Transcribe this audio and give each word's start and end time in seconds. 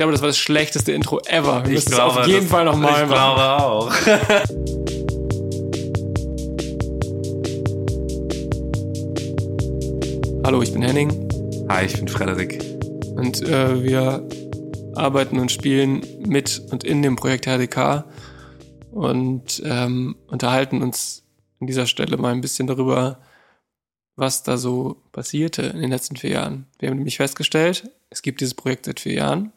glaube, 0.00 0.12
das 0.12 0.22
war 0.22 0.28
das 0.28 0.38
schlechteste 0.38 0.92
Intro 0.92 1.20
ever. 1.26 1.62
Wir 1.64 1.68
Ich 1.68 1.72
müssen 1.74 1.88
es 1.90 1.94
glaube, 1.94 2.20
auf 2.20 2.26
jeden 2.26 2.40
das- 2.42 2.50
Fall 2.50 2.64
nochmal 2.64 3.04
Ich 3.04 3.10
machen. 3.10 3.10
glaube 3.10 3.62
auch. 3.62 3.92
Hallo, 10.44 10.62
ich 10.62 10.72
bin 10.72 10.82
Henning 10.82 11.28
Hi, 11.68 11.84
ich 11.86 11.94
bin 11.94 12.08
Frederik. 12.08 12.60
und 13.14 13.42
äh, 13.42 13.82
wir 13.82 14.26
arbeiten 14.96 15.38
und 15.38 15.52
spielen 15.52 16.04
mit 16.26 16.60
und 16.70 16.82
in 16.82 17.02
dem 17.02 17.14
Projekt 17.16 17.46
HDK 17.46 18.04
und 18.90 19.62
ähm, 19.64 20.16
unterhalten 20.26 20.82
uns 20.82 21.22
an 21.60 21.66
dieser 21.68 21.86
Stelle 21.86 22.16
mal 22.16 22.32
ein 22.32 22.40
bisschen 22.40 22.66
darüber, 22.66 23.20
was 24.16 24.42
da 24.42 24.56
so 24.56 24.96
passierte 25.12 25.62
in 25.62 25.80
den 25.80 25.90
letzten 25.90 26.16
vier 26.16 26.30
Jahren. 26.30 26.66
Wir 26.80 26.88
haben 26.90 26.96
nämlich 26.96 27.18
festgestellt, 27.18 27.88
es 28.10 28.22
gibt 28.22 28.40
dieses 28.40 28.54
Projekt 28.54 28.86
seit 28.86 28.98
vier 29.00 29.14
Jahren. 29.14 29.52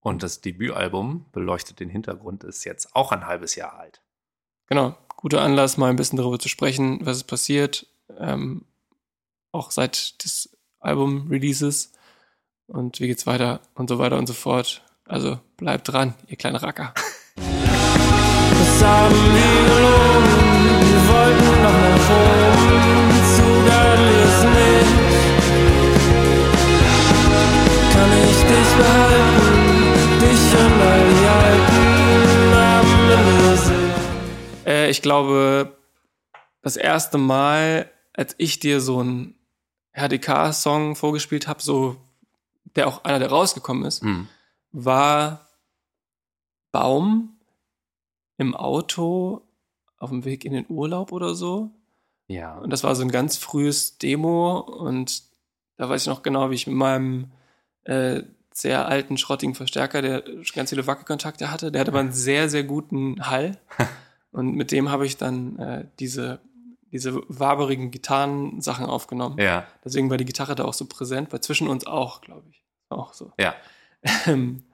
Und 0.00 0.22
das 0.22 0.40
Debütalbum 0.40 1.26
beleuchtet 1.32 1.78
den 1.80 1.90
Hintergrund 1.90 2.42
ist 2.44 2.64
jetzt 2.64 2.96
auch 2.96 3.12
ein 3.12 3.26
halbes 3.26 3.54
Jahr 3.54 3.78
alt. 3.78 4.00
Genau, 4.66 4.96
guter 5.16 5.42
Anlass, 5.42 5.76
mal 5.76 5.90
ein 5.90 5.96
bisschen 5.96 6.16
darüber 6.16 6.38
zu 6.38 6.48
sprechen, 6.48 7.04
was 7.04 7.18
ist 7.18 7.24
passiert, 7.24 7.86
ähm, 8.18 8.64
auch 9.52 9.70
seit 9.70 10.24
des 10.24 10.56
Album-Releases 10.78 11.92
und 12.66 13.00
wie 13.00 13.08
geht's 13.08 13.26
weiter 13.26 13.60
und 13.74 13.90
so 13.90 13.98
weiter 13.98 14.16
und 14.16 14.26
so 14.26 14.32
fort. 14.32 14.82
Also 15.06 15.40
bleibt 15.56 15.88
dran, 15.88 16.14
ihr 16.28 16.36
kleine 16.36 16.62
Racker. 16.62 16.94
Das 17.36 18.84
haben 18.84 19.14
wir 19.14 19.64
gelogen, 19.66 20.80
wir 20.86 21.02
wollten 21.08 21.62
noch 21.62 21.78
nach 21.82 22.10
oben, 22.10 23.10
zu 23.34 23.48
es 24.22 24.38
nicht. 24.56 24.92
Kann 27.92 28.10
ich 28.12 28.40
dich 28.44 28.70
behalten, 28.76 29.09
Äh, 34.66 34.90
ich 34.90 35.02
glaube, 35.02 35.76
das 36.62 36.76
erste 36.76 37.18
Mal, 37.18 37.90
als 38.12 38.34
ich 38.38 38.58
dir 38.60 38.80
so 38.80 38.98
einen 39.00 39.34
HDK-Song 39.94 40.96
vorgespielt 40.96 41.48
habe, 41.48 41.62
so 41.62 41.96
der 42.76 42.86
auch 42.86 43.04
einer, 43.04 43.18
der 43.18 43.30
rausgekommen 43.30 43.84
ist, 43.84 44.02
Hm. 44.02 44.28
war 44.72 45.48
Baum 46.72 47.36
im 48.36 48.54
Auto 48.54 49.42
auf 49.98 50.10
dem 50.10 50.24
Weg 50.24 50.44
in 50.44 50.52
den 50.52 50.66
Urlaub 50.68 51.12
oder 51.12 51.34
so. 51.34 51.70
Ja. 52.28 52.56
Und 52.58 52.70
das 52.70 52.84
war 52.84 52.94
so 52.94 53.02
ein 53.02 53.10
ganz 53.10 53.36
frühes 53.36 53.98
Demo 53.98 54.60
und 54.60 55.24
da 55.76 55.88
weiß 55.88 56.02
ich 56.02 56.08
noch 56.08 56.22
genau, 56.22 56.50
wie 56.50 56.54
ich 56.54 56.66
mit 56.66 56.76
meinem 56.76 57.32
äh, 57.84 58.22
sehr 58.52 58.86
alten, 58.86 59.16
schrottigen 59.16 59.54
Verstärker, 59.54 60.02
der 60.02 60.24
ganz 60.54 60.70
viele 60.70 60.86
Wackelkontakte 60.86 61.50
hatte, 61.50 61.70
der 61.70 61.80
hatte 61.80 61.90
aber 61.90 62.00
einen 62.00 62.12
sehr, 62.12 62.48
sehr 62.48 62.64
guten 62.64 63.26
Hall. 63.26 63.58
Und 64.32 64.54
mit 64.54 64.70
dem 64.70 64.90
habe 64.90 65.06
ich 65.06 65.16
dann 65.16 65.58
äh, 65.58 65.86
diese, 65.98 66.40
diese 66.92 67.20
waberigen 67.28 67.90
Gitarrensachen 67.90 68.86
aufgenommen. 68.86 69.38
Ja. 69.38 69.66
Deswegen 69.84 70.10
war 70.10 70.16
die 70.16 70.24
Gitarre 70.24 70.54
da 70.54 70.64
auch 70.64 70.74
so 70.74 70.86
präsent, 70.86 71.32
weil 71.32 71.40
zwischen 71.40 71.68
uns 71.68 71.86
auch, 71.86 72.20
glaube 72.20 72.48
ich. 72.50 72.64
Auch 72.88 73.14
so. 73.14 73.32
Ja. 73.38 73.54
Ähm, 74.26 74.64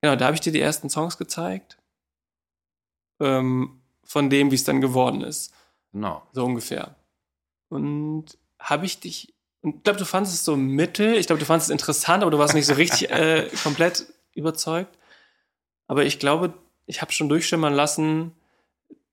genau, 0.00 0.16
da 0.16 0.26
habe 0.26 0.34
ich 0.34 0.40
dir 0.40 0.52
die 0.52 0.60
ersten 0.60 0.90
Songs 0.90 1.18
gezeigt. 1.18 1.78
Ähm, 3.20 3.80
von 4.04 4.30
dem, 4.30 4.50
wie 4.50 4.54
es 4.54 4.64
dann 4.64 4.80
geworden 4.80 5.22
ist. 5.22 5.52
Genau. 5.92 6.22
So 6.32 6.44
ungefähr. 6.44 6.96
Und 7.68 8.38
habe 8.58 8.86
ich 8.86 9.00
dich. 9.00 9.34
Ich 9.62 9.82
glaube, 9.82 9.98
du 9.98 10.04
fandest 10.04 10.34
es 10.34 10.44
so 10.44 10.56
mittel. 10.56 11.14
Ich 11.14 11.26
glaube, 11.26 11.40
du 11.40 11.46
fandest 11.46 11.68
es 11.68 11.72
interessant, 11.72 12.22
aber 12.22 12.30
du 12.30 12.38
warst 12.38 12.54
nicht 12.54 12.66
so 12.66 12.74
richtig 12.74 13.10
äh, 13.10 13.48
komplett 13.62 14.06
überzeugt. 14.34 14.96
Aber 15.86 16.04
ich 16.04 16.18
glaube, 16.18 16.54
ich 16.86 17.00
habe 17.02 17.12
schon 17.12 17.28
durchschimmern 17.28 17.74
lassen, 17.74 18.32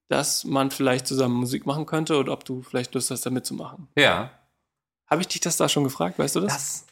dass 0.08 0.44
man 0.44 0.70
vielleicht 0.70 1.06
zusammen 1.06 1.34
Musik 1.34 1.66
machen 1.66 1.84
könnte 1.86 2.16
oder 2.16 2.32
ob 2.32 2.44
du 2.44 2.62
vielleicht 2.62 2.94
Lust 2.94 3.10
hast, 3.10 3.26
da 3.26 3.30
mitzumachen. 3.30 3.88
Ja. 3.96 4.30
Habe 5.08 5.20
ich 5.22 5.28
dich 5.28 5.40
das 5.40 5.56
da 5.56 5.68
schon 5.68 5.84
gefragt? 5.84 6.18
Weißt 6.18 6.36
du 6.36 6.40
das? 6.40 6.52
Das. 6.52 6.86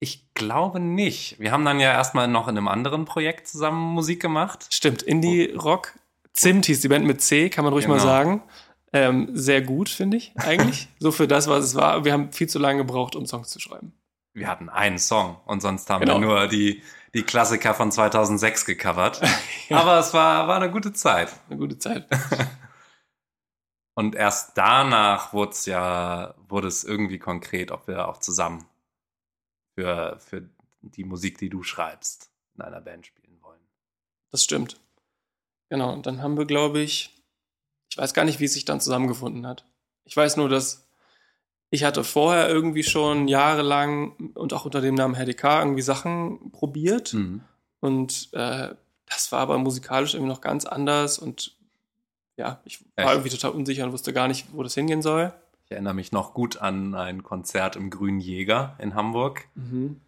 Ich 0.00 0.34
glaube 0.34 0.80
nicht. 0.80 1.38
Wir 1.40 1.52
haben 1.52 1.64
dann 1.64 1.80
ja 1.80 1.90
erstmal 1.92 2.28
noch 2.28 2.48
in 2.48 2.58
einem 2.58 2.68
anderen 2.68 3.06
Projekt 3.06 3.48
zusammen 3.48 3.80
Musik 3.94 4.20
gemacht. 4.20 4.66
Stimmt. 4.70 5.02
Indie 5.02 5.52
Rock. 5.52 5.94
Zimt 6.34 6.66
hieß 6.66 6.80
die 6.80 6.88
Band 6.88 7.06
mit 7.06 7.22
C, 7.22 7.48
kann 7.48 7.64
man 7.64 7.72
ruhig 7.72 7.86
mal 7.86 7.94
Genau. 7.94 8.04
sagen. 8.06 8.42
Ähm, 8.94 9.28
sehr 9.32 9.60
gut, 9.60 9.88
finde 9.88 10.16
ich, 10.16 10.32
eigentlich. 10.36 10.88
so 11.00 11.10
für 11.10 11.26
das, 11.26 11.48
was 11.48 11.64
es 11.64 11.74
war. 11.74 12.04
Wir 12.04 12.12
haben 12.12 12.32
viel 12.32 12.48
zu 12.48 12.60
lange 12.60 12.78
gebraucht, 12.78 13.16
um 13.16 13.26
Songs 13.26 13.48
zu 13.50 13.58
schreiben. 13.58 13.92
Wir 14.34 14.48
hatten 14.48 14.68
einen 14.68 14.98
Song 14.98 15.36
und 15.46 15.60
sonst 15.60 15.90
haben 15.90 16.00
Genau. 16.02 16.20
wir 16.20 16.26
nur 16.26 16.46
die, 16.46 16.82
die 17.12 17.22
Klassiker 17.22 17.74
von 17.74 17.90
2006 17.90 18.64
gecovert. 18.66 19.20
Aber 19.70 19.98
es 19.98 20.14
war, 20.14 20.46
war 20.48 20.56
eine 20.56 20.70
gute 20.70 20.92
Zeit. 20.92 21.32
Eine 21.48 21.58
gute 21.58 21.78
Zeit. 21.78 22.08
Und 23.96 24.16
erst 24.16 24.58
danach 24.58 25.32
wurde 25.32 25.52
es 25.52 25.66
ja, 25.66 26.34
wurde 26.48 26.66
es 26.66 26.82
irgendwie 26.82 27.20
konkret, 27.20 27.70
ob 27.70 27.86
wir 27.86 28.08
auch 28.08 28.18
zusammen 28.18 28.64
für, 29.78 30.18
für 30.18 30.48
die 30.80 31.04
Musik, 31.04 31.38
die 31.38 31.48
du 31.48 31.62
schreibst, 31.62 32.28
in 32.56 32.62
einer 32.62 32.80
Band 32.80 33.06
spielen 33.06 33.40
wollen. 33.40 33.60
Das 34.32 34.42
stimmt. 34.42 34.80
Genau. 35.70 35.92
Und 35.92 36.06
dann 36.06 36.22
haben 36.22 36.36
wir, 36.36 36.44
glaube 36.44 36.80
ich, 36.80 37.13
ich 37.94 37.98
weiß 37.98 38.12
gar 38.12 38.24
nicht, 38.24 38.40
wie 38.40 38.46
es 38.46 38.54
sich 38.54 38.64
dann 38.64 38.80
zusammengefunden 38.80 39.46
hat. 39.46 39.64
Ich 40.04 40.16
weiß 40.16 40.36
nur, 40.36 40.48
dass 40.48 40.84
ich 41.70 41.84
hatte 41.84 42.02
vorher 42.02 42.48
irgendwie 42.48 42.82
schon 42.82 43.28
jahrelang 43.28 44.32
und 44.34 44.52
auch 44.52 44.64
unter 44.64 44.80
dem 44.80 44.96
Namen 44.96 45.14
HDK 45.14 45.60
irgendwie 45.60 45.80
Sachen 45.82 46.50
probiert. 46.50 47.14
Mhm. 47.14 47.42
Und 47.78 48.30
äh, 48.32 48.74
das 49.06 49.30
war 49.30 49.38
aber 49.38 49.58
musikalisch 49.58 50.14
irgendwie 50.14 50.32
noch 50.32 50.40
ganz 50.40 50.64
anders. 50.64 51.20
Und 51.20 51.56
ja, 52.36 52.60
ich 52.64 52.80
war 52.96 53.04
Echt? 53.04 53.12
irgendwie 53.14 53.30
total 53.30 53.52
unsicher 53.52 53.84
und 53.84 53.92
wusste 53.92 54.12
gar 54.12 54.26
nicht, 54.26 54.48
wo 54.52 54.64
das 54.64 54.74
hingehen 54.74 55.00
soll. 55.00 55.32
Ich 55.64 55.70
erinnere 55.70 55.94
mich 55.94 56.10
noch 56.10 56.34
gut 56.34 56.56
an 56.56 56.96
ein 56.96 57.22
Konzert 57.22 57.76
im 57.76 57.90
Grünen 57.90 58.18
Jäger 58.18 58.74
in 58.80 58.96
Hamburg. 58.96 59.46
Mhm. 59.54 60.00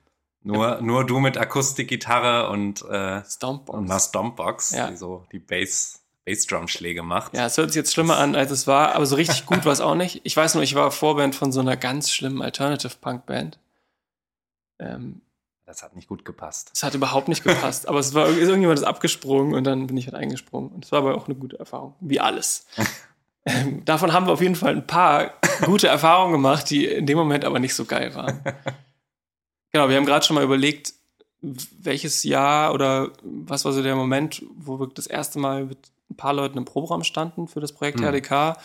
Nur, 0.42 0.80
nur 0.80 1.06
du 1.06 1.20
mit 1.20 1.38
Akustikgitarre 1.38 2.50
und, 2.50 2.82
äh, 2.82 3.22
Stompbox. 3.24 3.78
und 3.78 3.84
einer 3.88 4.00
Stompbox, 4.00 4.70
Ja. 4.72 4.90
die 4.90 4.96
so 4.96 5.24
die 5.30 5.38
Bass, 5.38 6.02
Bassdrum-Schläge 6.26 7.02
macht. 7.02 7.34
Ja, 7.34 7.46
es 7.46 7.56
hört 7.56 7.70
sich 7.70 7.76
jetzt 7.76 7.92
schlimmer 7.94 8.16
an, 8.18 8.34
als 8.34 8.50
es 8.50 8.66
war, 8.66 8.94
aber 8.94 9.06
so 9.06 9.14
richtig 9.16 9.46
gut 9.46 9.64
war 9.64 9.72
es 9.72 9.80
auch 9.80 9.94
nicht. 9.94 10.20
Ich 10.24 10.36
weiß 10.36 10.54
nur, 10.54 10.62
ich 10.64 10.74
war 10.74 10.90
Vorband 10.90 11.34
von 11.34 11.52
so 11.52 11.60
einer 11.60 11.76
ganz 11.76 12.10
schlimmen 12.10 12.42
Alternative-Punk-Band. 12.42 13.58
Ähm, 14.78 15.20
Das 15.64 15.82
hat 15.82 15.94
nicht 15.96 16.08
gut 16.08 16.24
gepasst. 16.24 16.70
es 16.74 16.82
hat 16.82 16.94
überhaupt 16.94 17.28
nicht 17.28 17.44
gepasst, 17.44 17.88
aber 17.88 17.98
es 18.00 18.12
war 18.14 18.26
irg- 18.26 18.38
irgendjemand 18.38 18.78
ist 18.78 18.84
abgesprungen 18.84 19.54
und 19.54 19.64
dann 19.64 19.86
bin 19.86 19.96
ich 19.96 20.06
halt 20.06 20.16
eingesprungen. 20.16 20.70
Und 20.70 20.84
es 20.84 20.92
war 20.92 20.98
aber 21.00 21.14
auch 21.14 21.26
eine 21.26 21.34
gute 21.36 21.58
Erfahrung, 21.58 21.94
wie 22.00 22.20
alles. 22.20 22.66
ähm, 23.46 23.84
davon 23.84 24.12
haben 24.12 24.26
wir 24.26 24.32
auf 24.32 24.42
jeden 24.42 24.56
Fall 24.56 24.74
ein 24.74 24.86
paar 24.86 25.32
gute 25.64 25.86
Erfahrungen 25.88 26.32
gemacht, 26.32 26.68
die 26.70 26.86
in 26.86 27.06
dem 27.06 27.16
Moment 27.18 27.44
aber 27.44 27.58
nicht 27.60 27.74
so 27.74 27.84
geil 27.84 28.14
waren. 28.14 28.40
Genau, 29.72 29.90
wir 29.90 29.96
haben 29.96 30.06
gerade 30.06 30.24
schon 30.24 30.36
mal 30.36 30.44
überlegt, 30.44 30.94
welches 31.42 32.22
Jahr 32.22 32.72
oder 32.72 33.10
was 33.22 33.64
war 33.66 33.72
so 33.72 33.82
der 33.82 33.94
Moment, 33.94 34.42
wo 34.56 34.80
wir 34.80 34.86
das 34.86 35.06
erste 35.06 35.38
Mal 35.38 35.66
mit 35.66 35.78
ein 36.10 36.16
paar 36.16 36.32
Leuten 36.32 36.58
im 36.58 36.64
Proberaum 36.64 37.04
standen 37.04 37.48
für 37.48 37.60
das 37.60 37.72
Projekt 37.72 38.00
Hm. 38.00 38.06
HDK. 38.12 38.56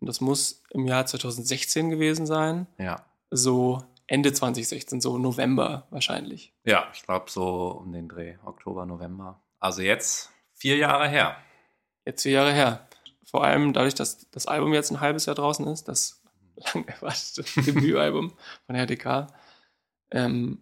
Und 0.00 0.06
das 0.08 0.20
muss 0.20 0.62
im 0.70 0.86
Jahr 0.86 1.06
2016 1.06 1.90
gewesen 1.90 2.26
sein. 2.26 2.66
Ja. 2.78 3.04
So 3.30 3.82
Ende 4.06 4.32
2016, 4.32 5.00
so 5.00 5.16
November 5.16 5.86
wahrscheinlich. 5.90 6.52
Ja, 6.64 6.88
ich 6.92 7.02
glaube 7.02 7.30
so 7.30 7.68
um 7.68 7.92
den 7.92 8.08
Dreh, 8.08 8.36
Oktober, 8.44 8.84
November. 8.84 9.42
Also 9.58 9.80
jetzt 9.80 10.30
vier 10.54 10.76
Jahre 10.76 11.08
her. 11.08 11.36
Jetzt 12.04 12.22
vier 12.24 12.32
Jahre 12.32 12.52
her. 12.52 12.88
Vor 13.24 13.44
allem 13.44 13.72
dadurch, 13.72 13.94
dass 13.94 14.28
das 14.30 14.46
Album 14.46 14.74
jetzt 14.74 14.90
ein 14.90 15.00
halbes 15.00 15.26
Jahr 15.26 15.36
draußen 15.36 15.66
ist, 15.68 15.88
das 15.88 16.22
lang 16.74 16.84
erwartete 16.86 17.44
Debütalbum 17.62 18.32
von 18.66 18.74
RDK, 18.74 19.28
ähm, 20.10 20.60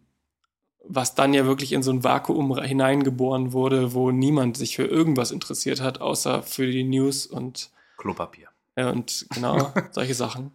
was 0.85 1.15
dann 1.15 1.35
ja 1.35 1.45
wirklich 1.45 1.73
in 1.73 1.83
so 1.83 1.93
ein 1.93 2.05
Vakuum 2.05 2.61
hineingeboren 2.63 3.53
wurde, 3.53 3.95
wo 3.95 4.11
niemand 4.11 4.57
sich 4.57 4.77
für 4.77 4.85
irgendwas 4.85 5.31
interessiert 5.31 5.81
hat, 5.81 6.01
außer 6.01 6.43
für 6.43 6.67
die 6.67 6.85
News 6.85 7.27
und, 7.27 7.71
Klopapier. 7.97 8.49
äh, 8.75 8.87
und 8.87 9.27
genau 9.35 9.73
solche 9.93 10.15
Sachen. 10.15 10.53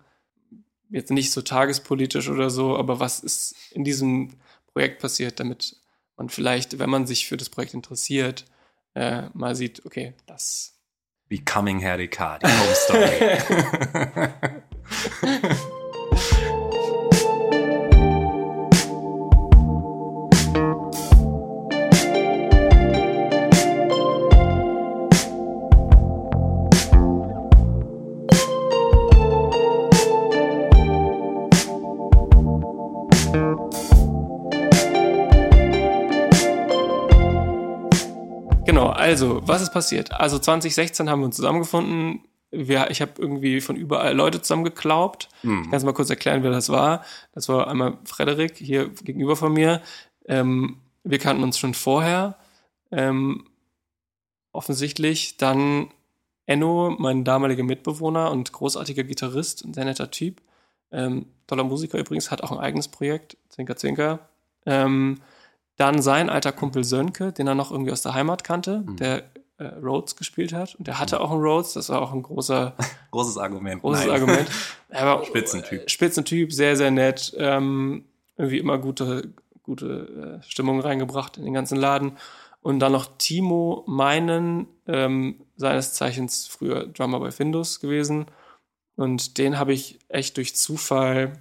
Jetzt 0.89 1.11
nicht 1.11 1.31
so 1.31 1.41
tagespolitisch 1.41 2.29
oder 2.29 2.49
so, 2.49 2.77
aber 2.77 2.99
was 2.99 3.19
ist 3.19 3.55
in 3.71 3.83
diesem 3.83 4.33
Projekt 4.67 5.01
passiert, 5.01 5.39
damit 5.39 5.77
man 6.17 6.29
vielleicht, 6.29 6.79
wenn 6.79 6.89
man 6.89 7.07
sich 7.07 7.27
für 7.27 7.37
das 7.37 7.49
Projekt 7.49 7.73
interessiert, 7.73 8.45
äh, 8.93 9.23
mal 9.33 9.55
sieht, 9.55 9.85
okay, 9.85 10.13
das 10.25 10.73
Becoming 11.27 11.83
Harry 11.83 12.07
K., 12.07 12.37
die 12.39 12.47
Home 12.47 12.75
Story. 12.75 13.37
also, 39.23 39.47
was 39.47 39.61
ist 39.61 39.71
passiert? 39.73 40.13
Also 40.13 40.39
2016 40.39 41.09
haben 41.09 41.19
wir 41.19 41.25
uns 41.25 41.35
zusammengefunden. 41.35 42.21
Wir, 42.51 42.89
ich 42.89 43.01
habe 43.01 43.13
irgendwie 43.17 43.59
von 43.61 43.75
überall 43.75 44.15
Leute 44.15 44.41
zusammengeklaubt. 44.41 45.29
Mhm. 45.43 45.63
Ich 45.63 45.69
kann 45.69 45.77
es 45.77 45.83
mal 45.83 45.93
kurz 45.93 46.09
erklären, 46.09 46.43
wer 46.43 46.51
das 46.51 46.69
war. 46.69 47.03
Das 47.33 47.49
war 47.49 47.67
einmal 47.67 47.97
Frederik 48.05 48.57
hier 48.57 48.89
gegenüber 48.89 49.35
von 49.35 49.53
mir. 49.53 49.81
Ähm, 50.27 50.77
wir 51.03 51.19
kannten 51.19 51.43
uns 51.43 51.57
schon 51.57 51.73
vorher. 51.73 52.37
Ähm, 52.91 53.45
offensichtlich. 54.51 55.37
Dann 55.37 55.89
Enno, 56.45 56.95
mein 56.97 57.23
damaliger 57.23 57.63
Mitbewohner 57.63 58.31
und 58.31 58.51
großartiger 58.51 59.03
Gitarrist, 59.03 59.65
ein 59.65 59.73
sehr 59.73 59.85
netter 59.85 60.11
Typ. 60.11 60.41
Ähm, 60.91 61.25
toller 61.47 61.63
Musiker 61.63 61.97
übrigens, 61.97 62.31
hat 62.31 62.43
auch 62.43 62.51
ein 62.51 62.59
eigenes 62.59 62.87
Projekt, 62.87 63.37
Zinker 63.49 63.75
Zinker. 63.75 64.19
Ähm, 64.65 65.21
dann 65.77 66.01
sein 66.01 66.29
alter 66.29 66.51
Kumpel 66.51 66.83
Sönke, 66.83 67.31
den 67.33 67.47
er 67.47 67.55
noch 67.55 67.71
irgendwie 67.71 67.91
aus 67.91 68.01
der 68.01 68.13
Heimat 68.13 68.43
kannte, 68.43 68.83
Mhm. 68.85 68.95
der 68.97 69.23
äh, 69.57 69.65
Rhodes 69.81 70.15
gespielt 70.17 70.51
hat. 70.51 70.75
Und 70.75 70.87
der 70.87 70.99
hatte 70.99 71.21
auch 71.21 71.31
einen 71.31 71.41
Rhodes, 71.41 71.73
das 71.73 71.87
war 71.89 72.01
auch 72.01 72.11
ein 72.11 72.23
großer, 72.23 72.75
Großes 73.11 73.37
Argument. 73.37 73.81
großes 73.81 74.05
Nein. 74.05 74.13
Argument. 74.15 74.49
Er 74.89 75.05
war 75.05 75.25
Spitzentyp. 75.25 75.89
Spitzentyp, 75.89 76.53
sehr, 76.53 76.75
sehr 76.77 76.91
nett. 76.91 77.33
Ähm, 77.37 78.05
irgendwie 78.37 78.59
immer 78.59 78.77
gute, 78.77 79.33
gute 79.63 80.39
äh, 80.41 80.49
Stimmung 80.49 80.79
reingebracht 80.79 81.37
in 81.37 81.43
den 81.45 81.53
ganzen 81.53 81.77
Laden. 81.77 82.17
Und 82.61 82.79
dann 82.79 82.93
noch 82.93 83.07
Timo 83.17 83.83
Meinen, 83.87 84.67
ähm, 84.87 85.41
seines 85.57 85.93
Zeichens 85.93 86.47
früher 86.47 86.87
Drummer 86.87 87.19
bei 87.19 87.31
Findus 87.31 87.79
gewesen. 87.81 88.25
Und 88.95 89.37
den 89.37 89.57
habe 89.59 89.73
ich 89.73 89.99
echt 90.07 90.37
durch 90.37 90.55
Zufall 90.55 91.33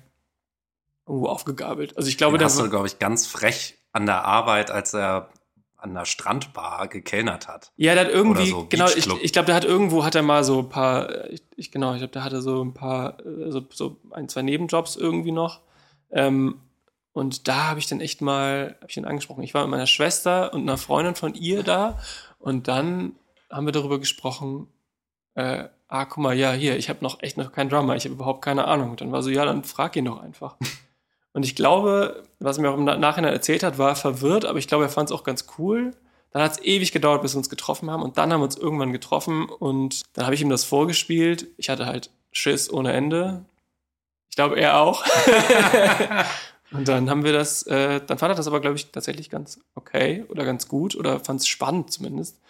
irgendwo 1.06 1.26
aufgegabelt. 1.28 1.96
Also 1.96 2.08
ich 2.08 2.18
glaube, 2.18 2.34
Den 2.36 2.40
der 2.40 2.46
hast 2.46 2.56
war- 2.58 2.64
du, 2.64 2.70
glaube 2.70 2.86
ich, 2.88 2.98
ganz 2.98 3.26
frech 3.26 3.78
an 3.94 4.06
der 4.06 4.24
Arbeit, 4.24 4.70
als 4.70 4.92
er 4.92 5.30
an 5.76 5.94
der 5.94 6.04
Strandbar 6.04 6.88
gekellnert 6.88 7.46
hat. 7.46 7.72
Ja, 7.76 7.94
der 7.94 8.06
hat 8.06 8.12
irgendwie, 8.12 8.50
so, 8.50 8.66
genau, 8.68 8.86
ich, 8.86 9.06
ich 9.06 9.32
glaube, 9.32 9.46
der 9.46 9.54
hat 9.54 9.64
irgendwo, 9.64 10.04
hat 10.04 10.14
er 10.14 10.22
mal 10.22 10.42
so 10.42 10.60
ein 10.60 10.68
paar, 10.68 11.30
ich, 11.30 11.42
ich 11.56 11.70
genau, 11.70 11.92
ich 11.92 11.98
glaube, 11.98 12.12
der 12.12 12.24
hatte 12.24 12.42
so 12.42 12.62
ein 12.62 12.74
paar, 12.74 13.20
äh, 13.20 13.50
so, 13.50 13.62
so 13.70 14.00
ein, 14.10 14.28
zwei 14.28 14.42
Nebenjobs 14.42 14.96
irgendwie 14.96 15.30
noch. 15.30 15.60
Ähm, 16.10 16.60
und 17.12 17.46
da 17.46 17.68
habe 17.68 17.78
ich 17.78 17.86
dann 17.86 18.00
echt 18.00 18.20
mal, 18.20 18.76
habe 18.80 18.90
ich 18.90 18.96
ihn 18.96 19.04
angesprochen. 19.04 19.44
Ich 19.44 19.54
war 19.54 19.62
mit 19.62 19.70
meiner 19.70 19.86
Schwester 19.86 20.52
und 20.52 20.62
einer 20.62 20.78
Freundin 20.78 21.14
von 21.14 21.34
ihr 21.34 21.62
da 21.62 22.00
und 22.38 22.66
dann 22.66 23.14
haben 23.50 23.66
wir 23.66 23.72
darüber 23.72 24.00
gesprochen, 24.00 24.66
äh, 25.34 25.68
ah, 25.86 26.04
guck 26.06 26.18
mal, 26.18 26.34
ja, 26.34 26.52
hier, 26.52 26.76
ich 26.76 26.88
habe 26.88 27.00
noch 27.02 27.22
echt 27.22 27.36
noch 27.36 27.52
keinen 27.52 27.68
Drummer, 27.68 27.94
ich 27.94 28.04
habe 28.04 28.14
überhaupt 28.14 28.42
keine 28.42 28.66
Ahnung. 28.66 28.90
Und 28.90 29.00
dann 29.00 29.12
war 29.12 29.22
so, 29.22 29.30
ja, 29.30 29.44
dann 29.44 29.64
frag 29.64 29.94
ihn 29.96 30.06
doch 30.06 30.20
einfach. 30.20 30.56
Und 31.34 31.44
ich 31.44 31.56
glaube, 31.56 32.22
was 32.38 32.56
er 32.58 32.62
mir 32.62 32.70
auch 32.70 32.78
im 32.78 32.84
Na- 32.84 32.96
Nachhinein 32.96 33.32
erzählt 33.32 33.62
hat, 33.62 33.76
war 33.76 33.96
verwirrt, 33.96 34.44
aber 34.44 34.58
ich 34.58 34.68
glaube, 34.68 34.84
er 34.84 34.90
fand 34.90 35.10
es 35.10 35.14
auch 35.14 35.24
ganz 35.24 35.46
cool. 35.58 35.90
Dann 36.30 36.42
hat 36.42 36.52
es 36.52 36.62
ewig 36.62 36.92
gedauert, 36.92 37.22
bis 37.22 37.34
wir 37.34 37.38
uns 37.38 37.50
getroffen 37.50 37.90
haben. 37.90 38.02
Und 38.02 38.18
dann 38.18 38.32
haben 38.32 38.40
wir 38.40 38.44
uns 38.44 38.56
irgendwann 38.56 38.92
getroffen 38.92 39.48
und 39.48 40.02
dann 40.14 40.24
habe 40.24 40.34
ich 40.34 40.40
ihm 40.42 40.48
das 40.48 40.64
vorgespielt. 40.64 41.48
Ich 41.56 41.68
hatte 41.68 41.86
halt 41.86 42.10
Schiss 42.32 42.72
ohne 42.72 42.92
Ende. 42.92 43.44
Ich 44.30 44.36
glaube, 44.36 44.58
er 44.58 44.80
auch. 44.80 45.04
und 46.72 46.88
dann 46.88 47.10
haben 47.10 47.24
wir 47.24 47.32
das, 47.32 47.62
äh, 47.64 48.00
dann 48.04 48.18
fand 48.18 48.32
er 48.32 48.36
das 48.36 48.46
aber, 48.46 48.60
glaube 48.60 48.76
ich, 48.76 48.90
tatsächlich 48.90 49.30
ganz 49.30 49.60
okay 49.74 50.24
oder 50.28 50.44
ganz 50.44 50.68
gut 50.68 50.96
oder 50.96 51.20
fand 51.20 51.40
es 51.40 51.48
spannend 51.48 51.92
zumindest. 51.92 52.40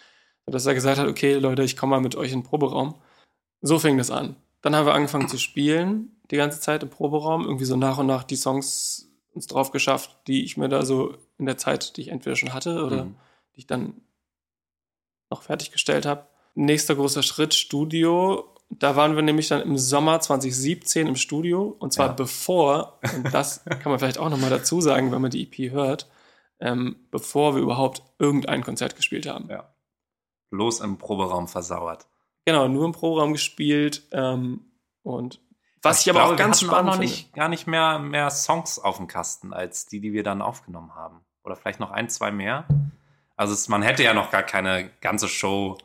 Dass 0.47 0.65
er 0.65 0.75
gesagt 0.75 0.99
hat, 0.99 1.07
okay, 1.07 1.35
Leute, 1.35 1.63
ich 1.63 1.75
komme 1.75 1.91
mal 1.91 2.01
mit 2.01 2.15
euch 2.15 2.31
in 2.31 2.41
den 2.41 2.45
Proberaum. 2.47 2.95
So 3.61 3.79
fing 3.79 3.97
das 3.97 4.11
an. 4.11 4.35
Dann 4.61 4.75
haben 4.75 4.85
wir 4.85 4.93
angefangen 4.93 5.27
zu 5.27 5.37
spielen, 5.39 6.14
die 6.31 6.37
ganze 6.37 6.59
Zeit 6.59 6.83
im 6.83 6.89
Proberaum, 6.89 7.43
irgendwie 7.45 7.65
so 7.65 7.75
nach 7.75 7.97
und 7.97 8.07
nach 8.07 8.23
die 8.23 8.35
Songs 8.35 9.09
uns 9.33 9.47
drauf 9.47 9.71
geschafft, 9.71 10.17
die 10.27 10.43
ich 10.45 10.55
mir 10.57 10.69
da 10.69 10.85
so 10.85 11.15
in 11.37 11.45
der 11.45 11.57
Zeit, 11.57 11.97
die 11.97 12.01
ich 12.01 12.07
entweder 12.09 12.35
schon 12.35 12.53
hatte 12.53 12.83
oder 12.85 13.05
Mhm. 13.05 13.15
die 13.55 13.59
ich 13.59 13.67
dann 13.67 14.01
noch 15.29 15.41
fertiggestellt 15.43 16.05
habe. 16.05 16.27
Nächster 16.53 16.95
großer 16.95 17.23
Schritt, 17.23 17.53
Studio. 17.53 18.45
Da 18.69 18.95
waren 18.95 19.15
wir 19.15 19.21
nämlich 19.21 19.49
dann 19.49 19.61
im 19.61 19.77
Sommer 19.77 20.19
2017 20.21 21.07
im 21.07 21.15
Studio 21.15 21.75
und 21.79 21.93
zwar 21.93 22.07
Ja. 22.07 22.13
bevor, 22.13 22.99
und 23.15 23.33
das 23.33 23.63
kann 23.65 23.91
man 23.91 23.99
vielleicht 23.99 24.17
auch 24.17 24.29
nochmal 24.29 24.49
dazu 24.49 24.81
sagen, 24.81 25.11
wenn 25.11 25.21
man 25.21 25.31
die 25.31 25.43
EP 25.43 25.71
hört, 25.71 26.09
ähm, 26.59 26.95
bevor 27.11 27.55
wir 27.55 27.61
überhaupt 27.61 28.01
irgendein 28.17 28.63
Konzert 28.63 28.95
gespielt 28.95 29.27
haben. 29.27 29.49
Ja. 29.49 29.73
Bloß 30.51 30.79
im 30.79 30.97
Proberaum 30.97 31.47
versauert. 31.47 32.07
Genau, 32.45 32.67
nur 32.67 32.85
im 32.85 32.91
Proberaum 32.93 33.33
gespielt 33.33 34.03
ähm, 34.11 34.61
und 35.03 35.41
was 35.85 36.01
ich, 36.01 36.09
aber 36.09 36.19
glaube, 36.19 36.33
auch 36.33 36.37
ganz 36.37 36.61
spannend 36.61 36.85
noch 36.87 36.93
finde. 36.93 37.07
nicht, 37.07 37.33
gar 37.33 37.47
nicht 37.49 37.67
mehr, 37.67 37.99
mehr 37.99 38.29
Songs 38.29 38.79
auf 38.79 38.97
dem 38.97 39.07
Kasten 39.07 39.53
als 39.53 39.85
die, 39.85 39.99
die 40.01 40.13
wir 40.13 40.23
dann 40.23 40.41
aufgenommen 40.41 40.93
haben. 40.95 41.21
Oder 41.43 41.55
vielleicht 41.55 41.79
noch 41.79 41.91
ein, 41.91 42.09
zwei 42.09 42.31
mehr. 42.31 42.65
Also 43.35 43.53
es, 43.53 43.67
man 43.67 43.81
hätte 43.81 44.03
ja 44.03 44.13
noch 44.13 44.31
gar 44.31 44.43
keine 44.43 44.89
ganze 45.01 45.27
Show 45.27 45.77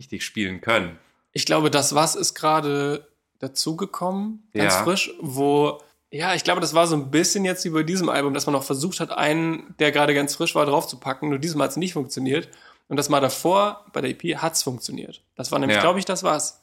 richtig 0.00 0.24
spielen 0.24 0.60
können. 0.60 0.98
Ich 1.32 1.46
glaube, 1.46 1.70
das 1.70 1.94
Was 1.94 2.14
ist 2.16 2.34
gerade 2.34 3.08
dazugekommen, 3.38 4.48
ganz 4.52 4.74
Ja. 4.74 4.82
frisch, 4.84 5.12
wo, 5.20 5.80
ja, 6.10 6.34
ich 6.34 6.44
glaube, 6.44 6.60
das 6.60 6.74
war 6.74 6.86
so 6.86 6.96
ein 6.96 7.10
bisschen 7.10 7.44
jetzt 7.44 7.64
wie 7.64 7.70
bei 7.70 7.82
diesem 7.82 8.08
Album, 8.08 8.34
dass 8.34 8.46
man 8.46 8.54
auch 8.54 8.62
versucht 8.64 9.00
hat, 9.00 9.10
einen, 9.10 9.74
der 9.78 9.92
gerade 9.92 10.14
ganz 10.14 10.34
frisch 10.36 10.54
war, 10.54 10.66
draufzupacken. 10.66 11.28
Nur 11.28 11.38
diesmal 11.38 11.64
hat 11.66 11.72
es 11.72 11.76
nicht 11.76 11.92
funktioniert. 11.92 12.48
Und 12.88 12.96
das 12.96 13.08
mal 13.08 13.20
davor, 13.20 13.84
bei 13.92 14.00
der 14.00 14.10
EP, 14.10 14.36
hat 14.38 14.54
es 14.54 14.62
funktioniert. 14.62 15.22
Das 15.36 15.50
war 15.52 15.58
nämlich, 15.58 15.76
Ja. 15.76 15.82
glaube 15.82 15.98
ich, 15.98 16.04
das 16.04 16.22
Was. 16.22 16.62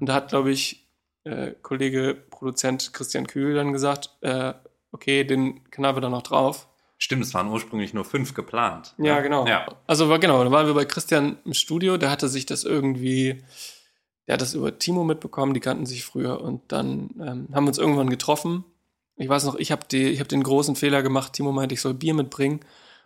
Und 0.00 0.08
da 0.08 0.14
hat, 0.14 0.28
glaube 0.28 0.50
ich, 0.50 0.87
äh, 1.28 1.54
Kollege, 1.62 2.16
Produzent 2.30 2.92
Christian 2.92 3.26
Kühl 3.26 3.54
dann 3.54 3.72
gesagt, 3.72 4.10
äh, 4.22 4.54
okay, 4.92 5.24
den 5.24 5.70
knallen 5.70 5.96
wir 5.96 6.00
da 6.00 6.08
noch 6.08 6.22
drauf. 6.22 6.68
Stimmt, 6.96 7.22
es 7.24 7.34
waren 7.34 7.48
ursprünglich 7.48 7.94
nur 7.94 8.04
fünf 8.04 8.34
geplant. 8.34 8.94
Ja, 8.98 9.20
genau. 9.20 9.46
Ja. 9.46 9.66
Also 9.86 10.08
war 10.08 10.18
genau, 10.18 10.42
da 10.42 10.50
waren 10.50 10.66
wir 10.66 10.74
bei 10.74 10.84
Christian 10.84 11.38
im 11.44 11.54
Studio, 11.54 11.96
der 11.96 12.10
hatte 12.10 12.28
sich 12.28 12.44
das 12.44 12.64
irgendwie, 12.64 13.44
der 14.26 14.34
hat 14.34 14.40
das 14.40 14.54
über 14.54 14.78
Timo 14.78 15.04
mitbekommen, 15.04 15.54
die 15.54 15.60
kannten 15.60 15.86
sich 15.86 16.04
früher 16.04 16.40
und 16.40 16.72
dann 16.72 17.10
ähm, 17.20 17.48
haben 17.52 17.64
wir 17.64 17.68
uns 17.68 17.78
irgendwann 17.78 18.10
getroffen. 18.10 18.64
Ich 19.16 19.28
weiß 19.28 19.44
noch, 19.44 19.54
ich 19.54 19.70
habe 19.70 19.86
hab 19.92 20.28
den 20.28 20.42
großen 20.42 20.74
Fehler 20.74 21.02
gemacht, 21.02 21.34
Timo 21.34 21.52
meinte, 21.52 21.74
ich 21.74 21.80
soll 21.80 21.94
Bier 21.94 22.14
mitbringen 22.14 22.60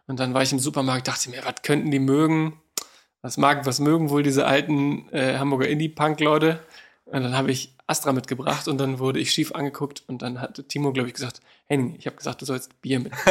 und 0.07 0.21
dann 0.21 0.33
war 0.33 0.43
ich 0.43 0.53
im 0.53 0.59
Supermarkt, 0.59 1.09
dachte 1.09 1.29
mir, 1.29 1.45
was 1.45 1.63
könnten 1.63 1.91
die 1.91 1.99
mögen? 1.99 2.59
Was 3.21 3.37
mag, 3.37 3.67
was 3.67 3.79
mögen 3.79 4.11
wohl 4.11 4.23
diese 4.23 4.47
alten 4.47 5.09
äh, 5.11 5.39
Hamburger 5.39 5.69
Indie-Punk-Leute? 5.69 6.59
Und 7.05 7.23
dann 7.23 7.37
habe 7.37 7.53
ich 7.53 7.77
Astra 7.93 8.13
mitgebracht 8.13 8.67
und 8.69 8.79
dann 8.79 8.99
wurde 8.99 9.21
ich 9.21 9.31
schief 9.33 9.53
angeguckt 9.53 10.03
und 10.09 10.23
dann 10.23 10.41
hat 10.41 10.67
Timo, 10.69 10.93
glaube 10.93 11.09
ich, 11.09 11.15
gesagt, 11.15 11.41
Henning, 11.67 11.95
ich 11.97 12.07
habe 12.07 12.17
gesagt, 12.17 12.41
du 12.41 12.47
sollst 12.47 12.81
Bier 12.81 13.01
mit. 13.01 13.13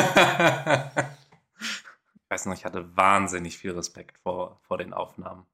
ich 1.60 2.30
weiß 2.30 2.46
noch, 2.46 2.54
ich 2.54 2.64
hatte 2.66 2.96
wahnsinnig 2.96 3.58
viel 3.58 3.72
Respekt 3.72 4.18
vor, 4.20 4.60
vor 4.62 4.78
den 4.78 4.94
Aufnahmen. 4.94 5.46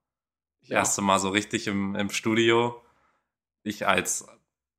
Das 0.62 0.70
Ja. 0.70 0.76
erste 0.80 1.02
Mal 1.02 1.20
so 1.20 1.30
richtig 1.30 1.68
im, 1.68 1.96
im 1.96 2.10
Studio. 2.10 2.82
Ich 3.64 3.88
als 3.88 4.28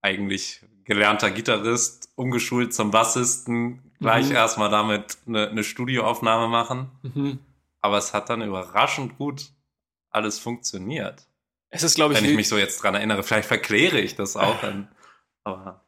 eigentlich 0.03 0.65
gelernter 0.85 1.31
Gitarrist, 1.31 2.11
umgeschult 2.15 2.73
zum 2.75 2.91
Bassisten, 2.91 3.93
gleich 3.99 4.29
Mhm. 4.29 4.37
erstmal 4.37 4.71
damit 4.71 5.19
eine, 5.27 5.49
eine 5.49 5.65
Studioaufnahme 5.65 6.49
machen. 6.49 6.91
Mhm. 7.03 7.39
Aber 7.81 7.99
es 7.99 8.13
hat 8.15 8.29
dann 8.31 8.43
überraschend 8.43 9.17
gut 9.19 9.51
alles 10.11 10.39
funktioniert. 10.39 11.28
Es 11.71 11.83
ist, 11.83 11.95
glaube 11.97 12.15
ich, 12.15 12.21
Wenn 12.21 12.29
ich 12.31 12.37
mich 12.37 12.49
so 12.49 12.57
jetzt 12.57 12.83
dran 12.83 12.95
erinnere, 12.95 13.23
vielleicht 13.23 13.49
verkläre 13.49 14.01
ich 14.01 14.15
das 14.17 14.37
auch. 14.37 14.61
Dann, 14.61 14.89
aber 15.45 15.85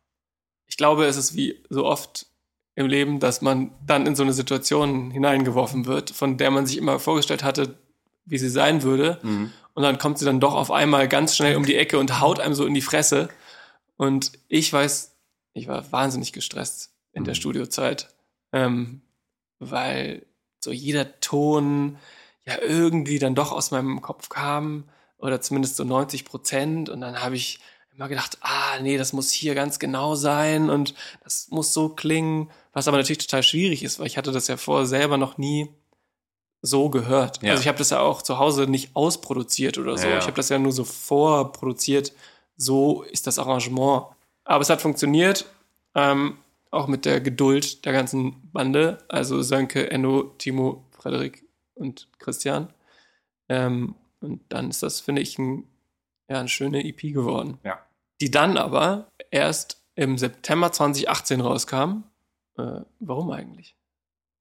ich 0.67 0.77
glaube, 0.77 1.07
es 1.07 1.17
ist 1.17 1.35
wie 1.35 1.63
so 1.71 1.87
oft 1.87 2.27
im 2.75 2.87
Leben, 2.87 3.19
dass 3.19 3.41
man 3.43 3.73
dann 3.85 4.07
in 4.07 4.15
so 4.15 4.23
eine 4.23 4.33
Situation 4.33 5.11
hineingeworfen 5.11 5.87
wird, 5.87 6.11
von 6.11 6.37
der 6.39 6.51
man 6.51 6.67
sich 6.67 6.77
immer 6.77 6.99
vorgestellt 6.99 7.43
hatte, 7.43 7.79
wie 8.25 8.39
sie 8.39 8.49
sein 8.51 8.83
würde. 8.83 9.19
mhm. 9.23 9.53
Und 9.73 9.85
dann 9.85 9.99
kommt 9.99 10.19
sie 10.19 10.25
dann 10.25 10.41
doch 10.41 10.55
auf 10.55 10.71
einmal 10.71 11.09
ganz 11.09 11.37
schnell 11.37 11.57
um 11.57 11.65
die 11.65 11.77
Ecke 11.77 11.99
und 11.99 12.21
haut 12.21 12.41
einem 12.41 12.55
so 12.55 12.67
in 12.67 12.75
die 12.75 12.83
Fresse. 12.83 13.29
Und 13.97 14.33
ich 14.49 14.71
weiß, 14.73 15.17
ich 15.55 15.69
war 15.69 15.91
wahnsinnig 15.93 16.33
gestresst 16.33 16.93
in 17.13 17.25
der 17.25 17.33
Mhm. 17.33 17.37
Studiozeit, 17.37 18.09
ähm, 18.53 19.01
weil 19.59 20.27
so 20.63 20.73
jeder 20.73 21.21
Ton 21.21 21.99
ja 22.45 22.61
irgendwie 22.61 23.19
dann 23.19 23.35
doch 23.35 23.53
aus 23.53 23.71
meinem 23.71 24.03
Kopf 24.03 24.29
kam 24.29 24.85
oder 25.21 25.41
zumindest 25.41 25.77
so 25.77 25.85
90 25.85 26.25
Prozent. 26.25 26.89
Und 26.89 27.01
dann 27.01 27.23
habe 27.23 27.37
ich 27.37 27.61
immer 27.95 28.09
gedacht, 28.09 28.39
ah, 28.41 28.79
nee, 28.81 28.97
das 28.97 29.13
muss 29.13 29.31
hier 29.31 29.55
ganz 29.55 29.79
genau 29.79 30.15
sein 30.15 30.71
und 30.71 30.95
das 31.23 31.49
muss 31.51 31.73
so 31.73 31.91
klingen, 31.91 32.51
was 32.73 32.89
aber 32.89 32.97
natürlich 32.97 33.27
total 33.27 33.43
schwierig 33.43 33.83
ist, 33.83 33.99
weil 33.99 34.07
ich 34.07 34.17
hatte 34.17 34.33
das 34.33 34.49
ja 34.49 34.57
vorher 34.57 34.87
selber 34.87 35.19
noch 35.19 35.39
nie 35.39 35.69
so 36.63 36.89
gehört. 36.89 37.43
Ja. 37.43 37.53
Also 37.53 37.63
ich 37.63 37.69
habe 37.69 37.79
das 37.79 37.91
ja 37.91 38.01
auch 38.01 38.23
zu 38.23 38.39
Hause 38.39 38.67
nicht 38.67 38.95
ausproduziert 38.95 39.79
oder 39.79 39.97
so. 39.97 40.07
Ja, 40.07 40.15
ja. 40.15 40.19
Ich 40.19 40.25
habe 40.25 40.37
das 40.37 40.49
ja 40.49 40.59
nur 40.59 40.73
so 40.73 40.85
vorproduziert. 40.85 42.13
So 42.57 43.03
ist 43.03 43.27
das 43.27 43.39
Arrangement. 43.39 44.07
Aber 44.45 44.63
es 44.63 44.71
hat 44.71 44.83
funktioniert, 44.83 45.47
ähm, 45.95 46.39
auch 46.71 46.87
mit 46.87 47.05
der 47.05 47.21
Geduld 47.21 47.85
der 47.85 47.93
ganzen 47.93 48.51
Bande. 48.53 48.99
Also 49.09 49.43
Sönke, 49.43 49.91
Enno, 49.91 50.35
Timo, 50.39 50.85
Frederik 50.91 51.45
und 51.75 52.09
Christian. 52.19 52.73
Ähm, 53.49 53.95
und 54.21 54.41
dann 54.51 54.71
ist 54.71 54.83
das, 54.83 55.01
finde 55.01 55.23
ich, 55.23 55.39
ein, 55.39 55.65
ja, 56.29 56.39
eine 56.39 56.49
schöne 56.49 56.85
EP 56.85 57.01
geworden. 57.13 57.59
Ja. 57.65 57.79
Die 58.21 58.31
dann 58.31 58.57
aber 58.57 59.11
erst 59.31 59.83
im 59.95 60.19
September 60.19 60.73
2018 60.73 61.41
rauskam. 61.41 62.05
Äh, 62.57 62.83
warum 63.01 63.31
eigentlich? 63.31 63.77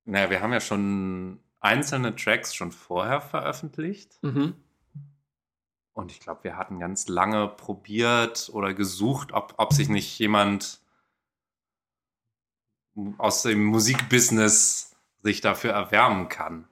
Naja, 0.06 0.30
wir 0.30 0.42
haben 0.42 0.54
ja 0.54 0.62
schon 0.62 1.40
einzelne 1.60 2.16
Tracks 2.16 2.54
schon 2.56 2.72
vorher 2.72 3.22
veröffentlicht. 3.22 4.18
Mhm. 4.22 4.56
Und 5.94 6.12
ich 6.12 6.20
glaube, 6.20 6.44
wir 6.44 6.58
hatten 6.58 6.80
ganz 6.80 7.08
lange 7.08 7.48
probiert 7.48 8.50
oder 8.54 8.74
gesucht, 8.74 9.34
ob, 9.34 9.56
ob 9.58 9.74
sich 9.74 9.90
nicht 9.90 10.18
jemand 10.18 10.80
aus 13.18 13.44
dem 13.44 13.66
Musikbusiness 13.66 14.96
sich 15.24 15.42
dafür 15.42 15.72
erwärmen 15.72 16.30
kann. 16.30 16.68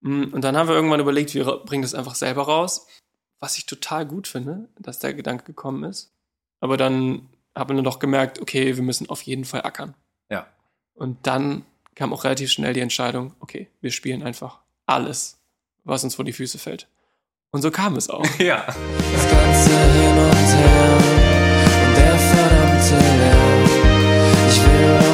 Mm, 0.00 0.24
Und 0.32 0.42
dann 0.42 0.56
haben 0.56 0.68
wir 0.68 0.74
irgendwann 0.74 1.00
überlegt, 1.00 1.34
wir 1.34 1.44
bringen 1.64 1.82
das 1.82 1.94
einfach 1.94 2.14
selber 2.14 2.42
raus. 2.42 2.86
Was 3.38 3.56
ich 3.56 3.66
total 3.66 4.04
gut 4.06 4.28
finde, 4.28 4.68
dass 4.78 4.98
der 4.98 5.14
Gedanke 5.14 5.44
gekommen 5.44 5.84
ist. 5.84 6.12
Aber 6.60 6.76
dann 6.76 7.28
haben 7.56 7.74
wir 7.76 7.82
doch 7.82 7.98
gemerkt, 7.98 8.40
okay, 8.40 8.76
wir 8.76 8.82
müssen 8.82 9.08
auf 9.08 9.22
jeden 9.22 9.44
Fall 9.46 9.62
ackern. 9.62 9.94
Ja. 10.30 10.46
Und 10.94 11.26
dann 11.26 11.64
kam 11.94 12.12
auch 12.12 12.24
relativ 12.24 12.50
schnell 12.52 12.74
die 12.74 12.80
Entscheidung, 12.80 13.34
okay, 13.40 13.68
wir 13.80 13.90
spielen 13.92 14.22
einfach 14.22 14.60
alles, 14.86 15.38
was 15.84 16.04
uns 16.04 16.14
vor 16.16 16.24
die 16.24 16.32
Füße 16.34 16.58
fällt. 16.58 16.86
Und 17.50 17.62
so 17.62 17.70
kam 17.70 17.96
es 17.96 18.08
auch. 18.10 18.24
Ja. 18.38 18.64
Das 18.66 19.30
Ganze 19.30 19.70
hin 19.70 20.18
und 20.18 20.34
her 20.34 20.96
und 21.86 21.96
der 21.96 22.18
verdammte 22.18 22.96
Lärm. 23.18 23.64
Ich 24.48 24.60
will 24.62 25.09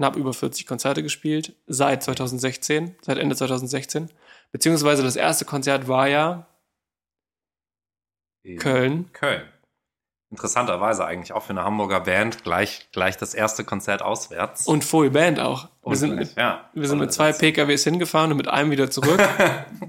knapp 0.00 0.16
über 0.16 0.32
40 0.32 0.66
Konzerte 0.66 1.02
gespielt 1.02 1.54
seit 1.66 2.02
2016, 2.02 2.96
seit 3.02 3.18
Ende 3.18 3.36
2016. 3.36 4.08
Beziehungsweise 4.50 5.02
das 5.02 5.14
erste 5.14 5.44
Konzert 5.44 5.88
war 5.88 6.08
ja 6.08 6.46
In 8.42 8.58
Köln. 8.58 9.12
Köln. 9.12 9.42
Interessanterweise 10.30 11.04
eigentlich 11.04 11.34
auch 11.34 11.42
für 11.42 11.50
eine 11.50 11.64
Hamburger 11.64 12.00
Band 12.00 12.44
gleich, 12.44 12.88
gleich 12.92 13.18
das 13.18 13.34
erste 13.34 13.62
Konzert 13.62 14.00
auswärts. 14.00 14.66
Und 14.66 14.84
Full 14.84 15.10
Band 15.10 15.38
auch. 15.38 15.64
Wir 15.64 15.70
Und 15.82 15.96
sind, 15.96 16.16
gleich, 16.16 16.28
mit, 16.28 16.38
ja. 16.38 16.70
wir 16.72 16.88
sind 16.88 16.98
mit 16.98 17.12
zwei 17.12 17.34
PKWs 17.34 17.84
hingefahren 17.84 18.30
und 18.30 18.38
mit 18.38 18.48
einem 18.48 18.70
wieder 18.70 18.90
zurück. 18.90 19.20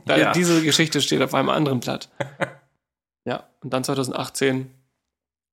Ja. 0.07 0.33
Diese 0.33 0.61
Geschichte 0.61 0.99
steht 0.99 1.21
auf 1.21 1.33
einem 1.33 1.47
anderen 1.47 1.79
Blatt. 1.79 2.09
Ja, 3.23 3.47
und 3.61 3.71
dann 3.71 3.85
2018 3.85 4.73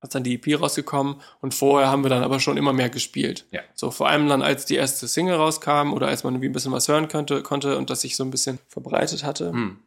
ist 0.03 0.15
dann 0.15 0.23
die 0.25 0.35
EP 0.35 0.61
rausgekommen 0.61 1.17
und 1.41 1.55
vorher 1.55 1.91
haben 1.91 2.05
wir 2.05 2.11
dann 2.11 2.23
aber 2.23 2.39
schon 2.41 2.57
immer 2.57 2.73
mehr 2.73 2.89
gespielt. 2.89 3.47
Ja. 3.51 3.61
So 3.75 3.91
vor 3.91 4.09
allem 4.09 4.29
dann, 4.29 4.43
als 4.43 4.65
die 4.67 4.77
erste 4.77 5.09
Single 5.09 5.35
rauskam 5.37 5.93
oder 5.93 6.07
als 6.09 6.23
man 6.25 6.35
irgendwie 6.35 6.49
ein 6.49 6.53
bisschen 6.53 6.73
was 6.73 6.89
hören 6.89 7.09
könnte, 7.09 7.43
konnte 7.43 7.77
und 7.77 7.91
das 7.91 8.03
sich 8.03 8.17
so 8.17 8.25
ein 8.25 8.31
bisschen 8.31 8.59
verbreitet 8.69 9.25
hatte, 9.25 9.51
Hm. 9.53 9.79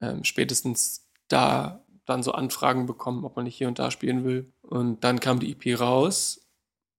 ähm, 0.00 0.24
spätestens 0.24 1.06
da 1.28 1.80
dann 2.04 2.22
so 2.22 2.32
Anfragen 2.32 2.86
bekommen, 2.86 3.24
ob 3.24 3.36
man 3.36 3.44
nicht 3.44 3.56
hier 3.56 3.68
und 3.68 3.78
da 3.78 3.90
spielen 3.90 4.24
will. 4.24 4.52
Und 4.62 5.04
dann 5.04 5.20
kam 5.20 5.38
die 5.40 5.52
EP 5.52 5.80
raus 5.80 6.40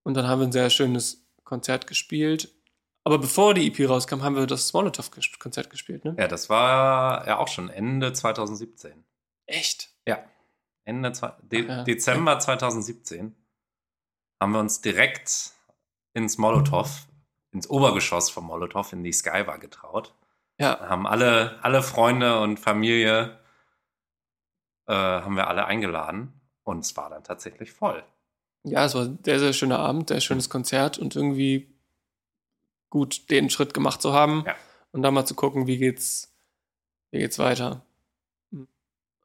und 0.04 0.16
dann 0.16 0.28
haben 0.28 0.40
wir 0.40 0.48
ein 0.48 0.52
sehr 0.52 0.70
schönes 0.70 1.28
Konzert 1.44 1.88
gespielt. 1.88 2.52
Aber 3.04 3.20
bevor 3.20 3.54
die 3.54 3.68
EP 3.68 3.88
rauskam, 3.88 4.24
haben 4.24 4.36
wir 4.36 4.48
das 4.48 4.74
Molotov-Konzert 4.74 5.70
gespielt, 5.70 6.06
ne? 6.06 6.16
Ja, 6.18 6.28
das 6.28 6.50
war 6.50 7.28
ja 7.28 7.38
auch 7.38 7.48
schon 7.50 7.70
Ende 7.70 8.14
2017. 8.14 9.04
Echt? 9.46 9.92
Ende 10.86 11.12
De 11.44 11.68
Ja. 11.68 11.84
Dezember 11.84 12.40
2017 12.40 13.36
haben 14.40 14.52
wir 14.52 14.60
uns 14.60 14.82
direkt 14.82 15.52
ins 16.14 16.38
Molotow, 16.38 17.08
ins 17.52 17.70
Obergeschoss 17.70 18.30
vom 18.30 18.46
Molotow, 18.46 18.92
in 18.94 19.04
die 19.04 19.12
Skybar 19.14 19.58
getraut. 19.60 20.14
Ja. 20.58 20.80
Haben 20.88 21.06
alle, 21.08 21.62
alle 21.64 21.82
Freunde 21.84 22.40
und 22.40 22.60
Familie 22.60 23.40
äh, 24.88 24.94
haben 24.94 25.36
wir 25.36 25.48
alle 25.48 25.66
eingeladen 25.66 26.40
und 26.64 26.80
es 26.80 26.96
war 26.96 27.10
dann 27.10 27.24
tatsächlich 27.24 27.72
voll. 27.74 28.04
Ja, 28.64 28.86
es 28.86 28.96
war 28.96 29.04
ein 29.04 29.20
sehr, 29.24 29.40
sehr 29.40 29.54
schöner 29.54 29.80
Abend, 29.80 30.10
sehr 30.10 30.22
schönes 30.22 30.50
Konzert 30.50 30.98
und 30.98 31.16
irgendwie 31.16 31.76
gut, 32.90 33.30
den 33.30 33.50
Schritt 33.50 33.74
gemacht 33.74 34.02
zu 34.02 34.14
haben 34.14 34.44
Ja. 34.46 34.56
und 34.92 35.02
dann 35.02 35.14
mal 35.14 35.26
zu 35.26 35.36
gucken, 35.36 35.68
wie 35.68 35.78
geht's, 35.78 36.34
wie 37.12 37.20
geht's 37.20 37.38
weiter. 37.40 37.85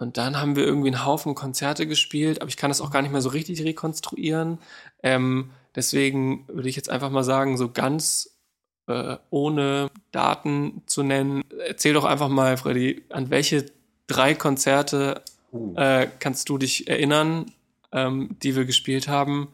Und 0.01 0.17
dann 0.17 0.41
haben 0.41 0.57
wir 0.57 0.65
irgendwie 0.65 0.89
einen 0.89 1.05
Haufen 1.05 1.35
Konzerte 1.35 1.87
gespielt, 1.87 2.41
aber 2.41 2.49
ich 2.49 2.57
kann 2.57 2.71
das 2.71 2.81
auch 2.81 2.91
gar 2.91 3.03
nicht 3.03 3.13
mehr 3.13 3.21
so 3.21 3.29
richtig 3.29 3.63
rekonstruieren. 3.63 4.59
Ähm, 5.03 5.51
deswegen 5.77 6.49
würde 6.49 6.71
ich 6.71 6.77
jetzt 6.77 6.89
einfach 6.89 7.11
mal 7.11 7.23
sagen, 7.23 7.59
so 7.59 7.71
ganz 7.71 8.39
äh, 8.87 9.19
ohne 9.29 9.91
Daten 10.11 10.83
zu 10.87 11.03
nennen, 11.03 11.45
erzähl 11.67 11.93
doch 11.93 12.07
einfach 12.07 12.31
mal, 12.31 12.57
Freddy, 12.57 13.05
an 13.11 13.29
welche 13.29 13.67
drei 14.07 14.35
Konzerte 14.35 15.23
Uh. 15.53 15.75
äh, 15.77 16.09
kannst 16.21 16.49
du 16.49 16.59
dich 16.59 16.87
erinnern, 16.89 17.51
ähm, 17.91 18.37
die 18.41 18.55
wir 18.55 18.65
gespielt 18.65 19.09
haben? 19.09 19.49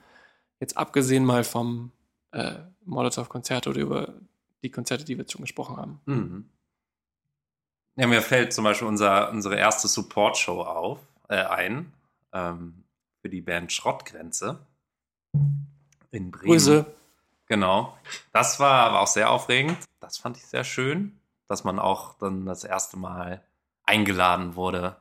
Jetzt 0.60 0.76
abgesehen 0.76 1.24
mal 1.24 1.42
vom 1.42 1.90
äh, 2.32 2.52
Molotow-Konzert 2.84 3.66
oder 3.66 3.80
über 3.80 4.14
die 4.62 4.70
Konzerte, 4.70 5.04
die 5.04 5.16
wir 5.16 5.22
jetzt 5.22 5.32
schon 5.32 5.40
gesprochen 5.40 5.76
haben. 5.76 6.00
Mhm. 6.04 6.44
Ja, 7.96 8.06
mir 8.06 8.20
fällt 8.20 8.52
zum 8.52 8.64
Beispiel 8.64 8.86
unser, 8.86 9.30
unsere 9.30 9.56
erste 9.56 9.88
Support-Show 9.88 10.62
auf, 10.62 11.00
äh, 11.28 11.36
ein 11.36 11.92
ähm, 12.32 12.84
für 13.22 13.30
die 13.30 13.40
Band 13.40 13.72
Schrottgrenze 13.72 14.58
in 16.10 16.30
Bremen. 16.30 16.52
Grüße. 16.52 16.86
Genau. 17.46 17.96
Das 18.32 18.60
war 18.60 18.86
aber 18.86 19.00
auch 19.00 19.06
sehr 19.06 19.30
aufregend. 19.30 19.78
Das 20.00 20.18
fand 20.18 20.36
ich 20.36 20.44
sehr 20.44 20.64
schön, 20.64 21.18
dass 21.48 21.64
man 21.64 21.78
auch 21.78 22.14
dann 22.18 22.44
das 22.44 22.64
erste 22.64 22.98
Mal 22.98 23.42
eingeladen 23.84 24.56
wurde 24.56 24.96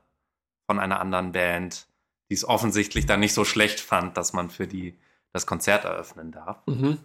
von 0.65 0.79
einer 0.79 0.99
anderen 0.99 1.33
Band, 1.33 1.87
die 2.29 2.35
es 2.35 2.47
offensichtlich 2.47 3.05
dann 3.05 3.19
nicht 3.19 3.33
so 3.33 3.45
schlecht 3.45 3.79
fand, 3.79 4.15
dass 4.15 4.31
man 4.31 4.49
für 4.49 4.67
die 4.67 4.97
das 5.33 5.45
Konzert 5.45 5.83
eröffnen 5.83 6.31
darf. 6.31 6.65
Mhm. 6.65 6.99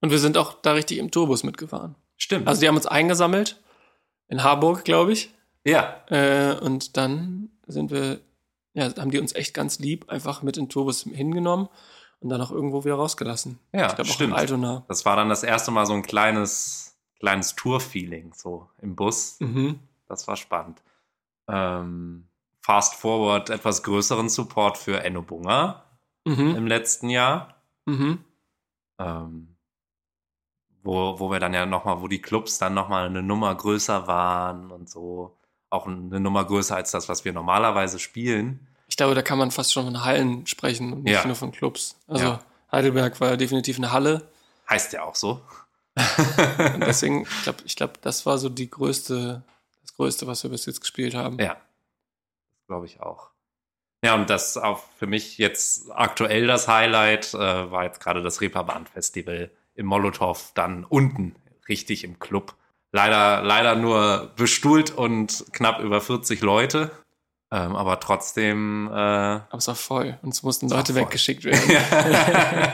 Und 0.00 0.10
wir 0.10 0.18
sind 0.18 0.38
auch 0.38 0.54
da 0.62 0.72
richtig 0.72 0.98
im 0.98 1.10
Tourbus 1.10 1.42
mitgefahren. 1.42 1.96
Stimmt. 2.16 2.48
Also 2.48 2.60
die 2.60 2.68
haben 2.68 2.76
uns 2.76 2.86
eingesammelt 2.86 3.62
in 4.28 4.42
Harburg, 4.42 4.84
glaube 4.84 5.12
ich. 5.12 5.32
ja, 5.64 5.96
Äh, 6.08 6.54
und 6.60 6.96
dann 6.96 7.50
sind 7.66 7.90
wir, 7.90 8.20
ja, 8.74 8.94
haben 8.96 9.10
die 9.10 9.18
uns 9.18 9.34
echt 9.34 9.54
ganz 9.54 9.78
lieb 9.78 10.08
einfach 10.10 10.42
mit 10.42 10.56
in 10.56 10.64
den 10.64 10.68
Tourbus 10.70 11.02
hingenommen 11.04 11.68
und 12.20 12.28
dann 12.30 12.40
auch 12.40 12.50
irgendwo 12.50 12.84
wieder 12.84 12.94
rausgelassen. 12.96 13.58
Ja, 13.72 13.86
ich 13.88 13.94
glaube 13.94 14.02
auch 14.02 14.06
in 14.08 14.12
stimmt. 14.14 14.34
Altona. 14.34 14.84
das 14.88 15.04
war 15.04 15.16
dann 15.16 15.28
das 15.28 15.42
erste 15.42 15.70
Mal 15.70 15.86
so 15.86 15.92
ein 15.94 16.02
kleines, 16.02 16.96
kleines 17.20 17.54
Tour-Feeling 17.56 18.32
so 18.34 18.68
im 18.80 18.96
Bus. 18.96 19.36
Mhm. 19.40 19.78
Das 20.08 20.26
war 20.28 20.36
spannend. 20.36 20.82
Ähm, 21.48 22.26
fast 22.60 22.94
forward 22.94 23.50
etwas 23.50 23.82
größeren 23.82 24.28
Support 24.28 24.78
für 24.78 25.02
Enno 25.04 25.22
Bunger 25.22 25.84
Mhm. 26.26 26.56
im 26.56 26.66
letzten 26.66 27.10
Jahr. 27.10 27.54
Mhm. 27.84 28.24
ähm, 28.98 29.53
wo, 30.84 31.18
wo 31.18 31.30
wir 31.30 31.40
dann 31.40 31.52
ja 31.54 31.66
nochmal, 31.66 32.00
wo 32.00 32.06
die 32.08 32.20
Clubs 32.22 32.58
dann 32.58 32.74
nochmal 32.74 33.06
eine 33.06 33.22
Nummer 33.22 33.52
größer 33.54 34.06
waren 34.06 34.70
und 34.70 34.88
so. 34.88 35.36
Auch 35.70 35.86
eine 35.88 36.20
Nummer 36.20 36.44
größer 36.44 36.76
als 36.76 36.92
das, 36.92 37.08
was 37.08 37.24
wir 37.24 37.32
normalerweise 37.32 37.98
spielen. 37.98 38.68
Ich 38.86 38.96
glaube, 38.96 39.14
da 39.16 39.22
kann 39.22 39.38
man 39.38 39.50
fast 39.50 39.72
schon 39.72 39.86
von 39.86 40.04
Hallen 40.04 40.46
sprechen 40.46 40.92
und 40.92 41.02
nicht 41.02 41.14
Ja. 41.14 41.26
nur 41.26 41.34
von 41.34 41.50
Clubs. 41.50 41.96
Also 42.06 42.24
Ja. 42.24 42.40
Heidelberg 42.70 43.20
war 43.20 43.36
definitiv 43.36 43.78
eine 43.78 43.90
Halle. 43.90 44.28
Heißt 44.68 44.92
ja 44.92 45.02
auch 45.02 45.14
so. 45.16 45.40
Deswegen, 46.86 47.22
ich 47.22 47.42
glaube, 47.42 47.58
ich 47.64 47.76
glaub, 47.76 48.00
das 48.02 48.26
war 48.26 48.38
so 48.38 48.48
die 48.48 48.68
größte, 48.70 49.42
das 49.82 49.94
Größte, 49.94 50.26
was 50.26 50.42
wir 50.42 50.50
bis 50.50 50.66
jetzt 50.66 50.80
gespielt 50.80 51.14
haben. 51.14 51.38
Ja. 51.38 51.54
Das 51.54 52.66
glaube 52.68 52.86
ich 52.86 53.00
auch. 53.00 53.30
Ja, 54.04 54.14
und 54.14 54.28
das 54.28 54.56
auch 54.58 54.82
für 54.98 55.06
mich 55.06 55.38
jetzt 55.38 55.90
aktuell 55.90 56.46
das 56.46 56.68
Highlight 56.68 57.32
äh, 57.34 57.70
war 57.70 57.84
jetzt 57.84 58.00
gerade 58.00 58.22
das 58.22 58.40
Reeperbahn-Festival 58.40 59.50
im 59.74 59.86
Molotow, 59.86 60.52
dann 60.54 60.84
unten, 60.84 61.34
richtig 61.68 62.04
im 62.04 62.18
Club. 62.18 62.54
Leider, 62.92 63.42
leider 63.42 63.74
nur 63.74 64.32
bestuhlt 64.36 64.90
und 64.90 65.44
knapp 65.52 65.80
über 65.80 66.00
40 66.00 66.40
Leute. 66.42 66.90
Ähm, 67.50 67.76
aber 67.76 68.00
trotzdem 68.00 68.88
äh, 68.88 68.94
Aber 68.94 69.58
es 69.58 69.68
war 69.68 69.74
voll 69.74 70.18
und 70.22 70.30
es 70.30 70.42
mussten 70.42 70.68
Leute 70.68 70.94
weggeschickt 70.94 71.44
werden. 71.44 71.60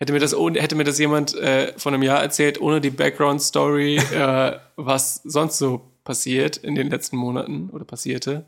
Hätte 0.00 0.12
mir 0.12 0.20
das, 0.20 0.32
hätte 0.32 0.76
mir 0.76 0.84
das 0.84 0.98
jemand 1.00 1.34
äh, 1.34 1.76
vor 1.76 1.92
einem 1.92 2.04
Jahr 2.04 2.22
erzählt, 2.22 2.60
ohne 2.60 2.80
die 2.80 2.90
Background-Story, 2.90 3.96
äh, 3.96 4.56
was 4.76 5.16
sonst 5.24 5.58
so 5.58 5.90
passiert 6.04 6.56
in 6.56 6.76
den 6.76 6.88
letzten 6.88 7.16
Monaten 7.16 7.68
oder 7.70 7.84
passierte, 7.84 8.46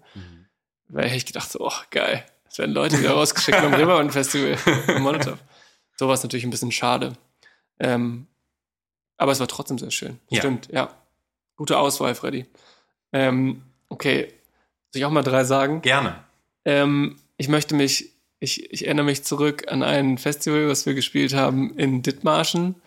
wäre 0.88 1.14
ich 1.14 1.26
gedacht, 1.26 1.50
so, 1.50 1.60
oh, 1.60 1.72
geil. 1.90 2.24
Es 2.48 2.58
werden 2.58 2.72
Leute 2.72 2.98
wieder 3.00 3.12
rausgeschickt 3.12 3.60
beim 3.60 3.74
Reeperbahn 3.74 4.10
Festival 4.10 4.56
im 4.88 5.02
Molotow. 5.02 5.38
So 6.00 6.07
war 6.09 6.14
es 6.14 6.23
natürlich 6.23 6.45
ein 6.45 6.50
bisschen 6.50 6.73
schade. 6.73 7.12
Ähm, 7.78 8.26
aber 9.19 9.33
es 9.33 9.40
war 9.40 9.49
trotzdem 9.49 9.76
sehr 9.76 9.90
schön. 9.90 10.19
Ja. 10.30 10.38
Stimmt, 10.38 10.69
ja. 10.73 10.88
Gute 11.57 11.76
Auswahl, 11.76 12.14
Freddy. 12.14 12.47
Ähm, 13.12 13.61
okay. 13.90 14.28
Soll 14.90 15.00
ich 15.00 15.04
auch 15.04 15.11
mal 15.11 15.23
drei 15.23 15.45
sagen? 15.45 15.83
Gerne. 15.83 16.25
Ähm, 16.64 17.16
ich 17.37 17.49
möchte 17.49 17.75
mich, 17.75 18.14
ich, 18.38 18.73
ich 18.73 18.87
erinnere 18.87 19.04
mich 19.04 19.25
zurück 19.25 19.71
an 19.71 19.83
ein 19.83 20.16
Festival, 20.16 20.69
was 20.69 20.87
wir 20.87 20.95
gespielt 20.95 21.35
haben 21.35 21.76
in 21.76 22.00
Dithmarschen. 22.02 22.76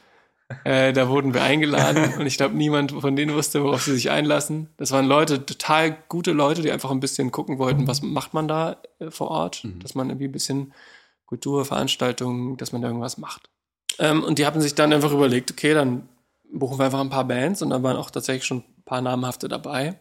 Äh, 0.66 0.94
da 0.94 1.08
wurden 1.08 1.34
wir 1.34 1.42
eingeladen 1.42 2.14
und 2.20 2.28
ich 2.28 2.38
glaube, 2.38 2.54
niemand 2.56 2.92
von 2.92 3.16
denen 3.16 3.34
wusste, 3.34 3.64
worauf 3.64 3.82
sie 3.82 3.94
sich 3.94 4.12
einlassen. 4.12 4.70
Das 4.78 4.92
waren 4.92 5.08
Leute, 5.08 5.46
total 5.48 5.98
gute 6.10 6.32
Leute, 6.32 6.62
die 6.62 6.70
einfach 6.72 6.92
ein 6.92 7.00
bisschen 7.00 7.32
gucken 7.32 7.58
wollten, 7.58 7.88
was 7.88 8.04
macht 8.04 8.36
man 8.36 8.48
da 8.48 8.78
äh, 9.00 9.10
vor 9.10 9.32
Ort, 9.32 9.64
Mhm. 9.64 9.80
dass 9.80 9.96
man 9.96 10.10
irgendwie 10.10 10.28
ein 10.28 10.32
bisschen 10.32 10.74
Kulturveranstaltungen, 11.34 12.58
dass 12.58 12.72
man 12.72 12.84
da 12.84 12.90
irgendwas 12.90 13.18
macht. 13.18 13.50
Ähm, 13.98 14.24
und 14.24 14.38
die 14.38 14.46
haben 14.46 14.62
sich 14.62 14.76
dann 14.76 14.94
einfach 14.94 15.12
überlegt, 15.12 15.52
okay, 15.52 15.74
dann 15.74 16.08
buchen 16.52 16.78
wir 16.78 16.86
einfach 16.86 17.00
ein 17.00 17.10
paar 17.10 17.28
Bands 17.28 17.64
und 17.64 17.72
dann 17.72 17.82
waren 17.82 17.98
auch 17.98 18.12
tatsächlich 18.12 18.46
schon 18.46 18.60
ein 18.60 18.84
paar 18.86 19.02
namhafte 19.02 19.48
dabei. 19.48 20.00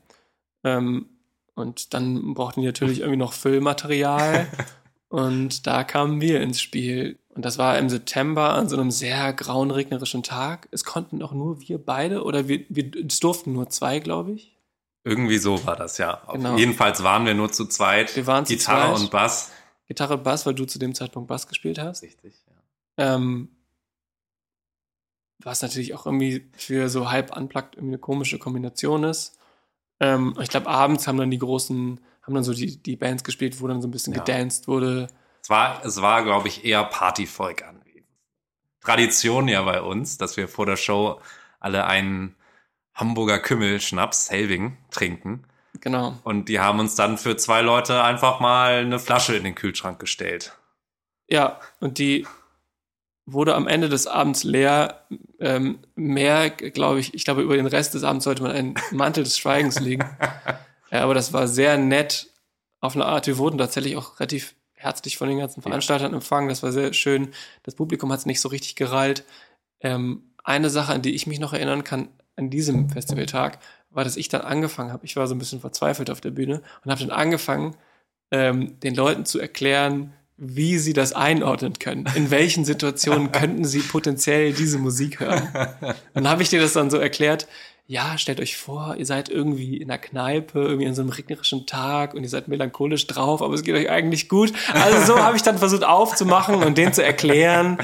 Ähm, 0.62 1.06
und 1.54 1.94
dann 1.94 2.34
brauchten 2.34 2.60
die 2.60 2.66
natürlich 2.66 3.00
irgendwie 3.00 3.18
noch 3.18 3.32
Füllmaterial. 3.32 4.46
und 5.08 5.66
da 5.66 5.84
kamen 5.84 6.20
wir 6.20 6.42
ins 6.42 6.60
Spiel. 6.60 7.18
Und 7.30 7.46
das 7.46 7.56
war 7.56 7.78
im 7.78 7.88
September 7.88 8.52
an 8.52 8.68
so 8.68 8.76
einem 8.76 8.90
sehr 8.90 9.32
grauen, 9.32 9.70
regnerischen 9.70 10.22
Tag. 10.22 10.68
Es 10.70 10.84
konnten 10.84 11.22
auch 11.22 11.32
nur 11.32 11.60
wir 11.62 11.78
beide 11.78 12.24
oder 12.24 12.46
wir, 12.46 12.60
wir 12.68 12.90
es 13.06 13.20
durften 13.20 13.54
nur 13.54 13.70
zwei, 13.70 14.00
glaube 14.00 14.32
ich. 14.32 14.58
Irgendwie 15.04 15.38
so 15.38 15.64
war 15.66 15.76
das, 15.76 15.96
ja. 15.96 16.20
Genau. 16.30 16.56
Jedenfalls 16.56 17.02
waren 17.02 17.24
wir 17.24 17.32
nur 17.32 17.50
zu 17.50 17.64
zweit. 17.64 18.14
Wir 18.16 18.26
waren 18.26 18.44
zu 18.44 18.52
Gitarre 18.52 18.92
zweit. 18.92 19.00
und 19.00 19.10
Bass. 19.10 19.50
Gitarre, 19.92 20.16
Bass, 20.16 20.46
weil 20.46 20.54
du 20.54 20.64
zu 20.64 20.78
dem 20.78 20.94
Zeitpunkt 20.94 21.28
Bass 21.28 21.46
gespielt 21.46 21.78
hast. 21.78 22.02
Richtig, 22.02 22.34
ja. 22.46 23.14
Ähm, 23.14 23.50
was 25.38 25.60
natürlich 25.60 25.92
auch 25.92 26.06
irgendwie 26.06 26.50
für 26.56 26.88
so 26.88 27.10
halb 27.10 27.36
unplugged 27.36 27.74
irgendwie 27.74 27.90
eine 27.92 27.98
komische 27.98 28.38
Kombination 28.38 29.04
ist. 29.04 29.38
Ähm, 30.00 30.34
ich 30.40 30.48
glaube, 30.48 30.68
abends 30.68 31.06
haben 31.06 31.18
dann 31.18 31.30
die 31.30 31.38
großen, 31.38 32.00
haben 32.22 32.34
dann 32.34 32.42
so 32.42 32.54
die, 32.54 32.82
die 32.82 32.96
Bands 32.96 33.22
gespielt, 33.22 33.60
wo 33.60 33.68
dann 33.68 33.82
so 33.82 33.88
ein 33.88 33.90
bisschen 33.90 34.14
Ja. 34.14 34.20
gedanced 34.20 34.66
wurde. 34.66 35.08
Es 35.42 35.50
war, 35.50 35.84
es 35.84 36.00
war, 36.00 36.24
glaube 36.24 36.48
ich, 36.48 36.64
eher 36.64 36.84
Partyvolk 36.84 37.62
anwesend. 37.62 38.06
Tradition 38.80 39.46
ja 39.48 39.60
bei 39.62 39.82
uns, 39.82 40.16
dass 40.16 40.38
wir 40.38 40.48
vor 40.48 40.64
der 40.64 40.76
Show 40.76 41.20
alle 41.60 41.84
einen 41.84 42.34
Hamburger 42.94 43.40
Kümmel-Schnaps, 43.40 44.30
Helving, 44.30 44.78
trinken. 44.90 45.44
Genau. 45.80 46.18
Und 46.24 46.48
die 46.48 46.60
haben 46.60 46.80
uns 46.80 46.94
dann 46.94 47.18
für 47.18 47.36
zwei 47.36 47.62
Leute 47.62 48.02
einfach 48.02 48.40
mal 48.40 48.74
eine 48.74 48.98
Flasche 48.98 49.34
in 49.34 49.44
den 49.44 49.54
Kühlschrank 49.54 49.98
gestellt. 49.98 50.56
Ja, 51.28 51.60
und 51.80 51.98
die 51.98 52.26
wurde 53.24 53.54
am 53.54 53.66
Ende 53.66 53.88
des 53.88 54.06
Abends 54.06 54.44
leer. 54.44 55.06
Ähm, 55.40 55.78
mehr, 55.94 56.50
glaube 56.50 57.00
ich, 57.00 57.14
ich 57.14 57.24
glaube, 57.24 57.42
über 57.42 57.56
den 57.56 57.66
Rest 57.66 57.94
des 57.94 58.04
Abends 58.04 58.24
sollte 58.24 58.42
man 58.42 58.52
einen 58.52 58.74
Mantel 58.90 59.24
des 59.24 59.38
Schweigens 59.38 59.80
legen. 59.80 60.04
Ja, 60.92 61.04
aber 61.04 61.14
das 61.14 61.32
war 61.32 61.48
sehr 61.48 61.78
nett 61.78 62.28
auf 62.80 62.94
eine 62.94 63.06
Art. 63.06 63.26
Wir 63.26 63.38
wurden 63.38 63.56
tatsächlich 63.56 63.96
auch 63.96 64.20
relativ 64.20 64.54
herzlich 64.74 65.16
von 65.16 65.26
den 65.26 65.38
ganzen 65.38 65.62
Veranstaltern 65.62 66.12
empfangen. 66.12 66.50
Das 66.50 66.62
war 66.62 66.70
sehr 66.70 66.92
schön. 66.92 67.32
Das 67.62 67.76
Publikum 67.76 68.12
hat 68.12 68.18
es 68.18 68.26
nicht 68.26 68.42
so 68.42 68.50
richtig 68.50 68.76
gereilt. 68.76 69.24
Ähm, 69.80 70.34
eine 70.44 70.68
Sache, 70.68 70.92
an 70.92 71.00
die 71.00 71.14
ich 71.14 71.26
mich 71.26 71.38
noch 71.38 71.54
erinnern 71.54 71.82
kann, 71.82 72.08
an 72.36 72.50
diesem 72.50 72.90
Festivaltag, 72.90 73.58
war, 73.92 74.04
dass 74.04 74.16
ich 74.16 74.28
dann 74.28 74.42
angefangen 74.42 74.92
habe. 74.92 75.04
Ich 75.04 75.16
war 75.16 75.26
so 75.26 75.34
ein 75.34 75.38
bisschen 75.38 75.60
verzweifelt 75.60 76.10
auf 76.10 76.20
der 76.20 76.30
Bühne 76.30 76.62
und 76.84 76.90
habe 76.90 77.00
dann 77.00 77.10
angefangen, 77.10 77.76
ähm, 78.30 78.80
den 78.80 78.94
Leuten 78.94 79.24
zu 79.24 79.38
erklären, 79.38 80.12
wie 80.36 80.78
sie 80.78 80.92
das 80.92 81.12
einordnen 81.12 81.78
können. 81.78 82.08
In 82.16 82.30
welchen 82.30 82.64
Situationen 82.64 83.30
könnten 83.32 83.64
sie 83.64 83.80
potenziell 83.80 84.52
diese 84.52 84.78
Musik 84.78 85.20
hören? 85.20 85.48
Und 85.80 85.94
dann 86.14 86.28
habe 86.28 86.42
ich 86.42 86.48
dir 86.48 86.60
das 86.60 86.72
dann 86.72 86.90
so 86.90 86.96
erklärt, 86.96 87.46
ja, 87.86 88.16
stellt 88.16 88.40
euch 88.40 88.56
vor, 88.56 88.94
ihr 88.96 89.04
seid 89.04 89.28
irgendwie 89.28 89.76
in 89.76 89.90
einer 89.90 89.98
Kneipe, 89.98 90.60
irgendwie 90.60 90.86
an 90.86 90.94
so 90.94 91.02
einem 91.02 91.10
regnerischen 91.10 91.66
Tag 91.66 92.14
und 92.14 92.22
ihr 92.22 92.28
seid 92.28 92.48
melancholisch 92.48 93.06
drauf, 93.06 93.42
aber 93.42 93.52
es 93.54 93.62
geht 93.62 93.74
euch 93.74 93.90
eigentlich 93.90 94.28
gut. 94.28 94.52
Also 94.72 95.14
so 95.14 95.22
habe 95.22 95.36
ich 95.36 95.42
dann 95.42 95.58
versucht 95.58 95.84
aufzumachen 95.84 96.54
und 96.62 96.78
denen 96.78 96.92
zu 96.92 97.04
erklären, 97.04 97.78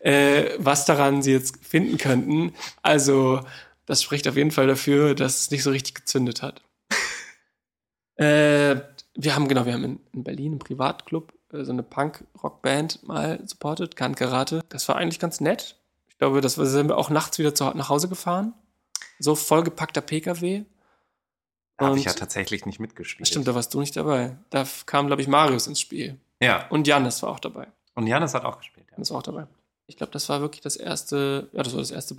äh, 0.00 0.50
was 0.58 0.84
daran 0.84 1.22
sie 1.22 1.32
jetzt 1.32 1.64
finden 1.64 1.98
könnten. 1.98 2.52
Also 2.82 3.40
das 3.86 4.02
spricht 4.02 4.26
auf 4.28 4.36
jeden 4.36 4.50
Fall 4.50 4.66
dafür, 4.66 5.14
dass 5.14 5.40
es 5.40 5.50
nicht 5.50 5.62
so 5.62 5.70
richtig 5.70 5.94
gezündet 5.94 6.42
hat. 6.42 6.62
äh, 8.16 8.80
wir 9.16 9.34
haben, 9.34 9.48
genau, 9.48 9.66
wir 9.66 9.74
haben 9.74 9.84
in, 9.84 10.00
in 10.12 10.24
Berlin 10.24 10.54
im 10.54 10.58
Privatclub 10.58 11.32
äh, 11.52 11.64
so 11.64 11.72
eine 11.72 11.82
Punk-Rock-Band 11.82 13.06
mal 13.06 13.40
supportet, 13.46 13.96
Kan 13.96 14.14
Karate. 14.14 14.62
Das 14.68 14.88
war 14.88 14.96
eigentlich 14.96 15.20
ganz 15.20 15.40
nett. 15.40 15.76
Ich 16.08 16.18
glaube, 16.18 16.40
das 16.40 16.58
war, 16.58 16.66
sind 16.66 16.88
wir 16.88 16.96
auch 16.96 17.10
nachts 17.10 17.38
wieder 17.38 17.54
zu, 17.54 17.64
nach 17.70 17.88
Hause 17.88 18.08
gefahren. 18.08 18.54
So 19.18 19.34
vollgepackter 19.34 20.00
PKW. 20.00 20.64
Da 21.76 21.86
habe 21.86 21.98
ich 21.98 22.04
ja 22.04 22.12
tatsächlich 22.12 22.66
nicht 22.66 22.78
mitgespielt. 22.78 23.26
Stimmt, 23.26 23.48
da 23.48 23.54
warst 23.54 23.74
du 23.74 23.80
nicht 23.80 23.96
dabei. 23.96 24.36
Da 24.50 24.64
kam, 24.86 25.08
glaube 25.08 25.22
ich, 25.22 25.28
Marius 25.28 25.66
ins 25.66 25.80
Spiel. 25.80 26.18
Ja. 26.40 26.68
Und 26.68 26.86
Janis 26.86 27.22
war 27.22 27.30
auch 27.30 27.40
dabei. 27.40 27.66
Und 27.94 28.06
Janis 28.06 28.34
hat 28.34 28.44
auch 28.44 28.58
gespielt. 28.58 28.86
Ja. 28.90 28.92
Janis 28.92 29.10
war 29.10 29.18
auch 29.18 29.22
dabei. 29.22 29.46
Ich 29.86 29.96
glaube, 29.96 30.12
das 30.12 30.28
war 30.28 30.40
wirklich 30.40 30.62
das 30.62 30.76
erste, 30.76 31.48
ja, 31.52 31.62
das 31.62 31.72
war 31.72 31.80
das 31.80 31.90
erste 31.90 32.14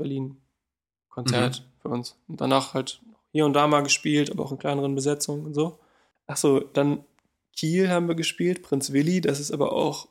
Berlin-Konzert 1.16 1.60
Mhm. 1.62 1.82
für 1.82 1.90
uns. 1.90 2.16
Und 2.28 2.42
danach 2.42 2.74
halt 2.74 3.02
hier 3.32 3.46
und 3.46 3.54
da 3.54 3.68
mal 3.68 3.84
gespielt, 3.84 4.32
aber 4.32 4.44
auch 4.46 4.52
in 4.52 4.60
kleineren 4.60 4.96
Besetzungen 4.96 5.46
und 5.46 5.54
so. 5.54 5.80
Ach 6.28 6.38
so, 6.38 6.60
dann 6.60 7.04
Kiel 7.56 7.90
haben 7.90 8.08
wir 8.08 8.16
gespielt, 8.16 8.64
Prinz 8.64 8.92
Willi, 8.92 9.22
das 9.22 9.40
ist 9.40 9.52
aber 9.52 9.72
auch 9.74 10.08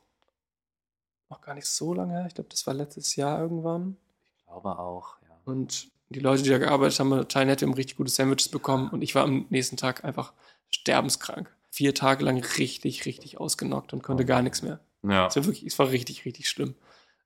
noch 1.31 1.41
gar 1.41 1.55
nicht 1.55 1.67
so 1.67 1.95
lange 1.95 2.13
her. 2.13 2.27
Ich 2.27 2.35
glaube, 2.35 2.51
das 2.51 2.67
war 2.67 2.75
letztes 2.75 3.17
Jahr 3.17 3.41
irgendwann. 3.41 3.97
Ich 4.39 4.47
glaube 4.47 4.79
auch, 4.79 5.17
ja. 5.23 5.37
Und 5.45 5.89
die 6.11 6.21
Leute, 6.21 6.43
die 6.43 6.51
da 6.51 6.59
gearbeitet 6.59 7.01
haben, 7.01 7.11
total 7.11 7.47
nett, 7.47 7.63
haben 7.63 7.75
richtig 7.75 7.97
gute 7.97 8.11
Sandwiches 8.11 8.49
bekommen. 8.49 8.89
Und 8.91 9.03
ich 9.03 9.15
war 9.15 9.25
am 9.25 9.47
nächsten 9.49 9.77
Tag 9.77 10.05
einfach 10.05 10.33
sterbenskrank. 10.71 11.51
Vier 11.71 11.95
Tage 11.95 12.25
lang 12.25 12.39
richtig, 12.59 13.05
richtig 13.05 13.41
ausgenockt 13.41 13.93
und 13.93 14.03
konnte 14.03 14.25
gar 14.25 14.43
nichts 14.43 14.63
mehr. 14.63 14.79
Ja. 15.03 15.27
Es 15.27 15.37
war 15.37 15.45
wirklich, 15.45 15.65
es 15.67 15.79
war 15.79 15.91
richtig, 15.91 16.25
richtig 16.25 16.49
schlimm. 16.49 16.75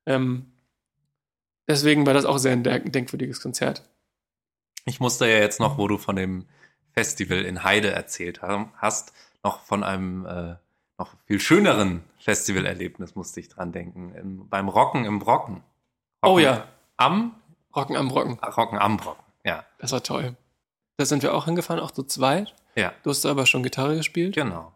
Ähm, 0.07 0.47
deswegen 1.69 2.07
war 2.07 2.15
das 2.15 2.25
auch 2.25 2.39
sehr 2.39 2.53
ein 2.53 2.65
denk- 2.65 2.93
denkwürdiges 2.93 3.41
Konzert. 3.41 3.89
Ich 4.85 5.01
musste 5.01 5.27
ja 5.29 5.39
jetzt 5.39 5.61
noch, 5.61 5.79
wo 5.79 5.87
du 5.89 5.99
von 5.99 6.17
dem 6.17 6.47
Festival 6.93 7.45
in 7.45 7.63
Heide 7.63 7.91
erzählt 7.91 8.41
hast, 8.43 9.13
noch 9.45 9.61
von 9.61 9.85
einem 9.85 10.27
äh, 10.27 10.57
noch 10.99 11.15
viel 11.27 11.39
schöneren 11.41 12.03
Festivalerlebnis 12.19 13.15
musste 13.15 13.39
ich 13.41 13.49
dran 13.49 13.71
denken. 13.73 14.15
Im, 14.15 14.49
beim 14.49 14.69
Rocken 14.69 15.05
im 15.05 15.19
Brocken. 15.21 15.63
Rocken 16.25 16.35
Oh 16.35 16.39
ja, 16.41 16.67
Am 16.97 17.35
Rocken 17.77 17.97
am 17.97 18.09
Rocken. 18.11 18.39
Rocken 18.41 18.79
am 18.79 18.97
Brocken. 18.97 19.23
Ja, 19.45 19.65
Das 19.79 19.93
war 19.93 20.03
toll. 20.03 20.37
Da 20.97 21.07
sind 21.07 21.23
wir 21.23 21.33
auch 21.35 21.45
hingefahren, 21.45 21.81
auch 21.81 21.93
zu 21.93 22.03
zweit. 22.03 22.55
ja, 22.75 22.93
Du 23.05 23.11
hast 23.11 23.25
aber 23.27 23.47
schon 23.47 23.63
Gitarre 23.63 23.97
gespielt. 23.97 24.35
genau. 24.35 24.73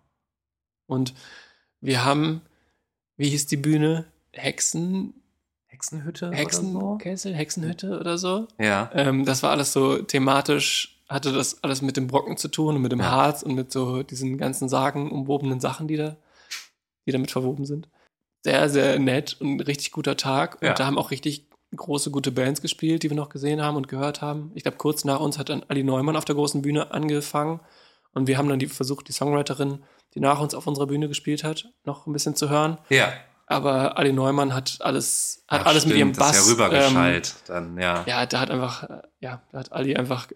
Und 0.86 1.14
wir 1.80 2.04
haben, 2.04 2.42
wie 3.16 3.30
hieß 3.30 3.46
die 3.46 3.56
Bühne? 3.56 4.06
Hexen, 4.32 5.14
Hexenhütte 5.86 6.28
oder 6.28 6.36
so? 6.36 6.42
Hexenkessel, 6.42 7.34
Hexenhütte 7.34 7.98
oder 7.98 8.18
so. 8.18 8.46
Ja, 8.58 8.90
Ähm, 8.94 9.24
das 9.24 9.42
war 9.42 9.50
alles 9.50 9.72
so 9.72 9.98
thematisch, 9.98 11.02
hatte 11.08 11.32
das 11.32 11.62
alles 11.64 11.82
mit 11.82 11.96
dem 11.96 12.06
Brocken 12.06 12.36
zu 12.36 12.48
tun 12.48 12.76
und 12.76 12.82
mit 12.82 12.92
dem 12.92 13.00
Ja. 13.00 13.10
Harz 13.10 13.42
und 13.42 13.54
mit 13.54 13.72
so 13.72 14.02
diesen 14.02 14.38
ganzen 14.38 14.68
sagenumwobenen 14.68 15.60
Sachen, 15.60 15.88
die 15.88 15.96
da, 15.96 16.16
die 17.06 17.12
damit 17.12 17.30
verwoben 17.32 17.66
sind. 17.66 17.88
Sehr, 18.44 18.68
sehr 18.68 18.98
nett 18.98 19.36
und 19.40 19.56
ein 19.56 19.60
richtig 19.60 19.90
guter 19.92 20.16
Tag. 20.16 20.60
Und 20.62 20.68
Ja. 20.68 20.74
da 20.74 20.86
haben 20.86 20.98
auch 20.98 21.10
richtig 21.10 21.48
große, 21.74 22.10
gute 22.10 22.32
Bands 22.32 22.60
gespielt, 22.60 23.02
die 23.02 23.10
wir 23.10 23.16
noch 23.16 23.28
gesehen 23.28 23.62
haben 23.62 23.76
und 23.76 23.88
gehört 23.88 24.20
haben. 24.20 24.52
Ich 24.54 24.62
glaube, 24.62 24.78
kurz 24.78 25.04
nach 25.04 25.20
uns 25.20 25.38
hat 25.38 25.48
dann 25.48 25.64
Ali 25.68 25.82
Neumann 25.84 26.16
auf 26.16 26.24
der 26.24 26.34
großen 26.34 26.62
Bühne 26.62 26.92
angefangen. 26.92 27.60
Und 28.14 28.26
wir 28.26 28.36
haben 28.38 28.48
dann 28.48 28.58
die, 28.58 28.66
versucht, 28.66 29.08
die 29.08 29.12
Songwriterin, 29.12 29.82
die 30.14 30.20
nach 30.20 30.40
uns 30.40 30.54
auf 30.54 30.66
unserer 30.66 30.86
Bühne 30.86 31.08
gespielt 31.08 31.44
hat, 31.44 31.70
noch 31.84 32.06
ein 32.06 32.12
bisschen 32.12 32.36
zu 32.36 32.50
hören. 32.50 32.78
ja. 32.88 33.12
Aber 33.52 33.98
Ali 33.98 34.12
Neumann 34.12 34.54
hat 34.54 34.78
alles, 34.80 35.44
hat 35.48 35.62
Ach, 35.62 35.66
alles 35.66 35.84
mit 35.86 35.94
stimmt, 35.94 35.98
ihrem 35.98 36.12
das 36.12 36.18
Bass. 36.18 36.38
ist 36.38 36.46
ja 36.46 36.52
rübergeschallt. 36.66 37.34
dann, 37.46 37.78
ja. 37.78 38.00
Ähm, 38.00 38.04
ja, 38.06 38.26
da 38.26 38.40
hat 38.40 38.50
einfach, 38.50 38.88
ja, 39.20 39.42
da 39.52 39.58
hat 39.58 39.72
Ali 39.72 39.94
einfach, 39.96 40.28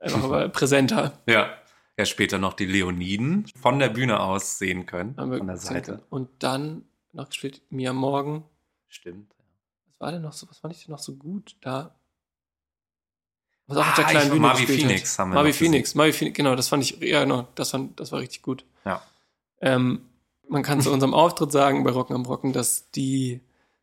einfach 0.00 0.22
aber 0.24 0.48
präsenter. 0.50 1.12
ja. 1.26 1.54
Ja, 1.96 2.04
später 2.06 2.38
noch 2.38 2.54
die 2.54 2.66
Leoniden 2.66 3.46
von 3.54 3.78
der 3.78 3.88
Bühne 3.88 4.18
aus 4.18 4.58
sehen 4.58 4.84
können. 4.84 5.16
Haben 5.16 5.38
Von 5.38 5.46
der. 5.46 5.56
Seite. 5.58 6.02
Und 6.10 6.28
dann 6.42 6.82
noch 7.12 7.28
gespielt 7.28 7.62
Mia 7.70 7.92
Morgen. 7.92 8.42
Stimmt. 8.88 9.32
Was 9.86 10.00
war 10.00 10.10
denn 10.10 10.22
noch 10.22 10.32
so, 10.32 10.48
was 10.50 10.58
fand 10.58 10.74
ich 10.74 10.84
denn 10.84 10.90
noch 10.90 10.98
so 10.98 11.14
gut 11.14 11.54
da? 11.60 11.94
Was 13.68 13.76
auch 13.78 13.86
auf 13.86 13.94
der 13.94 14.06
Ah, 14.06 14.10
kleinen 14.10 14.28
Bühne 14.30 14.40
Marvi 14.40 14.66
Phoenix 14.66 15.12
hat. 15.12 15.18
haben 15.20 15.30
wir 15.30 15.34
Marvi. 15.36 15.52
Phoenix, 15.52 15.94
Marvi 15.94 16.12
Phoenix, 16.12 16.36
genau, 16.36 16.56
das 16.56 16.66
fand 16.68 16.82
ich, 16.82 16.98
ja 17.00 17.22
genau, 17.22 17.46
das, 17.54 17.70
fand, 17.70 18.00
das 18.00 18.10
war 18.10 18.18
richtig 18.18 18.42
gut. 18.42 18.64
Ja. 18.84 19.00
Ähm, 19.60 20.00
man 20.48 20.62
kann 20.62 20.80
zu 20.80 20.92
unserem 20.92 21.14
Auftritt 21.14 21.52
sagen 21.52 21.84
bei 21.84 21.90
Rocken 21.90 22.14
am 22.14 22.24
Rocken, 22.26 22.52
dass 22.52 22.90
die, 22.92 23.40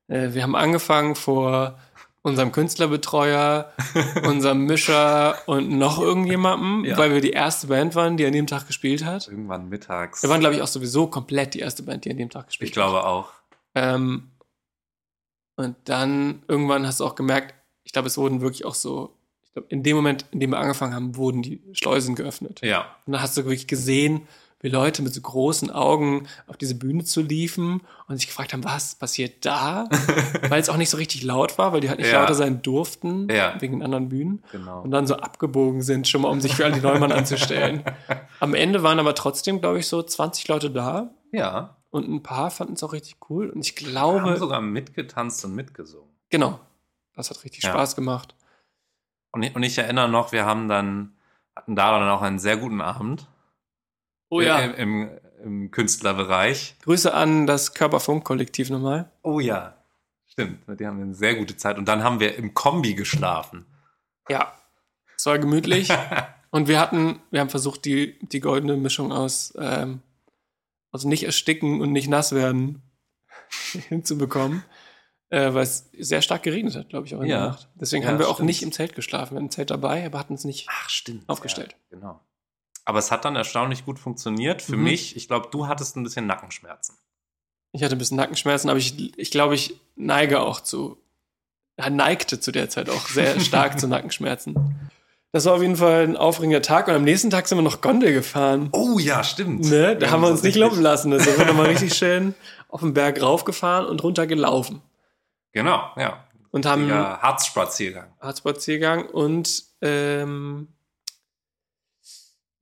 äh, 0.08 0.30
wir 0.34 0.44
haben 0.44 0.56
angefangen 0.56 1.16
vor 1.16 1.80
unserem 2.24 2.52
Künstlerbetreuer, 2.52 3.72
unserem 4.28 4.66
Mischer 4.66 5.38
und 5.48 5.70
noch 5.72 6.00
irgendjemandem, 6.00 6.86
Ja. 6.86 6.98
weil 6.98 7.14
wir 7.14 7.22
die 7.22 7.32
erste 7.32 7.68
Band 7.68 7.96
waren, 7.96 8.16
die 8.18 8.26
an 8.26 8.34
dem 8.34 8.46
Tag 8.48 8.68
gespielt 8.68 9.04
hat. 9.04 9.28
Irgendwann 9.28 9.70
mittags. 9.70 10.22
Wir 10.22 10.30
waren, 10.30 10.40
glaube 10.40 10.56
ich, 10.56 10.62
auch 10.62 10.68
sowieso 10.68 11.08
komplett 11.08 11.56
die 11.56 11.60
erste 11.60 11.82
Band, 11.84 12.06
die 12.06 12.12
an 12.12 12.18
dem 12.18 12.30
Tag 12.30 12.48
gespielt 12.48 12.70
ich 12.70 12.74
glaube 12.74 13.04
auch. 13.06 13.30
hat. 13.30 13.34
Ähm, 13.96 14.30
und 15.56 15.76
dann 15.86 16.44
irgendwann 16.48 16.86
hast 16.86 17.00
du 17.00 17.06
auch 17.06 17.16
gemerkt, 17.16 17.56
ich 17.84 17.92
glaube, 17.92 18.08
es 18.08 18.18
wurden 18.18 18.42
wirklich 18.42 18.66
auch 18.66 18.76
so, 18.76 19.16
ich 19.44 19.54
glaube, 19.54 19.68
in 19.70 19.82
dem 19.84 19.96
Moment, 19.96 20.26
in 20.32 20.40
dem 20.40 20.52
wir 20.52 20.60
angefangen 20.60 20.94
haben, 20.94 21.16
wurden 21.16 21.42
die 21.42 21.62
Schleusen 21.74 22.16
geöffnet. 22.16 22.62
Ja. 22.62 22.82
Und 23.06 23.14
dann 23.14 23.22
hast 23.22 23.36
du 23.38 23.44
wirklich 23.46 23.68
gesehen, 23.68 24.28
wie 24.62 24.70
Leute 24.70 25.02
mit 25.02 25.14
so 25.14 25.22
großen 25.22 25.70
Augen 25.72 26.28
auf 26.48 26.56
diese 26.58 26.76
Bühne 26.76 27.04
zu 27.04 27.22
liefen 27.22 27.82
und 28.08 28.18
sich 28.18 28.28
gefragt 28.28 28.54
haben, 28.54 28.64
was 28.64 28.96
passiert 28.96 29.46
da? 29.46 29.90
weil 30.50 30.62
es 30.62 30.70
auch 30.70 30.78
nicht 30.78 30.90
so 30.90 30.98
richtig 30.98 31.24
laut 31.24 31.58
war, 31.58 31.74
weil 31.74 31.82
die 31.82 31.90
halt 31.90 32.00
nicht 32.00 32.12
Ja. 32.12 32.22
lauter 32.22 32.36
sein 32.36 32.62
durften, 32.62 33.28
Ja. 33.30 33.60
wegen 33.60 33.74
den 33.80 33.84
anderen 33.84 34.10
Bühnen. 34.10 34.44
Genau. 34.52 34.82
Und 34.82 34.92
dann 34.92 35.08
so 35.08 35.16
abgebogen 35.16 35.82
sind, 35.82 36.08
schon 36.08 36.22
mal, 36.22 36.30
um 36.30 36.42
sich 36.42 36.56
für 36.56 36.66
alle 36.66 36.76
die 36.76 36.82
Neumann 36.82 37.12
anzustellen. 37.12 37.84
Am 38.40 38.54
Ende 38.54 38.84
waren 38.84 39.00
aber 39.00 39.16
trotzdem, 39.16 39.62
glaube 39.62 39.80
ich, 39.80 39.88
so 39.88 40.02
20 40.04 40.48
Leute 40.48 40.70
da. 40.72 41.10
Ja. 41.32 41.78
Und 41.90 42.08
ein 42.08 42.24
paar 42.24 42.52
fanden 42.52 42.74
es 42.74 42.84
auch 42.84 42.94
richtig 42.94 43.18
cool. 43.30 43.50
Und 43.50 43.62
ich 43.66 43.76
glaube, 43.76 44.22
haben 44.22 44.38
sogar 44.38 44.62
mitgetanzt 44.62 45.44
und 45.44 45.56
mitgesungen. 45.56 46.08
genau, 46.30 46.60
das 47.16 47.30
hat 47.30 47.44
richtig 47.44 47.64
Ja. 47.64 47.72
Spaß 47.72 47.96
gemacht. 47.96 48.36
Und 49.34 49.44
ich, 49.44 49.56
und 49.56 49.64
ich 49.64 49.78
erinnere 49.78 50.08
noch, 50.10 50.32
wir 50.32 50.46
haben 50.46 50.68
dann, 50.68 51.14
hatten 51.56 51.76
da 51.76 51.98
dann 52.00 52.10
auch 52.10 52.22
einen 52.22 52.40
sehr 52.40 52.58
guten 52.58 52.80
Abend. 52.82 53.28
Oh 54.32 54.42
ja. 54.42 54.60
Im, 54.60 54.74
im, 54.76 55.20
im 55.44 55.72
Künstlerbereich. 55.72 56.76
Grüße 56.84 57.14
an 57.14 57.46
das 57.46 57.74
Körperfunk-Kollektiv 57.74 58.70
nochmal. 58.70 59.12
Oh 59.24 59.40
ja. 59.40 59.76
Stimmt, 60.28 60.66
mit 60.68 60.80
denen 60.80 60.90
haben 60.90 60.98
wir 61.00 61.04
eine 61.06 61.14
sehr 61.14 61.36
gute 61.36 61.58
Zeit. 61.58 61.78
Und 61.78 61.86
dann 61.88 62.04
haben 62.04 62.20
wir 62.22 62.36
im 62.38 62.54
Kombi 62.54 62.94
geschlafen. 62.96 63.66
Ja. 64.30 64.54
Es 65.18 65.26
war 65.26 65.38
gemütlich. 65.38 65.90
und 66.52 66.68
wir 66.70 66.80
hatten, 66.80 67.20
wir 67.30 67.42
haben 67.42 67.50
versucht, 67.50 67.84
die, 67.86 68.18
die 68.30 68.40
goldene 68.40 68.78
Mischung 68.78 69.12
aus, 69.12 69.54
ähm, 69.60 70.02
aus 70.92 71.04
nicht 71.04 71.24
ersticken 71.24 71.82
und 71.82 71.92
nicht 71.92 72.08
nass 72.08 72.32
werden 72.34 72.82
hinzubekommen. 73.90 74.64
Äh, 75.30 75.54
weil 75.54 75.64
es 75.64 75.90
sehr 75.98 76.22
stark 76.22 76.44
geregnet 76.44 76.76
hat, 76.76 76.90
glaube 76.90 77.06
ich, 77.08 77.16
auch 77.16 77.22
in 77.22 77.28
Ja. 77.28 77.38
der 77.40 77.48
Nacht. 77.50 77.70
Deswegen 77.76 78.04
Ja, 78.04 78.10
haben 78.10 78.20
wir 78.20 78.28
auch 78.30 78.36
stimmt. 78.36 78.48
nicht 78.48 78.64
im 78.64 78.72
Zelt 78.72 78.96
geschlafen. 78.96 79.32
Wir 79.32 79.36
hatten 79.38 79.46
ein 79.48 79.52
Zelt 79.52 79.70
dabei, 79.72 80.06
aber 80.06 80.20
hatten 80.20 80.34
es 80.34 80.44
nicht. 80.46 80.68
Ach, 80.70 80.90
stimmt. 80.90 81.28
Aufgestellt. 81.30 81.76
Ja, 81.90 81.98
genau. 81.98 82.20
Aber 82.92 83.00
es 83.00 83.10
hat 83.10 83.24
dann 83.24 83.38
erstaunlich 83.38 83.86
gut 83.86 84.00
funktioniert. 84.00 84.62
Für 84.62 84.76
Mhm. 84.76 84.84
mich, 84.84 85.16
ich 85.16 85.30
glaube, 85.30 85.48
du 85.50 85.68
hattest 85.70 85.96
ein 85.96 86.04
bisschen 86.04 86.28
Nackenschmerzen. 86.28 86.98
Ich 87.72 87.82
hatte 87.84 87.96
ein 87.96 88.00
bisschen 88.00 88.18
Nackenschmerzen, 88.18 88.70
aber 88.70 88.80
ich, 88.80 89.18
ich 89.18 89.32
glaube, 89.32 89.56
ich 89.56 89.80
neige 89.96 90.42
auch 90.42 90.60
zu, 90.60 90.98
neigte 91.90 92.42
zu 92.42 92.52
der 92.52 92.68
Zeit 92.70 92.90
auch 92.90 93.08
sehr 93.08 93.40
stark 93.40 93.80
zu 93.80 93.88
Nackenschmerzen. 93.88 94.90
Das 95.32 95.46
war 95.46 95.54
auf 95.54 95.62
jeden 95.62 95.78
Fall 95.78 96.04
ein 96.04 96.18
aufregender 96.18 96.62
Tag 96.62 96.90
und 96.90 96.96
am 96.96 97.06
nächsten 97.06 97.30
Tag 97.30 97.48
sind 97.48 97.58
wir 97.58 97.62
noch 97.62 97.80
Gondel 97.80 98.12
gefahren. 98.12 98.68
Oh 98.74 99.00
ja, 99.00 99.24
stimmt. 99.24 99.62
Ne, 99.70 99.96
da 99.96 100.12
haben 100.12 100.22
wir 100.22 100.28
uns 100.28 100.44
nicht 100.44 100.58
lumpen 100.58 100.82
lassen. 100.82 101.12
Da 101.12 101.20
sind 101.20 101.38
wir 101.38 101.46
nochmal 101.46 101.68
richtig 101.68 101.94
schön 101.98 102.36
auf 102.68 102.82
den 102.82 102.94
Berg 102.94 103.22
raufgefahren 103.22 103.86
und 103.86 104.04
runter 104.04 104.28
gelaufen. 104.28 104.82
Genau, 105.54 105.82
ja. 105.96 106.26
Und 106.52 106.66
haben 106.66 106.90
Ja, 106.90 107.20
Harzspaziergang. 107.22 108.12
Harzspaziergang 108.20 109.06
und 109.06 109.64
ähm, 109.82 110.68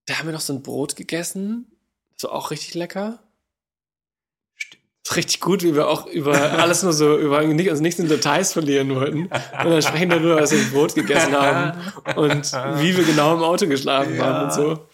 da 0.09 0.17
haben 0.19 0.25
wir 0.27 0.33
noch 0.33 0.41
so 0.41 0.53
ein 0.53 0.61
Brot 0.63 0.95
gegessen. 0.95 1.71
Das 2.15 2.23
war 2.29 2.33
auch 2.37 2.51
richtig 2.51 2.73
lecker. 2.73 3.19
Stimmt. 4.55 4.83
Richtig 5.15 5.39
gut, 5.39 5.63
wie 5.63 5.75
wir 5.75 5.87
auch 5.87 6.07
über 6.07 6.33
alles 6.59 6.83
nur 6.83 6.93
so, 6.93 7.17
über 7.17 7.43
nicht, 7.43 7.69
also 7.69 7.81
nichts 7.81 7.99
in 7.99 8.07
Details 8.09 8.53
verlieren 8.53 8.93
wollten. 8.95 9.23
Und 9.23 9.31
dann 9.69 9.81
sprechen 9.81 10.09
darüber, 10.09 10.37
was 10.41 10.51
wir 10.51 10.63
Brot 10.71 10.95
gegessen 10.95 11.33
haben 11.33 11.79
und 12.15 12.51
wie 12.81 12.97
wir 12.97 13.03
genau 13.03 13.35
im 13.35 13.43
Auto 13.43 13.67
geschlafen 13.67 14.15
Ja. 14.15 14.25
haben 14.25 14.45
und 14.45 14.53
so. 14.53 14.87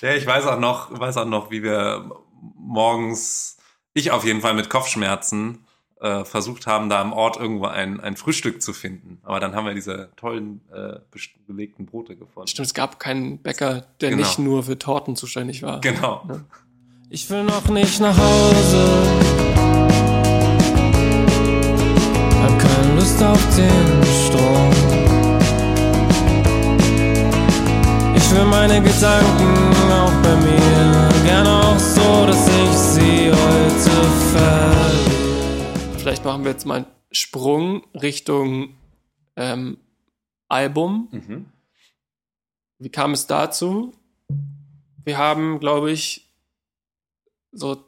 Ja, 0.00 0.14
ich 0.14 0.26
weiß 0.26 0.46
auch 0.46 0.58
noch, 0.58 0.98
weiß 0.98 1.16
auch 1.18 1.26
noch, 1.26 1.50
wie 1.50 1.62
wir 1.62 2.10
morgens, 2.56 3.56
ich 3.94 4.10
auf 4.10 4.24
jeden 4.24 4.40
Fall 4.40 4.54
mit 4.54 4.70
Kopfschmerzen, 4.70 5.64
äh, 6.02 6.24
versucht 6.24 6.66
haben, 6.66 6.88
da 6.88 7.00
am 7.00 7.12
Ort 7.12 7.36
irgendwo 7.36 7.66
ein, 7.66 8.00
ein 8.00 8.16
Frühstück 8.16 8.60
zu 8.60 8.72
finden. 8.72 9.18
Aber 9.22 9.38
dann 9.38 9.54
haben 9.54 9.66
wir 9.66 9.74
diese 9.74 10.10
tollen 10.16 10.60
äh, 10.72 10.98
belegten 11.46 11.86
Brote 11.86 12.16
gefunden. 12.16 12.48
Stimmt, 12.48 12.66
es 12.66 12.74
gab 12.74 12.98
keinen 12.98 13.38
Bäcker, 13.38 13.86
der 14.00 14.10
Genau. 14.10 14.22
nicht 14.22 14.38
nur 14.38 14.64
für 14.64 14.76
Torten 14.78 15.14
zuständig 15.14 15.62
war. 15.62 15.80
Genau. 15.80 16.24
Ich 17.08 17.30
will 17.30 17.44
noch 17.44 17.68
nicht 17.68 18.00
nach 18.00 18.16
Hause. 18.18 18.88
Hab 22.42 22.58
keine 22.58 22.94
Lust 22.96 23.22
auf 23.22 23.56
den 23.56 24.02
Strom. 24.26 24.70
Ich 28.16 28.30
will 28.34 28.44
meine 28.46 28.80
Gedanken 28.82 29.92
auch 29.92 30.12
bei 30.22 30.34
mir. 30.36 31.08
Gerne 31.24 31.50
auch 31.50 31.78
so, 31.78 32.26
dass 32.26 32.48
ich 32.48 32.72
sie 32.72 33.30
heute 33.30 33.90
verliere. 34.32 35.11
Vielleicht 36.02 36.24
machen 36.24 36.42
wir 36.42 36.50
jetzt 36.50 36.66
mal 36.66 36.78
einen 36.78 36.86
Sprung 37.12 37.86
Richtung 37.94 38.74
ähm, 39.36 39.78
Album. 40.48 41.06
Mhm. 41.12 41.46
Wie 42.80 42.88
kam 42.88 43.12
es 43.12 43.28
dazu? 43.28 43.92
Wir 45.04 45.16
haben, 45.16 45.60
glaube 45.60 45.92
ich, 45.92 46.28
so 47.52 47.84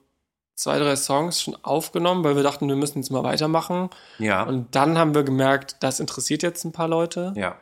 zwei, 0.55 0.79
drei 0.79 0.94
Songs 0.94 1.42
schon 1.42 1.57
aufgenommen, 1.64 2.22
weil 2.22 2.37
wir 2.37 2.44
dachten, 2.44 2.68
wir 2.68 2.77
müssen 2.77 2.98
jetzt 2.98 3.11
mal 3.11 3.24
weitermachen. 3.24 3.90
Ja. 4.20 4.44
Und 4.44 4.77
dann 4.77 4.96
haben 4.96 5.16
wir 5.16 5.24
gemerkt, 5.24 5.79
das 5.81 5.98
interessiert 5.98 6.44
jetzt 6.44 6.64
ein 6.64 6.72
paar 6.72 6.88
Leute. 6.88 7.35
ja. 7.37 7.59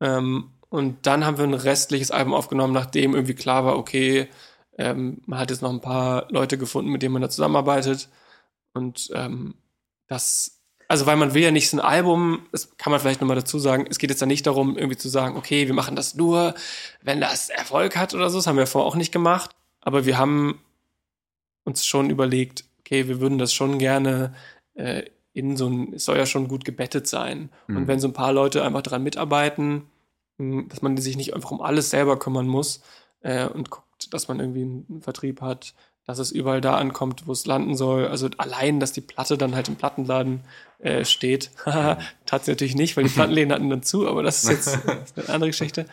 Ähm, 0.00 0.52
und 0.68 1.04
dann 1.04 1.26
haben 1.26 1.36
wir 1.36 1.44
ein 1.44 1.52
restliches 1.52 2.12
Album 2.12 2.32
aufgenommen, 2.32 2.72
nachdem 2.72 3.14
irgendwie 3.14 3.34
klar 3.34 3.64
war, 3.64 3.76
okay, 3.76 4.28
ähm, 4.78 5.20
man 5.26 5.40
hat 5.40 5.50
jetzt 5.50 5.62
noch 5.62 5.70
ein 5.70 5.80
paar 5.80 6.30
Leute 6.30 6.58
gefunden, 6.58 6.92
mit 6.92 7.02
denen 7.02 7.12
man 7.12 7.22
da 7.22 7.28
zusammenarbeitet. 7.28 8.08
Und 8.72 9.10
ähm, 9.14 9.56
das, 10.10 10.60
also 10.88 11.06
weil 11.06 11.16
man 11.16 11.34
will 11.34 11.42
ja 11.42 11.52
nicht 11.52 11.70
so 11.70 11.76
ein 11.76 11.80
Album, 11.80 12.46
das 12.50 12.76
kann 12.76 12.90
man 12.90 12.98
vielleicht 12.98 13.20
nochmal 13.20 13.36
dazu 13.36 13.60
sagen, 13.60 13.86
es 13.88 13.98
geht 13.98 14.10
jetzt 14.10 14.20
ja 14.20 14.26
nicht 14.26 14.46
darum, 14.46 14.76
irgendwie 14.76 14.96
zu 14.96 15.08
sagen, 15.08 15.36
okay, 15.36 15.68
wir 15.68 15.74
machen 15.74 15.94
das 15.94 16.16
nur, 16.16 16.54
wenn 17.00 17.20
das 17.20 17.48
Erfolg 17.48 17.96
hat 17.96 18.12
oder 18.12 18.28
so, 18.28 18.38
das 18.38 18.48
haben 18.48 18.58
wir 18.58 18.66
vorher 18.66 18.88
auch 18.88 18.96
nicht 18.96 19.12
gemacht. 19.12 19.52
Aber 19.80 20.04
wir 20.04 20.18
haben 20.18 20.60
uns 21.64 21.86
schon 21.86 22.10
überlegt, 22.10 22.64
okay, 22.80 23.06
wir 23.06 23.20
würden 23.20 23.38
das 23.38 23.54
schon 23.54 23.78
gerne 23.78 24.34
äh, 24.74 25.04
in 25.32 25.56
so 25.56 25.68
ein, 25.68 25.92
es 25.94 26.06
soll 26.06 26.18
ja 26.18 26.26
schon 26.26 26.48
gut 26.48 26.64
gebettet 26.64 27.06
sein. 27.06 27.50
Mhm. 27.68 27.76
Und 27.76 27.86
wenn 27.88 28.00
so 28.00 28.08
ein 28.08 28.12
paar 28.12 28.32
Leute 28.32 28.64
einfach 28.64 28.82
daran 28.82 29.04
mitarbeiten, 29.04 29.86
mh, 30.38 30.64
dass 30.68 30.82
man 30.82 30.96
sich 30.96 31.16
nicht 31.16 31.34
einfach 31.34 31.52
um 31.52 31.62
alles 31.62 31.90
selber 31.90 32.18
kümmern 32.18 32.48
muss 32.48 32.82
äh, 33.20 33.46
und 33.46 33.70
guckt, 33.70 34.12
dass 34.12 34.26
man 34.26 34.40
irgendwie 34.40 34.62
einen 34.62 35.02
Vertrieb 35.02 35.40
hat, 35.40 35.72
dass 36.10 36.18
es 36.18 36.32
überall 36.32 36.60
da 36.60 36.76
ankommt, 36.76 37.26
wo 37.26 37.32
es 37.32 37.46
landen 37.46 37.76
soll. 37.76 38.08
Also 38.08 38.28
allein, 38.36 38.80
dass 38.80 38.92
die 38.92 39.00
Platte 39.00 39.38
dann 39.38 39.54
halt 39.54 39.68
im 39.68 39.76
Plattenladen 39.76 40.40
äh, 40.80 41.04
steht. 41.04 41.50
Tat 41.64 42.44
sie 42.44 42.50
natürlich 42.50 42.74
nicht, 42.74 42.96
weil 42.96 43.04
die 43.04 43.10
Plattenläden 43.10 43.52
hatten 43.52 43.70
dann 43.70 43.82
zu, 43.82 44.08
aber 44.08 44.22
das 44.22 44.42
ist 44.44 44.50
jetzt 44.50 44.66
das 44.86 45.04
ist 45.10 45.18
eine 45.18 45.28
andere 45.28 45.50
Geschichte. 45.50 45.86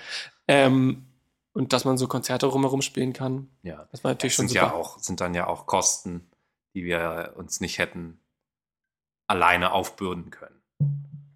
Ähm, 0.47 1.05
und 1.53 1.73
dass 1.73 1.85
man 1.85 1.97
so 1.97 2.07
Konzerte 2.07 2.45
rumherum 2.47 2.81
spielen 2.81 3.13
kann. 3.13 3.47
ja. 3.63 3.87
Das 3.91 4.03
war 4.03 4.11
natürlich 4.11 4.33
Das 4.33 4.37
schon 4.37 4.47
sind 4.47 4.59
super. 4.59 4.71
ja 4.73 4.79
auch, 4.79 4.99
sind 4.99 5.21
dann 5.21 5.33
ja 5.33 5.47
auch 5.47 5.65
Kosten, 5.65 6.27
die 6.73 6.83
wir 6.83 7.33
uns 7.35 7.61
nicht 7.61 7.77
hätten 7.79 8.19
alleine 9.27 9.71
aufbürden 9.71 10.29
können. 10.29 10.61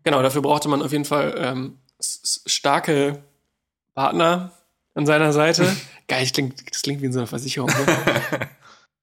Genau, 0.03 0.21
dafür 0.21 0.41
brauchte 0.41 0.69
man 0.69 0.81
auf 0.81 0.91
jeden 0.91 1.05
Fall 1.05 1.35
ähm, 1.37 1.77
starke 1.99 3.23
Partner 3.93 4.51
an 4.93 5.05
seiner 5.05 5.33
Seite. 5.33 5.65
Geil, 6.07 6.21
das 6.23 6.33
klingt, 6.33 6.71
das 6.71 6.81
klingt 6.81 7.01
wie 7.01 7.05
in 7.07 7.13
so 7.13 7.19
einer 7.19 7.27
Versicherung. 7.27 7.69
Ne? 7.69 8.49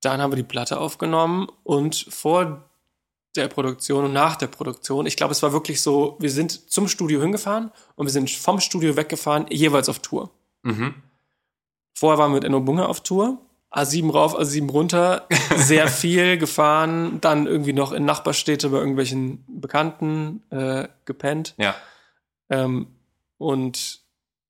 Dann 0.03 0.21
haben 0.21 0.33
wir 0.33 0.37
die 0.37 0.43
Platte 0.43 0.79
aufgenommen 0.79 1.49
und 1.65 2.07
vor 2.11 2.69
der 3.37 3.49
Produktion 3.49 4.05
und 4.05 4.13
nach 4.13 4.37
der 4.37 4.47
Produktion, 4.47 5.07
ich 5.07 5.17
glaube, 5.17 5.33
es 5.33 5.43
war 5.43 5.53
wirklich 5.53 5.81
so, 5.83 6.17
wir 6.19 6.31
sind 6.31 6.71
zum 6.71 6.89
Studio 6.89 7.21
hingefahren 7.21 7.71
und 7.95 8.07
wir 8.07 8.13
sind 8.13 8.31
vom 8.31 8.61
Studio 8.61 8.97
weggefahren, 8.97 9.47
jeweils 9.51 9.89
auf 9.89 10.01
Tour. 10.01 10.31
Mhm. 10.63 10.95
Vorher 11.95 12.19
waren 12.19 12.31
wir 12.31 12.37
mit 12.37 12.45
Enno 12.45 12.61
Bunge 12.61 12.89
auf 12.89 13.03
Tour. 13.03 13.39
A7 13.71 14.11
rauf, 14.11 14.39
A7 14.39 14.71
runter, 14.71 15.27
sehr 15.57 15.89
viel 15.89 16.39
gefahren, 16.39 17.21
dann 17.21 17.47
irgendwie 17.47 17.75
noch 17.75 17.93
in 17.93 18.07
Nachbarstädte 18.07 18.71
bei 18.71 18.79
irgendwelchen 18.79 19.45
Bekannten 19.47 20.43
äh, 20.51 20.89
gepennt. 21.05 21.55
Ja. 21.59 21.75
Ähm, 22.49 22.87
und 23.37 24.01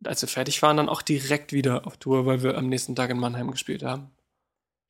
als 0.05 0.23
wir 0.23 0.29
fertig 0.29 0.63
waren, 0.63 0.77
dann 0.77 0.89
auch 0.89 1.03
direkt 1.03 1.53
wieder 1.53 1.87
auf 1.87 1.97
Tour, 1.97 2.27
weil 2.27 2.45
wir 2.45 2.57
am 2.57 2.69
nächsten 2.69 2.95
Tag 2.95 3.11
in 3.11 3.19
Mannheim 3.19 3.51
gespielt 3.51 3.83
haben. 3.83 4.13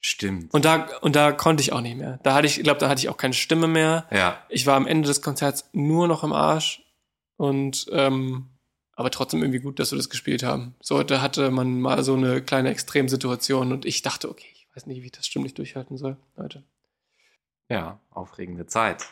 Stimmt. 0.01 0.55
Und 0.55 0.65
da, 0.65 0.87
und 1.01 1.17
da 1.17 1.33
konnte 1.33 1.61
ich 1.61 1.73
auch 1.73 1.81
nicht 1.81 1.97
mehr. 1.97 2.21
Da 2.23 2.35
hatte 2.35 2.47
ich, 2.47 2.59
ich 2.59 2.65
glaube, 2.65 2.79
da 2.79 2.89
hatte 2.89 3.01
ich 3.01 3.09
auch 3.09 3.17
keine 3.17 3.35
Stimme 3.35 3.67
mehr. 3.67 4.07
ja. 4.11 4.39
Ich 4.49 4.67
war 4.67 4.77
am 4.77 4.87
Ende 4.87 5.09
des 5.09 5.23
Konzerts 5.23 5.69
nur 5.73 6.07
noch 6.07 6.23
im 6.23 6.33
Arsch. 6.33 6.83
Und 7.37 7.87
ähm, 7.93 8.49
aber 8.99 9.13
trotzdem 9.13 9.43
irgendwie 9.43 9.61
gut, 9.61 9.79
dass 9.79 9.93
wir 9.93 9.97
das 9.97 10.11
gespielt 10.11 10.43
haben. 10.43 10.75
So, 10.81 11.05
da 11.05 11.21
hatte 11.21 11.53
man 11.53 11.81
mal 11.81 12.03
so 12.03 12.15
eine 12.15 12.43
kleine 12.43 12.71
Extremsituation 12.71 13.73
und 13.73 13.85
ich 13.85 14.03
dachte, 14.03 14.29
okay, 14.29 14.49
ich 14.53 14.67
weiß 14.75 14.87
nicht, 14.87 15.03
wie 15.03 15.07
ich 15.07 15.13
das 15.13 15.25
stimmlich 15.25 15.55
durchhalten 15.55 15.97
soll, 15.97 16.17
Leute. 16.37 16.65
Ja, 17.69 18.01
aufregende 18.11 18.67
Zeit. 18.67 19.07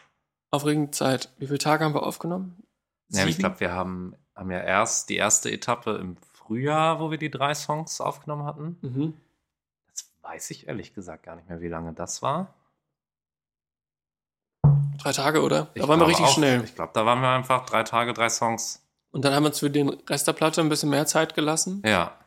Aufregende 0.51 0.91
Zeit. 0.91 1.33
Wie 1.39 1.47
viele 1.47 1.59
Tage 1.59 1.85
haben 1.85 1.95
wir 1.95 2.03
aufgenommen? 2.03 2.65
Ja, 3.11 3.27
ich 3.27 3.39
glaube, 3.39 3.61
wir 3.61 3.71
haben, 3.71 4.17
haben 4.35 4.51
ja 4.51 4.61
erst 4.61 5.09
die 5.09 5.17
erste 5.17 5.53
Etappe 5.53 5.93
im 5.99 6.17
Frühjahr, 6.33 6.99
wo 6.99 7.13
wir 7.13 7.19
die 7.19 7.31
drei 7.31 7.55
Songs 7.55 8.01
aufgenommen 8.01 8.45
hatten. 8.45 8.79
Mhm. 8.83 9.15
Weiß 10.29 10.51
ich 10.51 10.67
ehrlich 10.67 10.93
gesagt 10.95 11.23
gar 11.25 11.37
nicht 11.37 11.49
mehr, 11.49 11.61
wie 11.61 11.69
lange 11.69 11.93
das 11.93 12.21
war. 12.23 12.55
Drei 14.99 15.13
Tage, 15.13 15.43
oder? 15.43 15.69
Ich 15.75 15.83
da 15.83 15.89
waren 15.89 16.01
wir 16.01 16.09
richtig 16.09 16.27
auch. 16.27 16.35
schnell. 16.35 16.65
Ich 16.65 16.75
glaube, 16.75 16.91
da 16.95 17.07
waren 17.07 17.21
wir 17.21 17.29
einfach 17.29 17.65
drei 17.67 17.83
Tage, 17.85 18.13
drei 18.13 18.29
Songs. 18.29 18.83
Und 19.13 19.25
dann 19.25 19.35
haben 19.35 19.45
wir 19.45 19.49
uns 19.49 19.61
für 19.61 19.71
den 19.71 19.89
Rest 19.89 20.27
der 20.27 20.33
Platte 20.33 20.61
ein 20.61 20.69
bisschen 20.69 20.91
mehr 20.91 21.07
Zeit 21.07 21.35
gelassen. 21.35 21.83
Ja, 21.85 22.07
haben 22.07 22.19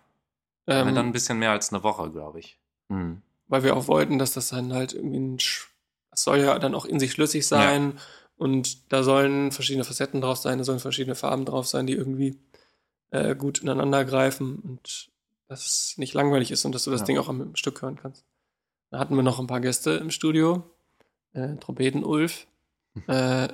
wir 0.68 0.76
Ähm, 0.88 0.96
dann 0.96 1.06
ein 1.08 1.12
bisschen 1.12 1.40
mehr 1.40 1.52
als 1.52 1.74
eine 1.74 1.84
Woche, 1.84 2.10
glaube 2.12 2.40
ich. 2.40 2.58
Mhm. 2.92 3.22
weil 3.48 3.64
wir 3.64 3.76
auch 3.76 3.88
wollten, 3.88 4.18
dass 4.18 4.32
das 4.34 4.50
dann 4.50 4.74
halt 4.74 4.94
irgendwie 4.94 5.20
ein, 5.20 5.38
Sch- 5.38 5.68
das 6.12 6.24
soll 6.24 6.40
ja 6.40 6.58
dann 6.58 6.74
auch 6.74 6.86
in 6.86 7.00
sich 7.00 7.12
schlüssig 7.12 7.48
sein 7.48 8.00
und 8.38 8.92
da 8.92 9.04
sollen 9.04 9.52
verschiedene 9.52 9.84
Facetten 9.84 10.22
drauf 10.22 10.38
sein, 10.38 10.58
da 10.58 10.64
sollen 10.64 10.80
verschiedene 10.80 11.14
Farben 11.16 11.46
drauf 11.46 11.68
sein, 11.68 11.86
die 11.86 11.94
irgendwie 11.94 12.40
äh, 13.12 13.36
gut 13.36 13.60
ineinander 13.60 14.06
greifen 14.06 14.58
und 14.60 15.10
dass 15.50 15.66
es 15.66 15.98
nicht 15.98 16.14
langweilig 16.14 16.52
ist 16.52 16.64
und 16.64 16.74
dass 16.74 16.84
du 16.86 16.92
das 16.92 17.02
Ja. 17.02 17.06
Ding 17.08 17.18
auch 17.18 17.28
am 17.28 17.56
Stück 17.56 17.82
hören 17.82 17.98
kannst. 17.98 18.24
Da 18.92 19.00
hatten 19.00 19.16
wir 19.16 19.24
noch 19.24 19.40
ein 19.40 19.48
paar 19.48 19.60
Gäste 19.60 19.92
im 19.92 20.10
Studio, 20.12 20.64
äh, 21.34 21.56
Trompeten 21.58 22.04
Ulf, 22.06 22.48
äh, 23.08 23.50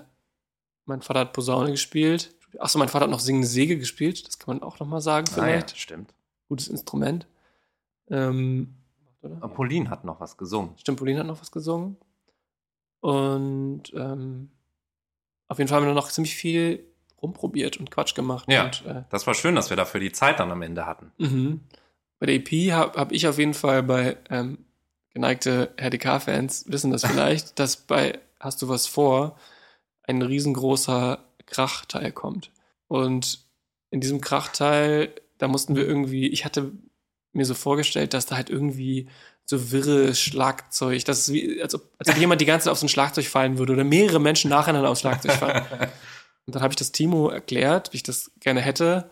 mein 0.86 1.02
Vater 1.02 1.22
hat 1.22 1.34
Posaune 1.34 1.72
gespielt. 1.72 2.36
Achso, 2.60 2.78
mein 2.80 2.88
Vater 2.90 3.06
hat 3.06 3.12
noch 3.12 3.20
singende 3.20 3.48
Säge 3.48 3.78
gespielt, 3.78 4.26
das 4.28 4.38
kann 4.40 4.56
man 4.56 4.64
auch 4.64 4.80
noch 4.80 4.88
mal 4.88 5.02
sagen 5.02 5.28
Ah, 5.32 5.38
ja, 5.38 5.44
vielleicht. 5.44 5.78
stimmt. 5.78 6.14
Gutes 6.48 6.68
Instrument. 6.68 7.28
Ähm, 8.10 8.76
Pauline 9.56 9.90
hat 9.90 10.06
noch 10.06 10.20
was 10.20 10.38
gesungen. 10.38 10.78
Stimmt, 10.78 11.00
Pauline 11.00 11.20
hat 11.22 11.28
noch 11.28 11.42
was 11.42 11.52
gesungen. 11.52 11.98
Und 13.02 13.84
ähm, 13.94 14.52
auf 15.48 15.58
jeden 15.58 15.68
Fall 15.68 15.80
haben 15.82 15.88
wir 15.88 15.94
noch 15.94 16.10
ziemlich 16.12 16.36
viel 16.36 16.86
rumprobiert 17.22 17.78
und 17.78 17.90
Quatsch 17.92 18.16
gemacht. 18.16 18.46
Ja. 18.52 18.66
Und, 18.66 18.86
äh, 18.86 19.04
Das 19.10 19.26
war 19.28 19.34
schön, 19.34 19.56
dass 19.56 19.70
wir 19.70 19.78
dafür 19.78 20.00
die 20.00 20.12
Zeit 20.12 20.40
dann 20.40 20.52
am 20.52 20.62
Ende 20.62 20.86
hatten. 20.86 21.12
mhm. 21.18 21.62
Bei 22.26 22.32
der 22.36 22.42
EP 22.42 22.72
habe 22.72 23.00
hab 23.00 23.12
ich 23.12 23.28
auf 23.28 23.38
jeden 23.38 23.54
Fall 23.54 23.84
bei 23.84 24.18
ähm, 24.32 24.58
geneigte 25.14 25.70
RDK-Fans 25.78 26.66
wissen 26.68 26.90
das 26.90 27.06
vielleicht, 27.06 27.60
dass 27.60 27.78
bei 27.78 28.18
Hast 28.40 28.64
du 28.64 28.68
was 28.68 28.88
vor 28.88 29.38
ein 30.02 30.24
riesengroßer 30.24 31.20
Krachteil 31.46 32.12
kommt. 32.12 32.50
Und 32.88 33.46
in 33.92 34.02
diesem 34.02 34.22
Krachteil, 34.22 35.14
da 35.38 35.48
mussten 35.48 35.76
wir 35.76 35.88
irgendwie, 35.88 36.28
ich 36.28 36.46
hatte 36.46 36.72
mir 37.32 37.46
so 37.46 37.54
vorgestellt, 37.54 38.16
dass 38.16 38.26
da 38.26 38.38
halt 38.38 38.50
irgendwie 38.50 39.08
so 39.46 39.72
wirre 39.72 40.16
Schlagzeug, 40.16 41.06
das 41.06 41.28
ist 41.28 41.34
wie, 41.34 41.62
als 41.62 41.76
ob, 41.76 41.92
als 42.00 42.10
ob 42.10 42.18
jemand 42.18 42.42
die 42.42 42.46
ganze 42.46 42.66
Zeit 42.66 42.72
auf 42.72 42.80
so 42.80 42.88
ein 42.88 42.90
Schlagzeug 42.90 43.28
fallen 43.28 43.60
würde 43.60 43.74
oder 43.74 43.84
mehrere 43.84 44.20
Menschen 44.20 44.50
nacheinander 44.50 44.90
aufs 44.90 45.02
Schlagzeug 45.02 45.34
fallen. 45.34 45.64
Und 46.48 46.56
dann 46.56 46.64
habe 46.64 46.72
ich 46.72 46.78
das 46.78 46.92
Timo 46.92 47.30
erklärt, 47.30 47.94
wie 47.94 47.98
ich 47.98 48.04
das 48.04 48.32
gerne 48.40 48.62
hätte. 48.62 49.12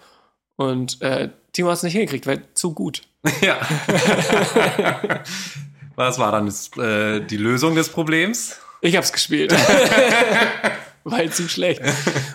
Und 0.55 1.01
äh, 1.01 1.29
Timo 1.51 1.69
hat 1.69 1.77
es 1.77 1.83
nicht 1.83 1.93
hingekriegt, 1.93 2.27
weil 2.27 2.43
zu 2.53 2.73
gut. 2.73 3.01
ja. 3.41 3.57
was 5.95 6.19
war 6.19 6.31
dann 6.31 6.45
das, 6.47 6.75
äh, 6.77 7.21
die 7.21 7.37
Lösung 7.37 7.75
des 7.75 7.89
Problems? 7.89 8.59
Ich 8.81 8.95
habe 8.95 9.03
es 9.05 9.13
gespielt. 9.13 9.53
weil 11.03 11.31
zu 11.31 11.47
schlecht. 11.47 11.81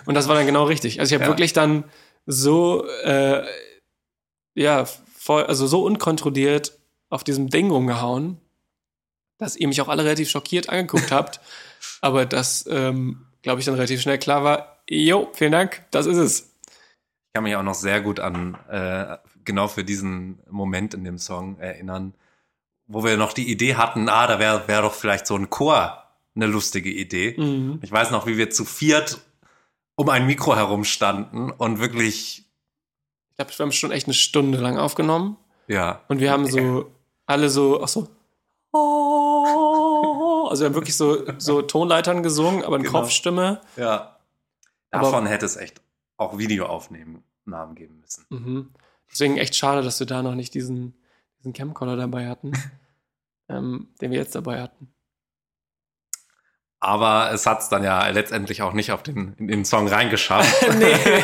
Und 0.05 0.15
das 0.15 0.27
war 0.27 0.35
dann 0.35 0.45
genau 0.45 0.63
richtig. 0.65 0.99
Also 0.99 1.13
ich 1.13 1.15
habe 1.21 1.25
Ja. 1.25 1.29
wirklich 1.35 1.53
dann 1.53 1.83
so, 2.25 2.85
äh, 3.03 3.43
ja, 4.55 4.85
voll, 5.15 5.43
also 5.45 5.67
so 5.67 5.83
unkontrolliert 5.83 6.73
auf 7.09 7.23
diesem 7.23 7.49
Ding 7.49 7.71
rumgehauen, 7.71 8.39
dass 9.37 9.55
ihr 9.55 9.67
mich 9.67 9.81
auch 9.81 9.87
alle 9.87 10.03
relativ 10.03 10.29
schockiert 10.29 10.69
angeguckt 10.69 11.11
habt. 11.11 11.39
Aber 12.01 12.25
das, 12.25 12.65
ähm, 12.69 13.25
glaube 13.41 13.59
ich, 13.59 13.65
dann 13.65 13.75
relativ 13.75 14.01
schnell 14.01 14.17
klar 14.19 14.43
war, 14.43 14.81
jo, 14.89 15.29
vielen 15.33 15.51
Dank, 15.51 15.83
das 15.91 16.05
ist 16.05 16.17
es. 16.17 16.45
Ich 17.29 17.33
kann 17.33 17.43
mich 17.43 17.55
auch 17.55 17.61
noch 17.63 17.75
sehr 17.75 18.01
gut 18.01 18.19
an 18.19 18.57
äh, 18.69 19.17
genau 19.45 19.67
für 19.67 19.83
diesen 19.83 20.39
Moment 20.49 20.95
in 20.95 21.03
dem 21.03 21.19
Song 21.19 21.59
erinnern, 21.59 22.15
wo 22.87 23.03
wir 23.03 23.17
noch 23.17 23.33
die 23.33 23.51
Idee 23.51 23.75
hatten, 23.75 24.09
ah, 24.09 24.25
da 24.25 24.39
wäre 24.39 24.67
wär 24.67 24.81
doch 24.81 24.95
vielleicht 24.95 25.27
so 25.27 25.35
ein 25.35 25.51
Chor 25.51 26.03
eine 26.35 26.47
lustige 26.47 26.89
Idee. 26.89 27.35
Mhm. 27.37 27.79
Ich 27.83 27.91
weiß 27.91 28.09
noch, 28.09 28.25
wie 28.25 28.37
wir 28.37 28.49
zu 28.49 28.65
viert 28.65 29.19
um 29.95 30.09
ein 30.09 30.25
Mikro 30.25 30.55
herumstanden 30.55 31.51
und 31.51 31.79
wirklich, 31.79 32.45
Ich 33.29 33.35
glaube, 33.35 33.51
wir 33.55 33.63
haben 33.65 33.71
schon 33.73 33.91
echt 33.91 34.07
eine 34.07 34.13
Stunde 34.15 34.57
lang 34.57 34.77
aufgenommen. 34.79 35.37
ja, 35.67 36.01
Und 36.07 36.19
wir 36.21 36.31
haben 36.31 36.47
so 36.47 36.89
alle 37.27 37.49
so, 37.51 37.83
ach 37.83 37.89
so. 37.89 38.07
Also 40.49 40.63
wir 40.63 40.65
haben 40.69 40.73
wirklich 40.75 40.97
so, 40.97 41.25
so 41.37 41.61
Tonleitern 41.61 42.23
gesungen, 42.23 42.63
aber 42.63 42.77
in 42.77 42.83
Genau. 42.83 43.01
Kopfstimme. 43.01 43.61
ja. 43.75 44.15
Aber- 44.91 45.03
Davon 45.11 45.27
hätte 45.27 45.45
es 45.45 45.55
echt 45.57 45.79
auch 46.19 46.37
Videoaufnehmen 46.37 47.23
Namen 47.45 47.75
geben 47.75 47.99
müssen. 47.99 48.25
Mhm. 48.29 48.73
Deswegen 49.11 49.37
echt 49.37 49.55
schade, 49.55 49.81
dass 49.81 49.99
wir 49.99 50.07
da 50.07 50.21
noch 50.21 50.35
nicht 50.35 50.53
diesen, 50.53 50.93
diesen 51.39 51.53
Camcorder 51.53 51.95
dabei 51.95 52.27
hatten, 52.27 52.53
ähm, 53.49 53.89
den 54.01 54.11
wir 54.11 54.19
jetzt 54.19 54.35
dabei 54.35 54.61
hatten. 54.61 54.93
Aber 56.81 57.31
es 57.33 57.45
hat 57.45 57.61
es 57.61 57.69
dann 57.69 57.83
ja 57.83 58.07
letztendlich 58.07 58.61
auch 58.61 58.71
nicht 58.73 58.91
auf 58.93 59.03
den, 59.03 59.33
in 59.33 59.47
den 59.47 59.65
Song 59.65 59.87
reingeschafft. 59.87 60.65
Nee. 60.77 60.95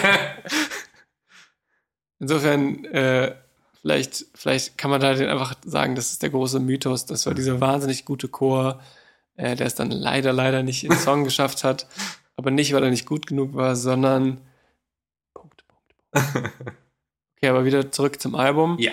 Insofern, 2.19 2.86
äh, 2.86 3.36
vielleicht, 3.81 4.25
vielleicht 4.34 4.77
kann 4.77 4.89
man 4.89 5.01
da 5.01 5.13
den 5.13 5.29
einfach 5.29 5.53
sagen, 5.65 5.95
das 5.95 6.12
ist 6.12 6.23
der 6.23 6.29
große 6.29 6.60
Mythos. 6.60 7.05
Das 7.05 7.25
war 7.25 7.34
dieser 7.34 7.62
wahnsinnig 7.62 8.05
gute 8.05 8.29
Chor, 8.29 8.81
äh, 9.36 9.55
der 9.55 9.67
es 9.67 9.75
dann 9.75 9.91
leider, 9.91 10.34
leider 10.34 10.63
nicht 10.63 10.84
in 10.84 10.91
den 10.91 10.99
Song 10.99 11.23
geschafft 11.23 11.63
hat. 11.63 11.88
Aber 12.36 12.51
nicht, 12.51 12.73
weil 12.73 12.84
er 12.84 12.89
nicht 12.89 13.05
gut 13.05 13.27
genug 13.27 13.53
war, 13.53 13.75
sondern. 13.75 14.41
Okay, 17.38 17.49
aber 17.49 17.65
wieder 17.65 17.91
zurück 17.91 18.21
zum 18.21 18.36
Album. 18.36 18.78
ja. 18.80 18.91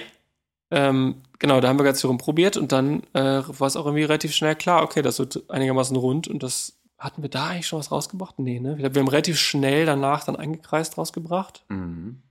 Ähm, 0.74 1.16
genau, 1.38 1.61
da 1.61 1.68
haben 1.68 1.78
wir 1.78 1.85
ganz 1.85 2.00
viel 2.00 2.08
rumprobiert 2.08 2.56
und 2.56 2.72
dann 2.72 3.02
äh, 3.12 3.42
war 3.46 3.66
es 3.66 3.76
auch 3.76 3.85
irgendwie 3.85 4.04
relativ 4.04 4.32
schnell 4.35 4.56
klar, 4.56 4.82
okay, 4.82 5.02
das 5.02 5.18
wird 5.18 5.48
einigermaßen 5.50 5.94
rund 5.96 6.28
und 6.28 6.42
das 6.42 6.78
hatten 6.98 7.20
wir 7.22 7.28
da 7.28 7.48
eigentlich 7.48 7.66
schon 7.66 7.78
was 7.78 7.92
rausgebracht? 7.92 8.38
Nee, 8.38 8.58
ne? 8.58 8.78
Wir 8.78 8.87
haben 8.87 9.08
relativ 9.08 9.38
schnell 9.38 9.85
danach 9.85 10.24
dann 10.24 10.35
eingekreist 10.35 10.96
rausgebracht. 10.96 11.64
Mhm. 11.68 12.22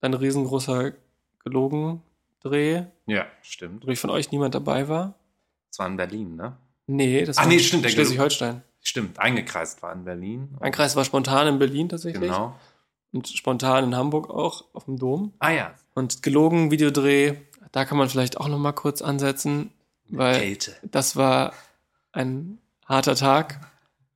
Ein 0.00 0.14
riesengroßer 0.14 0.92
Gelogen-Dreh, 1.44 2.84
Ja, 3.06 3.26
stimmt. 3.42 3.86
wo 3.86 3.90
ich 3.90 3.98
von 4.00 4.10
euch 4.10 4.30
niemand 4.32 4.54
dabei 4.54 4.88
war. 4.88 5.14
Das 5.70 5.78
war 5.80 5.86
in 5.86 5.96
Berlin, 5.96 6.36
ne? 6.36 6.56
Nee, 6.86 7.24
das 7.24 7.36
Ach 7.38 7.42
war 7.42 7.48
nee, 7.48 7.58
stimmt, 7.58 7.88
Schleswig-Holstein. 7.90 8.62
Stimmt, 8.82 9.18
eingekreist 9.18 9.82
war 9.82 9.92
in 9.92 10.04
Berlin. 10.04 10.56
Ein 10.60 10.72
Kreis 10.72 10.96
war 10.96 11.04
spontan 11.04 11.46
in 11.48 11.58
Berlin 11.58 11.88
tatsächlich 11.90 12.22
Genau. 12.22 12.56
Und 13.12 13.28
spontan 13.28 13.84
in 13.84 13.96
Hamburg 13.96 14.30
auch 14.30 14.64
auf 14.72 14.84
dem 14.84 14.98
Dom. 14.98 15.32
Ah 15.38 15.50
ja. 15.50 15.74
Und 15.94 16.22
gelogen 16.22 16.70
Videodreh, 16.70 17.34
da 17.72 17.84
kann 17.84 17.98
man 17.98 18.08
vielleicht 18.08 18.38
auch 18.38 18.48
noch 18.48 18.58
mal 18.58 18.72
kurz 18.72 19.02
ansetzen, 19.02 19.70
weil 20.08 20.38
Kälte. 20.40 20.76
das 20.82 21.16
war 21.16 21.52
ein 22.12 22.58
harter 22.86 23.14
Tag 23.16 23.60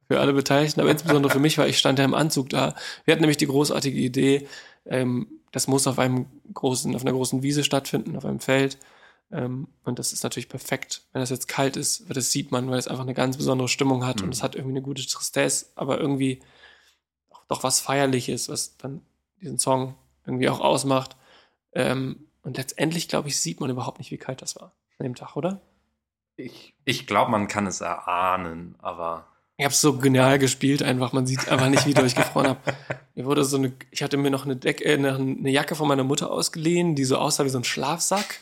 für 0.08 0.20
alle 0.20 0.32
Beteiligten, 0.32 0.80
aber 0.80 0.90
insbesondere 0.90 1.32
für 1.32 1.38
mich, 1.38 1.56
weil 1.58 1.70
ich 1.70 1.78
stand 1.78 1.98
ja 1.98 2.04
im 2.04 2.14
Anzug 2.14 2.50
da. 2.50 2.74
Wir 3.04 3.12
hatten 3.12 3.22
nämlich 3.22 3.36
die 3.36 3.46
großartige 3.46 3.98
Idee, 3.98 4.48
ähm, 4.86 5.26
das 5.52 5.66
muss 5.68 5.86
auf 5.86 5.98
einem 5.98 6.26
großen, 6.52 6.94
auf 6.94 7.02
einer 7.02 7.12
großen 7.12 7.42
Wiese 7.42 7.62
stattfinden, 7.64 8.16
auf 8.16 8.24
einem 8.24 8.40
Feld. 8.40 8.78
Ähm, 9.32 9.68
und 9.84 9.98
das 9.98 10.12
ist 10.12 10.22
natürlich 10.24 10.48
perfekt, 10.48 11.02
wenn 11.12 11.20
das 11.20 11.30
jetzt 11.30 11.48
kalt 11.48 11.76
ist, 11.76 12.08
weil 12.08 12.14
das 12.14 12.30
sieht 12.30 12.50
man, 12.52 12.68
weil 12.70 12.78
es 12.78 12.88
einfach 12.88 13.04
eine 13.04 13.14
ganz 13.14 13.36
besondere 13.36 13.68
Stimmung 13.68 14.04
hat 14.04 14.18
Mhm. 14.20 14.26
und 14.26 14.34
es 14.34 14.42
hat 14.42 14.54
irgendwie 14.56 14.74
eine 14.74 14.82
gute 14.82 15.06
Tristesse, 15.06 15.66
aber 15.76 15.98
irgendwie 16.00 16.40
doch 17.48 17.62
was 17.62 17.80
Feierliches, 17.80 18.48
was 18.48 18.76
dann 18.76 19.02
diesen 19.40 19.58
Song 19.58 19.94
irgendwie 20.26 20.48
auch 20.48 20.60
ausmacht. 20.60 21.16
Ähm, 21.72 22.28
und 22.42 22.56
letztendlich, 22.56 23.08
glaube 23.08 23.28
ich, 23.28 23.40
sieht 23.40 23.60
man 23.60 23.70
überhaupt 23.70 23.98
nicht, 23.98 24.10
wie 24.10 24.18
kalt 24.18 24.42
das 24.42 24.56
war 24.56 24.72
an 24.98 25.04
dem 25.04 25.14
Tag, 25.14 25.36
oder? 25.36 25.60
Ich, 26.36 26.74
ich 26.84 27.06
glaube, 27.06 27.30
man 27.30 27.48
kann 27.48 27.66
es 27.66 27.80
erahnen, 27.80 28.74
aber 28.78 29.26
Ich 29.56 29.64
habe 29.64 29.72
es 29.72 29.80
so 29.80 29.98
genial 29.98 30.38
gespielt, 30.38 30.82
einfach. 30.82 31.12
Man 31.12 31.26
sieht 31.26 31.48
einfach 31.48 31.68
nicht, 31.68 31.86
wie 31.86 31.94
doll 31.94 32.06
ich 32.06 32.16
gefroren 32.16 32.48
habe. 32.48 32.60
Mir 33.14 33.24
wurde 33.24 33.44
so 33.44 33.56
eine, 33.56 33.72
ich 33.90 34.02
hatte 34.02 34.16
mir 34.16 34.30
noch 34.30 34.44
eine, 34.44 34.56
Deck, 34.56 34.84
äh, 34.84 34.94
eine, 34.94 35.14
eine 35.14 35.50
Jacke 35.50 35.76
von 35.76 35.86
meiner 35.86 36.02
Mutter 36.02 36.30
ausgeliehen, 36.30 36.96
die 36.96 37.04
so 37.04 37.18
aussah 37.18 37.44
wie 37.44 37.50
so 37.50 37.58
ein 37.58 37.64
Schlafsack. 37.64 38.40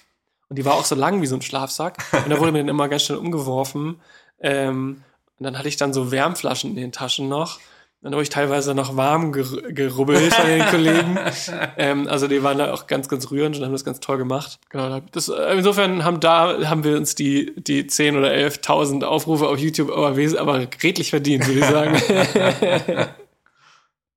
Und 0.49 0.59
die 0.59 0.65
war 0.65 0.75
auch 0.75 0.85
so 0.85 0.95
lang 0.95 1.21
wie 1.21 1.27
so 1.27 1.35
ein 1.35 1.43
Schlafsack. 1.43 1.99
Und 2.13 2.31
da 2.31 2.39
wurde 2.39 2.53
mir 2.53 2.59
dann 2.59 2.69
immer 2.69 2.89
ganz 2.89 3.03
schnell 3.03 3.19
umgeworfen. 3.19 4.01
Ähm, 4.41 5.03
und 5.39 5.45
dann 5.45 5.59
hatte 5.59 5.69
ich 5.69 5.77
dann 5.77 5.93
so 5.93 6.11
Wärmflaschen 6.11 6.71
in 6.71 6.77
den 6.77 6.93
Taschen 6.93 7.29
noch. 7.29 7.59
Dann 8.03 8.15
habe 8.15 8.23
ich 8.25 8.31
teilweise 8.31 8.75
noch 8.75 8.97
warm 8.97 9.31
ger 9.33 9.45
gerubbelt 9.73 10.35
von 10.35 10.47
den 10.47 10.67
Kollegen. 10.67 11.19
Ähm, 11.77 12.09
also 12.09 12.29
die 12.29 12.43
waren 12.43 12.59
da 12.59 12.73
auch 12.73 12.87
ganz, 12.87 13.09
ganz 13.09 13.31
rührend 13.31 13.57
und 13.57 13.65
haben 13.65 13.73
das 13.73 13.85
ganz 13.85 14.01
toll 14.01 14.19
gemacht. 14.19 14.59
Genau, 14.69 15.01
das, 15.13 15.29
äh, 15.29 15.55
insofern 15.57 16.05
haben 16.05 16.21
da 16.21 16.69
haben 16.69 16.85
wir 16.85 16.97
uns 16.97 17.15
die, 17.15 17.53
die 17.57 17.87
10 17.87 18.17
oder 18.17 18.31
11.000 18.31 19.05
Aufrufe 19.05 19.49
auf 19.49 19.59
YouTube 19.59 19.91
aber, 19.91 20.17
aber 20.39 20.69
redlich 20.83 21.11
verdient, 21.11 21.47
würde 21.47 21.61
ich 21.61 21.67
sagen. 21.67 23.15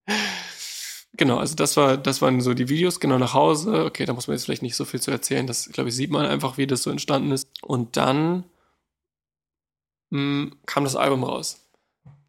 genau, 1.14 1.38
also 1.38 1.56
das 1.56 1.78
war, 1.78 1.98
das 1.98 2.22
waren 2.22 2.42
so 2.42 2.54
die 2.54 2.70
Videos, 2.70 3.00
genau 3.00 3.18
nach 3.18 3.34
Hause. 3.34 3.86
Okay, 3.86 4.06
da 4.06 4.14
muss 4.14 4.28
man 4.28 4.36
jetzt 4.36 4.46
vielleicht 4.46 4.64
nicht 4.64 4.76
so 4.76 4.86
viel 4.86 5.02
zu 5.02 5.12
erzählen. 5.12 5.48
Das, 5.48 5.70
glaube 5.72 5.90
ich, 5.90 5.96
sieht 5.96 6.12
man 6.12 6.26
einfach, 6.26 6.58
wie 6.58 6.68
das 6.68 6.84
so 6.84 6.90
entstanden 6.90 7.32
ist. 7.32 7.48
Und 7.62 7.98
dann 7.98 8.44
mh, 10.10 10.52
kam 10.66 10.84
das 10.84 10.96
Album 10.96 11.24
raus. 11.24 11.66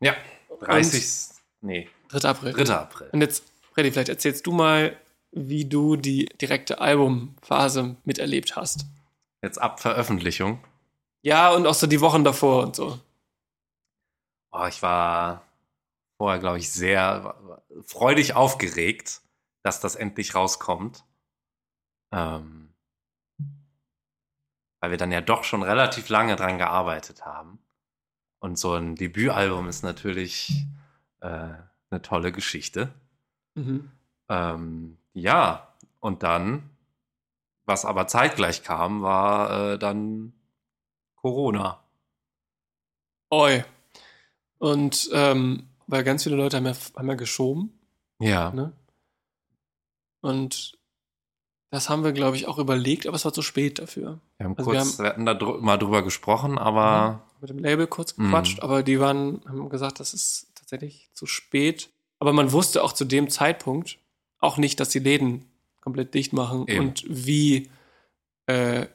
ja, 0.01 0.14
30. 0.61 1.36
nee, 1.66 1.88
3. 2.09 2.29
April. 2.29 2.52
3. 2.52 2.74
April. 2.74 3.09
Und 3.12 3.20
jetzt, 3.20 3.44
Freddy, 3.72 3.90
vielleicht 3.90 4.09
erzählst 4.09 4.46
du 4.46 4.52
mal, 4.52 4.96
wie 5.33 5.66
du 5.66 5.96
die 5.96 6.26
direkte 6.40 6.81
Albumphase 6.81 7.96
miterlebt 8.05 8.57
hast. 8.57 8.87
Jetzt 9.42 9.61
ab 9.61 9.81
Veröffentlichung. 9.81 10.64
Ja, 11.22 11.52
und 11.52 11.66
auch 11.66 11.74
so 11.74 11.87
die 11.87 12.00
Wochen 12.00 12.24
davor 12.24 12.62
und 12.62 12.76
so. 12.76 12.98
Oh, 14.52 14.66
ich 14.66 14.81
war 14.81 15.42
vorher, 16.16 16.38
glaube 16.38 16.59
ich, 16.59 16.70
sehr 16.70 17.35
freudig 17.85 18.35
aufgeregt, 18.35 19.20
dass 19.62 19.81
das 19.81 19.96
endlich 19.96 20.35
rauskommt. 20.35 21.05
Ähm, 22.12 22.72
weil 24.81 24.90
wir 24.92 24.98
dann 24.98 25.12
ja 25.12 25.20
doch 25.20 25.44
schon 25.44 25.62
relativ 25.62 26.09
lange 26.09 26.37
dran 26.37 26.59
gearbeitet 26.59 27.26
haben. 27.26 27.59
Und 28.38 28.59
so 28.59 28.74
ein 28.74 28.94
Debütalbum 28.94 29.68
ist 29.68 29.83
natürlich 29.83 30.66
äh, 31.20 31.48
eine 31.90 32.02
tolle 32.02 32.33
Geschichte. 32.33 32.92
Mhm. 33.55 33.90
Ähm, 34.29 34.98
ja, 35.12 35.68
und 36.00 36.22
dann, 36.22 36.70
was 37.64 37.85
aber 37.85 38.07
zeitgleich 38.07 38.62
kam, 38.62 39.02
war 39.02 39.72
äh, 39.72 39.79
dann 39.79 40.33
Corona. 41.16 41.83
Oi. 43.31 43.64
Und 44.59 45.11
ähm, 45.12 45.68
weil 45.87 46.05
ganz 46.05 46.22
viele 46.24 46.37
Leute 46.37 46.57
haben 46.57 46.66
ja, 46.66 46.74
haben 46.96 47.09
ja 47.09 47.14
geschoben. 47.14 47.79
Ja. 48.18 48.50
Ne? 48.50 48.72
Und 50.20 50.79
das 51.70 51.88
haben 51.90 52.05
wir, 52.05 52.12
glaube 52.12 52.37
ich, 52.37 52.46
auch 52.46 52.59
überlegt, 52.59 53.07
aber 53.07 53.16
es 53.16 53.24
war 53.24 53.33
zu 53.33 53.42
spät 53.42 53.79
dafür. 53.79 54.20
Wir 54.38 54.46
haben 54.46 54.57
Also 54.57 54.70
wir 54.70 54.79
kurz, 54.81 54.98
wir, 54.98 55.07
hatten 55.07 55.26
da 55.26 55.35
mal 55.35 55.76
drüber 55.76 56.02
gesprochen, 56.02 56.59
aber 56.59 57.22
Mit 57.40 57.50
dem 57.50 57.59
Label 57.59 57.87
kurz 57.87 58.16
Mhm. 58.16 58.24
gequatscht, 58.24 58.61
aber 58.61 58.83
die 58.83 58.98
waren, 59.00 59.42
haben 59.46 59.68
gesagt, 59.68 60.00
das 60.00 60.14
ist 60.14 60.52
tatsächlich 60.66 61.11
zu 61.12 61.26
spät. 61.26 61.90
Aber 62.18 62.33
man 62.33 62.52
wusste 62.52 62.83
auch 62.83 62.92
zu 62.92 63.05
dem 63.05 63.31
Zeitpunkt 63.31 63.98
auch 64.40 64.57
nicht, 64.57 64.81
dass 64.81 64.88
die 64.88 64.98
Läden 64.98 65.44
komplett 65.81 66.14
dicht 66.14 66.33
machen 66.33 66.64
Eben. 66.66 66.81
und 66.81 67.05
wie, 67.09 67.70
äh, 68.46 68.87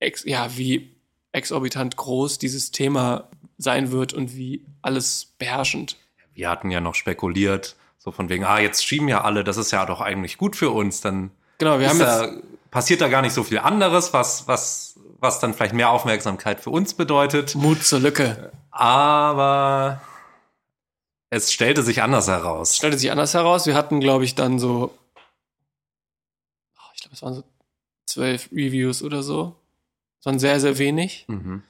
ex, 0.00 0.24
ja, 0.24 0.56
wie 0.56 0.96
exorbitant 1.32 1.96
groß 1.96 2.38
dieses 2.38 2.70
Thema 2.70 3.28
sein 3.58 3.92
wird 3.92 4.14
und 4.14 4.34
wie 4.34 4.64
alles 4.82 5.34
beherrschend. 5.38 5.96
wir 6.32 6.50
hatten 6.50 6.70
ja 6.70 6.80
noch 6.80 6.94
spekuliert, 6.94 7.76
so 7.98 8.10
von 8.10 8.28
wegen, 8.28 8.44
ah, 8.44 8.58
jetzt 8.58 8.84
schieben 8.84 9.08
ja 9.08 9.20
alle, 9.20 9.44
das 9.44 9.56
ist 9.56 9.70
ja 9.70 9.86
doch 9.86 10.00
eigentlich 10.00 10.38
gut 10.38 10.56
für 10.56 10.70
uns, 10.70 11.00
dann 11.00 11.30
Genau, 11.58 11.78
wir 11.78 11.88
haben 11.88 12.00
jetzt, 12.00 12.08
da, 12.08 12.36
passiert 12.70 13.00
da 13.00 13.08
gar 13.08 13.22
nicht 13.22 13.32
so 13.32 13.44
viel 13.44 13.58
anderes, 13.58 14.12
was, 14.12 14.48
was, 14.48 14.98
was 15.20 15.38
dann 15.38 15.54
vielleicht 15.54 15.74
mehr 15.74 15.90
Aufmerksamkeit 15.90 16.60
für 16.60 16.70
uns 16.70 16.94
bedeutet. 16.94 17.54
Mut 17.54 17.84
zur 17.84 18.00
Lücke. 18.00 18.50
Aber 18.70 20.00
es 21.34 21.52
stellte 21.52 21.82
sich 21.82 22.02
anders 22.02 22.28
heraus. 22.28 22.76
stellte 22.76 22.98
sich 22.98 23.10
anders 23.10 23.34
heraus. 23.34 23.66
Wir 23.66 23.74
hatten, 23.74 24.00
glaube 24.00 24.24
ich, 24.24 24.34
dann 24.34 24.58
so, 24.58 24.96
ich 26.94 27.00
glaube, 27.02 27.14
es 27.14 27.22
waren 27.22 27.34
so 27.34 27.44
zwölf 28.06 28.50
Reviews 28.52 29.02
oder 29.02 29.22
so. 29.22 29.56
Das 30.18 30.26
waren 30.26 30.38
sehr, 30.38 30.60
sehr 30.60 30.78
wenig. 30.78 31.24
Mhm. 31.28 31.62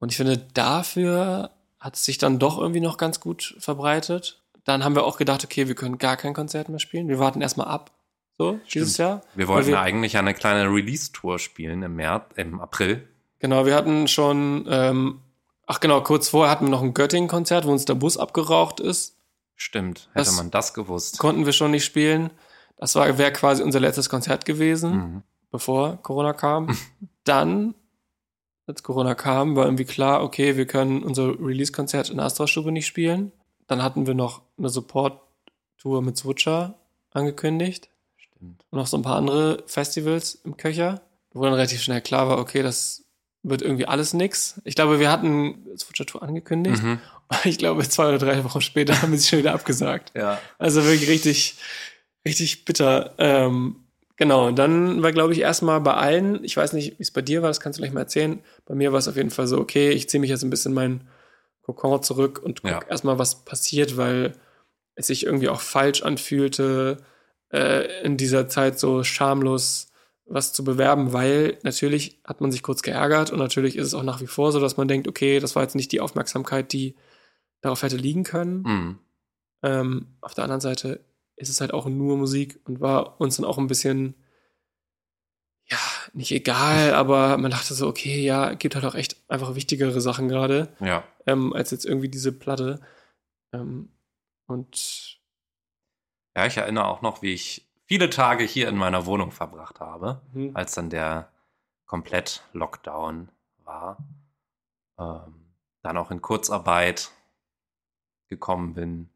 Und 0.00 0.10
ich 0.12 0.16
finde, 0.16 0.38
dafür 0.54 1.50
hat 1.78 1.96
es 1.96 2.04
sich 2.04 2.18
dann 2.18 2.38
doch 2.38 2.58
irgendwie 2.58 2.80
noch 2.80 2.96
ganz 2.96 3.20
gut 3.20 3.56
verbreitet. 3.58 4.42
Dann 4.64 4.84
haben 4.84 4.94
wir 4.94 5.04
auch 5.04 5.16
gedacht, 5.18 5.44
okay, 5.44 5.68
wir 5.68 5.74
können 5.74 5.98
gar 5.98 6.16
kein 6.16 6.34
Konzert 6.34 6.68
mehr 6.68 6.78
spielen. 6.80 7.08
Wir 7.08 7.18
warten 7.18 7.40
erstmal 7.40 7.68
ab. 7.68 7.92
So, 8.36 8.60
dieses 8.72 8.96
Jahr. 8.98 9.22
Wir 9.34 9.48
wollten 9.48 9.68
wir- 9.68 9.80
eigentlich 9.80 10.16
eine 10.16 10.32
kleine 10.34 10.68
Release-Tour 10.70 11.38
spielen 11.38 11.82
im 11.82 11.96
März, 11.96 12.24
im 12.36 12.60
April. 12.60 13.06
Genau, 13.40 13.66
wir 13.66 13.74
hatten 13.74 14.06
schon, 14.08 14.66
ähm, 14.68 15.20
ach 15.68 15.78
genau, 15.80 16.00
kurz 16.02 16.28
vorher 16.28 16.50
hatten 16.50 16.64
wir 16.66 16.70
noch 16.70 16.82
ein 16.82 16.94
Göttingen-Konzert, 16.94 17.64
wo 17.66 17.70
uns 17.70 17.84
der 17.84 17.94
Bus 17.94 18.16
abgeraucht 18.16 18.80
ist. 18.80 19.14
Stimmt, 19.54 20.08
hätte 20.12 20.26
Das- 20.26 20.36
man 20.36 20.50
das 20.50 20.74
gewusst. 20.74 21.18
Konnten 21.18 21.46
wir 21.46 21.52
schon 21.52 21.70
nicht 21.70 21.84
spielen. 21.84 22.30
Das 22.76 22.94
war 22.96 23.18
wäre 23.18 23.32
quasi 23.32 23.62
unser 23.62 23.80
letztes 23.80 24.08
Konzert 24.08 24.44
gewesen. 24.44 24.90
Mhm. 24.96 25.22
bevor 25.50 25.96
Corona 26.02 26.32
kam. 26.34 26.68
Dann, 27.24 27.74
als 28.66 28.82
Corona 28.82 29.14
kam, 29.14 29.56
war 29.56 29.64
irgendwie 29.64 29.86
klar, 29.86 30.22
okay, 30.22 30.56
wir 30.58 30.66
können 30.66 31.02
unser 31.02 31.28
Release-Konzert 31.40 32.10
in 32.10 32.18
der 32.18 32.26
Astra-Stube 32.26 32.70
nicht 32.70 32.86
spielen. 32.86 33.32
Dann 33.66 33.82
hatten 33.82 34.06
wir 34.06 34.12
noch 34.14 34.42
eine 34.58 34.68
Support-Tour 34.68 36.02
mit 36.02 36.16
Switcher 36.18 36.74
angekündigt 37.12 37.88
Stimmt. 38.18 38.64
und 38.70 38.78
noch 38.78 38.86
so 38.86 38.96
ein 38.98 39.02
paar 39.02 39.16
andere 39.16 39.62
Festivals 39.66 40.34
im 40.44 40.56
Köcher, 40.58 41.00
wo 41.32 41.42
dann 41.44 41.54
relativ 41.54 41.80
schnell 41.82 42.02
klar 42.02 42.28
war, 42.28 42.38
okay, 42.38 42.62
das 42.62 43.04
wird 43.42 43.62
irgendwie 43.62 43.86
alles 43.86 44.14
nix. 44.14 44.60
Ich 44.64 44.74
glaube, 44.74 44.98
wir 45.00 45.10
hatten 45.10 45.64
Switcher-Tour 45.76 46.22
angekündigt. 46.22 46.82
Mhm. 46.82 47.00
Ich 47.44 47.58
glaube, 47.58 47.86
zwei 47.86 48.08
oder 48.08 48.16
drei 48.16 48.42
Wochen 48.42 48.62
später 48.62 49.02
haben 49.02 49.12
wir 49.12 49.18
sie 49.18 49.28
schon 49.28 49.40
wieder 49.40 49.52
abgesagt. 49.52 50.12
Ja. 50.16 50.40
Also 50.58 50.82
wirklich 50.84 51.10
richtig, 51.10 51.56
richtig 52.26 52.64
bitter. 52.64 53.12
Ähm, 53.18 53.76
genau, 54.16 54.46
und 54.48 54.58
dann 54.58 55.02
war, 55.02 55.12
glaube 55.12 55.34
ich, 55.34 55.40
erstmal 55.40 55.78
bei 55.82 55.92
allen, 55.92 56.42
ich 56.42 56.56
weiß 56.56 56.72
nicht, 56.72 56.98
wie 56.98 57.02
es 57.02 57.10
bei 57.10 57.20
dir 57.20 57.42
war, 57.42 57.50
das 57.50 57.60
kannst 57.60 57.78
du 57.78 57.82
gleich 57.82 57.92
mal 57.92 58.00
erzählen. 58.00 58.40
Bei 58.64 58.74
mir 58.74 58.92
war 58.92 58.98
es 58.98 59.08
auf 59.08 59.16
jeden 59.16 59.28
Fall 59.28 59.46
so, 59.46 59.58
okay, 59.58 59.90
ich 59.90 60.08
ziehe 60.08 60.22
mich 60.22 60.30
jetzt 60.30 60.42
ein 60.42 60.48
bisschen 60.48 60.70
in 60.72 60.76
mein 60.76 61.08
Kokon 61.60 62.02
zurück 62.02 62.40
und 62.42 62.62
guck 62.62 62.70
Ja. 62.70 62.80
erstmal, 62.88 63.18
was 63.18 63.44
passiert, 63.44 63.98
weil 63.98 64.32
es 64.94 65.08
sich 65.08 65.26
irgendwie 65.26 65.50
auch 65.50 65.60
falsch 65.60 66.02
anfühlte, 66.02 66.96
äh, 67.52 68.02
in 68.04 68.16
dieser 68.16 68.48
Zeit 68.48 68.78
so 68.78 69.04
schamlos 69.04 69.90
was 70.30 70.52
zu 70.52 70.62
bewerben, 70.64 71.12
weil 71.12 71.58
natürlich 71.62 72.20
hat 72.24 72.40
man 72.40 72.52
sich 72.52 72.62
kurz 72.62 72.82
geärgert 72.82 73.30
und 73.30 73.38
natürlich 73.38 73.76
ist 73.76 73.86
es 73.86 73.94
auch 73.94 74.02
nach 74.02 74.20
wie 74.20 74.26
vor 74.26 74.52
so, 74.52 74.60
dass 74.60 74.76
man 74.76 74.88
denkt, 74.88 75.08
okay, 75.08 75.40
das 75.40 75.56
war 75.56 75.62
jetzt 75.62 75.74
nicht 75.74 75.90
die 75.92 76.00
Aufmerksamkeit, 76.00 76.72
die 76.72 76.96
darauf 77.62 77.82
hätte 77.82 77.96
liegen 77.96 78.24
können. 78.24 78.62
Mhm. 78.62 78.98
Ähm, 79.62 80.06
auf 80.20 80.34
der 80.34 80.44
anderen 80.44 80.60
Seite 80.60 81.04
ist 81.36 81.48
es 81.48 81.60
halt 81.60 81.72
auch 81.72 81.86
nur 81.86 82.16
Musik 82.16 82.60
und 82.64 82.80
war 82.80 83.20
uns 83.20 83.36
dann 83.36 83.44
auch 83.46 83.58
ein 83.58 83.66
bisschen, 83.68 84.14
ja, 85.70 85.78
nicht 86.12 86.32
egal, 86.32 86.94
aber 86.94 87.36
man 87.38 87.50
dachte 87.50 87.74
so, 87.74 87.86
okay, 87.88 88.22
ja, 88.22 88.54
gibt 88.54 88.74
halt 88.74 88.84
auch 88.84 88.94
echt 88.94 89.16
einfach 89.28 89.54
wichtigere 89.54 90.00
Sachen 90.00 90.28
gerade, 90.28 90.68
Ja. 90.80 91.04
ähm, 91.26 91.52
als 91.52 91.70
jetzt 91.70 91.84
irgendwie 91.84 92.08
diese 92.08 92.32
Platte. 92.32 92.80
Ähm, 93.52 93.90
und 94.46 95.18
Ja, 96.36 96.46
ich 96.46 96.56
erinnere 96.56 96.86
auch 96.86 97.02
noch, 97.02 97.22
wie 97.22 97.32
ich 97.34 97.67
viele 97.88 98.10
Tage 98.10 98.44
hier 98.44 98.68
in 98.68 98.76
meiner 98.76 99.06
Wohnung 99.06 99.32
verbracht 99.32 99.80
habe, 99.80 100.20
hm, 100.32 100.54
als 100.54 100.74
dann 100.74 100.90
der 100.90 101.32
komplett 101.86 102.44
Lockdown 102.52 103.30
war. 103.64 103.96
Ähm, 104.98 105.46
dann 105.82 105.96
auch 105.96 106.10
in 106.10 106.20
Kurzarbeit 106.20 107.10
gekommen 108.28 108.74
bin. 108.74 109.08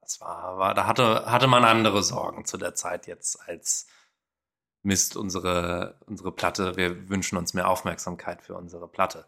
Das 0.00 0.20
war, 0.20 0.58
war 0.58 0.74
da 0.74 0.86
hatte, 0.86 1.26
hatte 1.26 1.48
man 1.48 1.64
andere 1.64 2.02
Sorgen 2.02 2.44
zu 2.44 2.58
der 2.58 2.74
Zeit 2.74 3.06
jetzt 3.06 3.40
als 3.48 3.88
Mist, 4.82 5.16
unsere, 5.16 5.98
unsere 6.06 6.32
Platte, 6.32 6.76
wir 6.76 7.08
wünschen 7.08 7.36
uns 7.36 7.54
mehr 7.54 7.68
Aufmerksamkeit 7.68 8.40
für 8.42 8.54
unsere 8.54 8.88
Platte. 8.88 9.26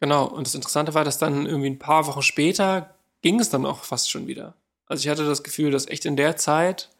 genau, 0.00 0.26
und 0.26 0.46
das 0.46 0.54
Interessante 0.54 0.94
war, 0.94 1.04
dass 1.04 1.18
dann 1.18 1.46
irgendwie 1.46 1.70
ein 1.70 1.78
paar 1.78 2.06
Wochen 2.06 2.22
später 2.22 2.94
ging 3.22 3.40
es 3.40 3.50
dann 3.50 3.64
auch 3.64 3.84
fast 3.84 4.10
schon 4.10 4.26
wieder. 4.26 4.54
Also 4.92 5.04
ich 5.04 5.08
hatte 5.08 5.24
das 5.26 5.42
Gefühl, 5.42 5.70
dass 5.70 5.88
echt 5.88 6.04
in 6.04 6.16
der 6.16 6.36
Zeit 6.36 6.90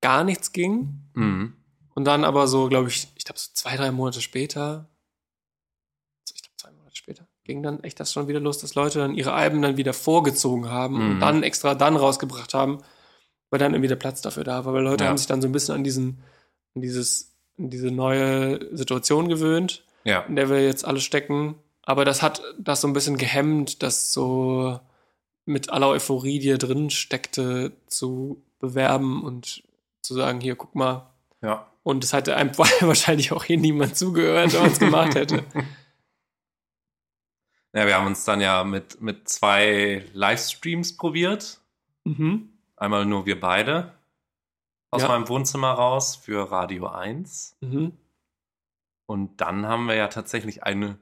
gar 0.00 0.24
nichts 0.24 0.52
ging. 0.52 1.02
Mhm. 1.14 1.54
Und 1.94 2.04
dann 2.06 2.24
aber 2.24 2.46
so, 2.48 2.68
glaube 2.68 2.88
ich, 2.88 3.08
ich 3.16 3.24
glaube 3.26 3.38
so 3.38 3.50
zwei, 3.52 3.76
drei 3.76 3.90
Monate 3.90 4.22
später, 4.22 4.88
ich 6.34 6.40
glaube 6.42 6.56
zwei 6.56 6.70
Monate 6.72 6.96
später, 6.96 7.26
ging 7.44 7.62
dann 7.62 7.84
echt 7.84 8.00
das 8.00 8.12
schon 8.12 8.28
wieder 8.28 8.40
los, 8.40 8.58
dass 8.58 8.74
Leute 8.74 8.98
dann 8.98 9.14
ihre 9.14 9.32
Alben 9.34 9.60
dann 9.60 9.76
wieder 9.76 9.92
vorgezogen 9.92 10.70
haben 10.70 10.94
Mhm. 11.04 11.10
und 11.10 11.20
dann 11.20 11.42
extra 11.42 11.74
dann 11.74 11.96
rausgebracht 11.96 12.54
haben, 12.54 12.78
weil 13.50 13.58
dann 13.58 13.74
irgendwie 13.74 13.88
der 13.88 13.96
Platz 13.96 14.22
dafür 14.22 14.44
da 14.44 14.64
war. 14.64 14.72
Weil 14.72 14.84
Leute 14.84 15.04
Ja. 15.04 15.10
haben 15.10 15.18
sich 15.18 15.26
dann 15.26 15.42
so 15.42 15.48
ein 15.48 15.52
bisschen 15.52 15.74
an 15.74 15.84
diesen, 15.84 16.22
an 16.74 16.80
dieses, 16.80 17.34
an 17.58 17.68
diese 17.68 17.90
neue 17.90 18.74
Situation 18.74 19.28
gewöhnt, 19.28 19.84
Ja. 20.04 20.20
in 20.20 20.36
der 20.36 20.48
wir 20.48 20.64
jetzt 20.64 20.86
alle 20.86 21.00
stecken. 21.00 21.56
Aber 21.82 22.06
das 22.06 22.22
hat 22.22 22.40
das 22.58 22.80
so 22.80 22.88
ein 22.88 22.94
bisschen 22.94 23.18
gehemmt, 23.18 23.82
das 23.82 24.14
so 24.14 24.80
mit 25.50 25.70
aller 25.70 25.88
Euphorie, 25.88 26.38
die 26.38 26.48
da 26.50 26.56
drin 26.56 26.90
steckte, 26.90 27.72
zu 27.86 28.42
bewerben 28.58 29.22
und 29.24 29.62
zu 30.02 30.14
sagen, 30.14 30.40
hier, 30.40 30.56
guck 30.56 30.74
mal, 30.74 31.10
Ja. 31.42 31.66
und 31.82 32.04
es 32.04 32.12
hätte 32.12 32.36
einem 32.36 32.56
wahrscheinlich 32.80 33.32
auch 33.32 33.44
hier 33.44 33.58
niemand 33.58 33.96
zugehört, 33.96 34.52
wenn 34.52 34.62
man 34.62 34.70
es 34.72 34.78
gemacht 34.78 35.14
hätte. 35.14 35.44
Ja, 37.72 37.86
wir 37.86 37.94
haben 37.94 38.06
uns 38.08 38.24
dann 38.24 38.40
ja 38.40 38.64
mit, 38.64 39.00
mit 39.00 39.28
zwei 39.28 40.04
Livestreams 40.12 40.96
probiert. 40.96 41.60
Mhm. 42.04 42.48
Einmal 42.76 43.04
nur 43.06 43.26
wir 43.26 43.38
beide 43.38 43.94
aus 44.90 45.02
Ja. 45.02 45.08
meinem 45.08 45.28
Wohnzimmer 45.28 45.70
raus 45.70 46.16
für 46.16 46.50
Radio 46.50 46.88
1. 46.88 47.56
Mhm. 47.60 47.96
Und 49.06 49.40
dann 49.40 49.66
haben 49.66 49.86
wir 49.86 49.94
ja 49.94 50.08
tatsächlich 50.08 50.64
eine 50.64 50.98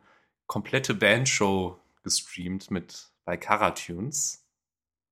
komplette 0.46 0.92
Bandshow 0.94 1.78
gestreamt 2.02 2.70
mit 2.70 3.08
bei 3.28 3.36
Caratunes. 3.36 4.42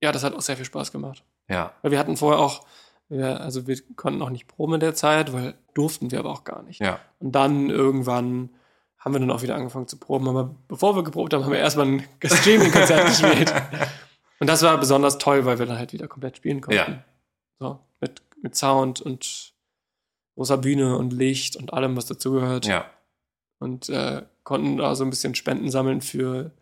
Ja, 0.02 0.10
das 0.10 0.24
hat 0.24 0.34
auch 0.34 0.40
sehr 0.40 0.56
viel 0.56 0.64
Spaß 0.64 0.90
gemacht. 0.90 1.22
Ja, 1.50 1.74
Weil 1.82 1.90
wir 1.90 1.98
hatten 1.98 2.16
vorher 2.16 2.40
auch, 2.40 2.64
wir, 3.10 3.42
also 3.42 3.66
wir 3.66 3.76
konnten 3.94 4.22
auch 4.22 4.30
nicht 4.30 4.46
proben 4.48 4.72
in 4.72 4.80
der 4.80 4.94
Zeit, 4.94 5.34
weil 5.34 5.52
durften 5.74 6.10
wir 6.10 6.18
aber 6.20 6.30
auch 6.30 6.42
gar 6.44 6.62
nicht. 6.62 6.80
ja, 6.80 6.98
Und 7.18 7.32
dann 7.32 7.68
irgendwann 7.68 8.48
haben 8.96 9.12
wir 9.12 9.20
dann 9.20 9.30
auch 9.30 9.42
wieder 9.42 9.54
angefangen 9.54 9.86
zu 9.86 9.98
proben. 9.98 10.28
Aber 10.30 10.54
bevor 10.66 10.96
wir 10.96 11.04
geprobt 11.04 11.34
haben, 11.34 11.44
haben 11.44 11.52
wir 11.52 11.58
erstmal 11.58 11.88
ein 11.88 12.04
Streaming-Konzert 12.24 13.06
gespielt. 13.20 13.52
Und 14.40 14.46
das 14.46 14.62
war 14.62 14.78
besonders 14.78 15.18
toll, 15.18 15.44
weil 15.44 15.58
wir 15.58 15.66
dann 15.66 15.76
halt 15.76 15.92
wieder 15.92 16.08
komplett 16.08 16.38
spielen 16.38 16.62
konnten. 16.62 16.92
Ja. 16.92 17.04
So, 17.58 17.80
mit, 18.00 18.22
mit 18.40 18.56
Sound 18.56 19.02
und 19.02 19.52
großer 20.36 20.56
Bühne 20.56 20.96
und 20.96 21.12
Licht 21.12 21.54
und 21.56 21.74
allem, 21.74 21.94
was 21.98 22.06
dazugehört. 22.06 22.64
ja. 22.64 22.86
und 23.58 23.90
äh, 23.90 24.22
konnten 24.42 24.78
da 24.78 24.94
so 24.94 25.04
ein 25.04 25.10
bisschen 25.10 25.34
Spenden 25.34 25.70
sammeln 25.70 26.00
für 26.00 26.52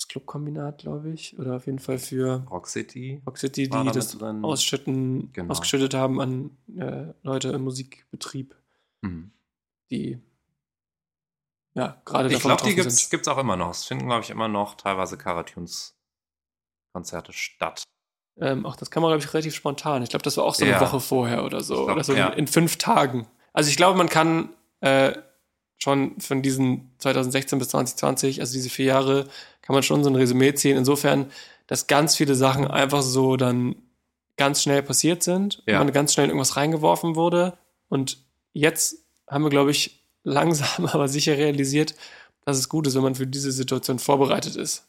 das 0.00 0.08
Clubkombinat, 0.08 0.78
glaube 0.78 1.10
ich, 1.10 1.38
oder 1.38 1.56
auf 1.56 1.66
jeden 1.66 1.78
Fall 1.78 1.98
für 1.98 2.42
Rock 2.50 2.68
City. 2.68 3.20
Rock 3.26 3.36
City, 3.36 3.64
die 3.64 3.68
da 3.68 3.84
das 3.84 4.16
drin. 4.16 4.42
ausschütten, 4.44 5.30
Genau. 5.32 5.50
ausgeschüttet 5.52 5.92
haben 5.94 6.20
an 6.22 6.56
äh, 6.76 7.12
Leute 7.22 7.48
im 7.50 7.62
Musikbetrieb. 7.62 8.56
Mhm. 9.02 9.30
die 9.90 10.18
ja 11.74 12.00
gerade 12.04 12.32
Ich 12.32 12.40
glaube, 12.40 12.62
die 12.64 12.74
gibt's, 12.74 12.96
sind. 12.96 13.10
gibt's 13.10 13.28
auch 13.28 13.38
immer 13.38 13.56
noch. 13.56 13.70
Es 13.70 13.84
finden, 13.84 14.06
glaube 14.06 14.22
ich, 14.22 14.30
immer 14.30 14.48
noch 14.48 14.74
teilweise 14.74 15.16
Karatunes-Konzerte 15.18 17.32
statt. 17.32 17.82
Ähm, 18.38 18.64
auch 18.66 18.76
das 18.76 18.90
kann 18.90 19.02
man, 19.02 19.10
glaube 19.10 19.22
ich, 19.24 19.32
relativ 19.34 19.54
spontan. 19.54 20.02
Ich 20.02 20.10
glaube, 20.10 20.22
das 20.22 20.36
war 20.36 20.44
auch 20.44 20.54
so 20.54 20.64
eine 20.64 20.74
Ja. 20.74 20.80
Woche 20.80 21.00
vorher 21.00 21.44
oder 21.44 21.60
so. 21.62 21.84
Glaub, 21.84 21.96
oder 21.96 22.04
so 22.04 22.14
ja. 22.14 22.28
in, 22.30 22.40
in 22.40 22.46
fünf 22.46 22.76
Tagen. 22.78 23.26
Also 23.52 23.70
ich 23.70 23.76
glaube, 23.76 23.98
man 23.98 24.08
kann 24.08 24.50
äh, 24.80 25.12
schon 25.82 26.20
von 26.20 26.42
diesen 26.42 26.90
2016 26.98 27.58
bis 27.58 27.68
2020, 27.70 28.40
also 28.40 28.52
diese 28.52 28.70
vier 28.70 28.86
Jahre, 28.86 29.24
kann 29.62 29.74
man 29.74 29.82
schon 29.82 30.04
so 30.04 30.10
ein 30.10 30.16
Resümee 30.16 30.54
ziehen. 30.54 30.76
Insofern, 30.76 31.30
dass 31.66 31.86
ganz 31.86 32.16
viele 32.16 32.34
Sachen 32.34 32.66
einfach 32.66 33.02
so 33.02 33.36
dann 33.36 33.76
ganz 34.36 34.62
schnell 34.62 34.82
passiert 34.82 35.22
sind. 35.22 35.62
Ja. 35.66 35.78
Man 35.78 35.92
ganz 35.92 36.12
schnell 36.12 36.24
in 36.24 36.30
irgendwas 36.30 36.56
reingeworfen 36.56 37.16
wurde. 37.16 37.58
Und 37.88 38.24
jetzt 38.52 39.04
haben 39.28 39.44
wir, 39.44 39.50
glaube 39.50 39.70
ich, 39.70 40.04
langsam 40.22 40.86
aber 40.86 41.08
sicher 41.08 41.36
realisiert, 41.36 41.94
dass 42.44 42.58
es 42.58 42.68
gut 42.68 42.86
ist, 42.86 42.94
wenn 42.94 43.02
man 43.02 43.14
für 43.14 43.26
diese 43.26 43.52
Situation 43.52 43.98
vorbereitet 43.98 44.56
ist. 44.56 44.86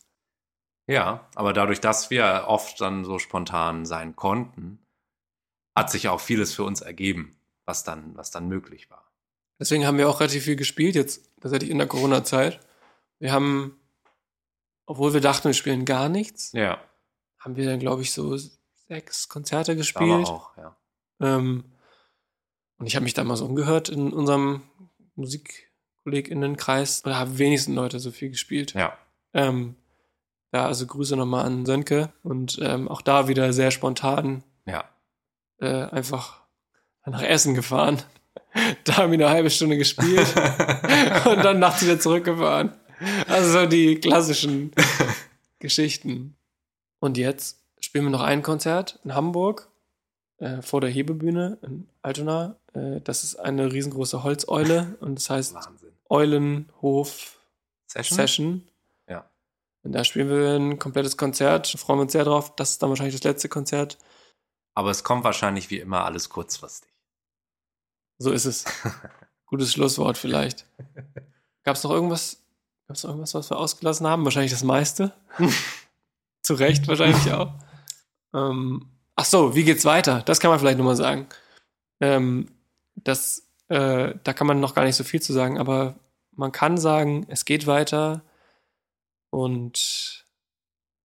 Ja, 0.87 1.27
aber 1.35 1.53
dadurch, 1.53 1.79
dass 1.79 2.09
wir 2.09 2.45
oft 2.47 2.81
dann 2.81 3.05
so 3.05 3.19
spontan 3.19 3.85
sein 3.85 4.15
konnten, 4.15 4.79
hat 5.75 5.89
sich 5.89 6.09
auch 6.09 6.19
vieles 6.19 6.53
für 6.53 6.63
uns 6.63 6.81
ergeben, 6.81 7.37
was 7.65 7.83
dann, 7.83 8.15
was 8.17 8.31
dann 8.31 8.47
möglich 8.47 8.89
war. 8.89 9.10
Deswegen 9.61 9.85
haben 9.85 9.99
wir 9.99 10.09
auch 10.09 10.19
relativ 10.19 10.45
viel 10.45 10.55
gespielt, 10.55 10.95
jetzt 10.95 11.29
tatsächlich 11.39 11.69
in 11.69 11.77
der 11.77 11.85
Corona-Zeit. 11.85 12.59
Wir 13.19 13.31
haben, 13.31 13.79
obwohl 14.87 15.13
wir 15.13 15.21
dachten, 15.21 15.45
wir 15.45 15.53
spielen 15.53 15.85
gar 15.85 16.09
nichts, 16.09 16.51
Ja, 16.53 16.81
haben 17.37 17.55
wir 17.55 17.65
dann, 17.65 17.79
glaube 17.79 18.01
ich, 18.01 18.11
so 18.11 18.35
sechs 18.87 19.29
Konzerte 19.29 19.73
aber 19.73 19.77
gespielt. 19.77 20.25
auch, 20.25 20.57
ja. 20.57 20.75
Ähm, 21.19 21.65
und 22.79 22.87
ich 22.87 22.95
habe 22.95 23.03
mich 23.03 23.13
da 23.13 23.23
mal 23.23 23.35
so 23.35 23.45
umgehört 23.45 23.89
in 23.89 24.11
unserem 24.11 24.63
MusikkollegInnenkreis. 25.13 27.03
Da 27.03 27.19
haben 27.19 27.37
wenigsten 27.37 27.75
Leute 27.75 27.99
so 27.99 28.09
viel 28.09 28.31
gespielt. 28.31 28.73
Ja, 28.73 28.97
Ähm, 29.33 29.75
ja, 30.51 30.65
also 30.65 30.87
Grüße 30.87 31.15
nochmal 31.15 31.45
an 31.45 31.67
Sönke. 31.67 32.11
Und 32.23 32.57
ähm, 32.63 32.87
auch 32.87 33.03
da 33.03 33.27
wieder 33.27 33.53
sehr 33.53 33.69
spontan 33.69 34.43
ja. 34.65 34.89
äh, 35.59 35.83
einfach 35.85 36.41
nach 37.05 37.21
Essen 37.21 37.53
gefahren. 37.53 38.01
Da 38.83 38.97
haben 38.97 39.11
wir 39.11 39.19
eine 39.19 39.29
halbe 39.29 39.49
Stunde 39.49 39.77
gespielt 39.77 40.27
und 41.25 41.43
dann 41.43 41.59
nachts 41.59 41.83
wieder 41.83 41.99
zurückgefahren. 41.99 42.73
Also 43.27 43.59
so 43.59 43.65
die 43.65 43.95
klassischen 43.95 44.71
Geschichten. 45.59 46.35
Und 46.99 47.17
jetzt 47.17 47.59
spielen 47.79 48.05
wir 48.05 48.11
noch 48.11 48.21
ein 48.21 48.43
Konzert 48.43 48.99
in 49.03 49.15
Hamburg 49.15 49.69
äh, 50.37 50.61
vor 50.61 50.81
der 50.81 50.89
Hebebühne 50.89 51.57
in 51.61 51.87
Altona. 52.01 52.55
Äh, 52.73 53.01
das 53.01 53.23
ist 53.23 53.35
eine 53.37 53.71
riesengroße 53.71 54.23
Holzeule 54.23 54.97
und 54.99 55.15
das 55.15 55.29
heißt 55.29 55.53
Wahnsinn. 55.53 55.91
Eulenhof 56.09 57.39
Session? 57.87 58.15
Session. 58.15 58.67
Ja. 59.07 59.29
Und 59.83 59.93
da 59.93 60.03
spielen 60.03 60.29
wir 60.29 60.55
ein 60.55 60.77
komplettes 60.79 61.17
Konzert. 61.17 61.73
Da 61.73 61.77
freuen 61.77 61.99
wir 61.99 62.03
uns 62.03 62.11
sehr 62.11 62.25
drauf. 62.25 62.55
Das 62.55 62.71
ist 62.71 62.83
dann 62.83 62.89
wahrscheinlich 62.89 63.15
das 63.15 63.23
letzte 63.23 63.49
Konzert. 63.49 63.97
Aber 64.73 64.91
es 64.91 65.03
kommt 65.03 65.23
wahrscheinlich 65.23 65.69
wie 65.69 65.79
immer 65.79 66.05
alles 66.05 66.29
kurzfristig. 66.29 66.90
So 68.21 68.31
ist 68.31 68.45
es. 68.45 68.65
Gutes 69.47 69.73
Schlusswort 69.73 70.15
vielleicht. 70.15 70.67
Gab 71.63 71.75
es 71.75 71.83
noch 71.83 71.89
irgendwas, 71.89 72.45
gab 72.87 72.95
es 72.95 73.03
noch 73.03 73.09
irgendwas, 73.09 73.33
was 73.33 73.49
wir 73.49 73.57
ausgelassen 73.57 74.05
haben? 74.05 74.23
Wahrscheinlich 74.25 74.51
das 74.51 74.63
meiste. 74.63 75.11
Zu 76.43 76.53
Recht 76.53 76.87
wahrscheinlich 76.87 77.31
auch. 77.33 77.55
Ähm, 78.35 78.91
ach 79.15 79.25
so, 79.25 79.55
wie 79.55 79.63
geht's 79.63 79.85
weiter? 79.85 80.21
Das 80.21 80.39
kann 80.39 80.51
man 80.51 80.59
vielleicht 80.59 80.77
nochmal 80.77 80.95
sagen. 80.95 81.27
Ähm, 81.99 82.51
das, 82.93 83.49
äh, 83.69 84.13
da 84.23 84.33
kann 84.33 84.45
man 84.45 84.59
noch 84.59 84.75
gar 84.75 84.85
nicht 84.85 84.95
so 84.95 85.03
viel 85.03 85.21
zu 85.21 85.33
sagen, 85.33 85.57
aber 85.57 85.95
man 86.31 86.51
kann 86.51 86.77
sagen, 86.77 87.25
es 87.27 87.43
geht 87.43 87.65
weiter 87.65 88.21
und 89.31 90.27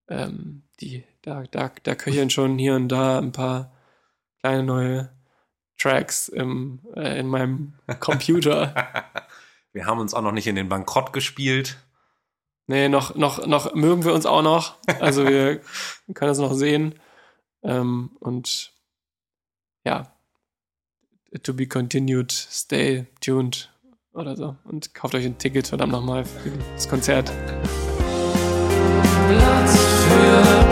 ähm, 0.09 0.64
die, 0.81 1.03
da, 1.23 1.45
da, 1.51 1.73
da 1.83 1.95
köcheln 1.95 2.29
schon 2.29 2.59
hier 2.59 2.75
und 2.75 2.89
da 2.89 3.19
ein 3.19 3.33
paar 3.33 3.73
kleine 4.41 4.62
neue 4.62 5.16
Tracks 5.79 6.29
im, 6.29 6.81
äh, 6.95 7.18
in 7.18 7.29
meinem 7.29 7.74
Computer. 8.01 8.74
wir 9.72 9.87
haben 9.87 10.01
uns 10.01 10.14
auch 10.14 10.22
noch 10.22 10.33
nicht 10.33 10.47
in 10.47 10.57
den 10.57 10.68
Bankrott 10.68 11.12
gespielt. 11.12 11.77
nee, 12.66 12.89
noch, 12.89 13.14
noch, 13.14 13.47
noch 13.47 13.74
mögen 13.74 14.05
wir 14.05 14.14
uns 14.14 14.27
auch 14.27 14.43
noch. 14.43 14.77
Also 15.01 15.27
wir 15.27 15.61
können 16.14 16.31
das 16.31 16.39
noch 16.39 16.55
sehen. 16.55 16.95
Ähm, 17.62 18.16
und 18.20 18.72
ja, 19.85 20.12
to 21.43 21.55
be 21.55 21.66
continued, 21.66 22.33
stay 22.33 23.07
tuned 23.20 23.70
oder 24.12 24.37
so. 24.37 24.57
Und 24.64 24.95
kauft 24.95 25.14
euch 25.14 25.24
ein 25.24 25.39
Ticket 25.39 25.66
verdammt 25.66 25.93
nochmal 25.93 26.24
für 26.24 26.51
das 26.74 26.89
Konzert. 26.89 27.31
Platz 29.29 29.79
für 30.09 30.66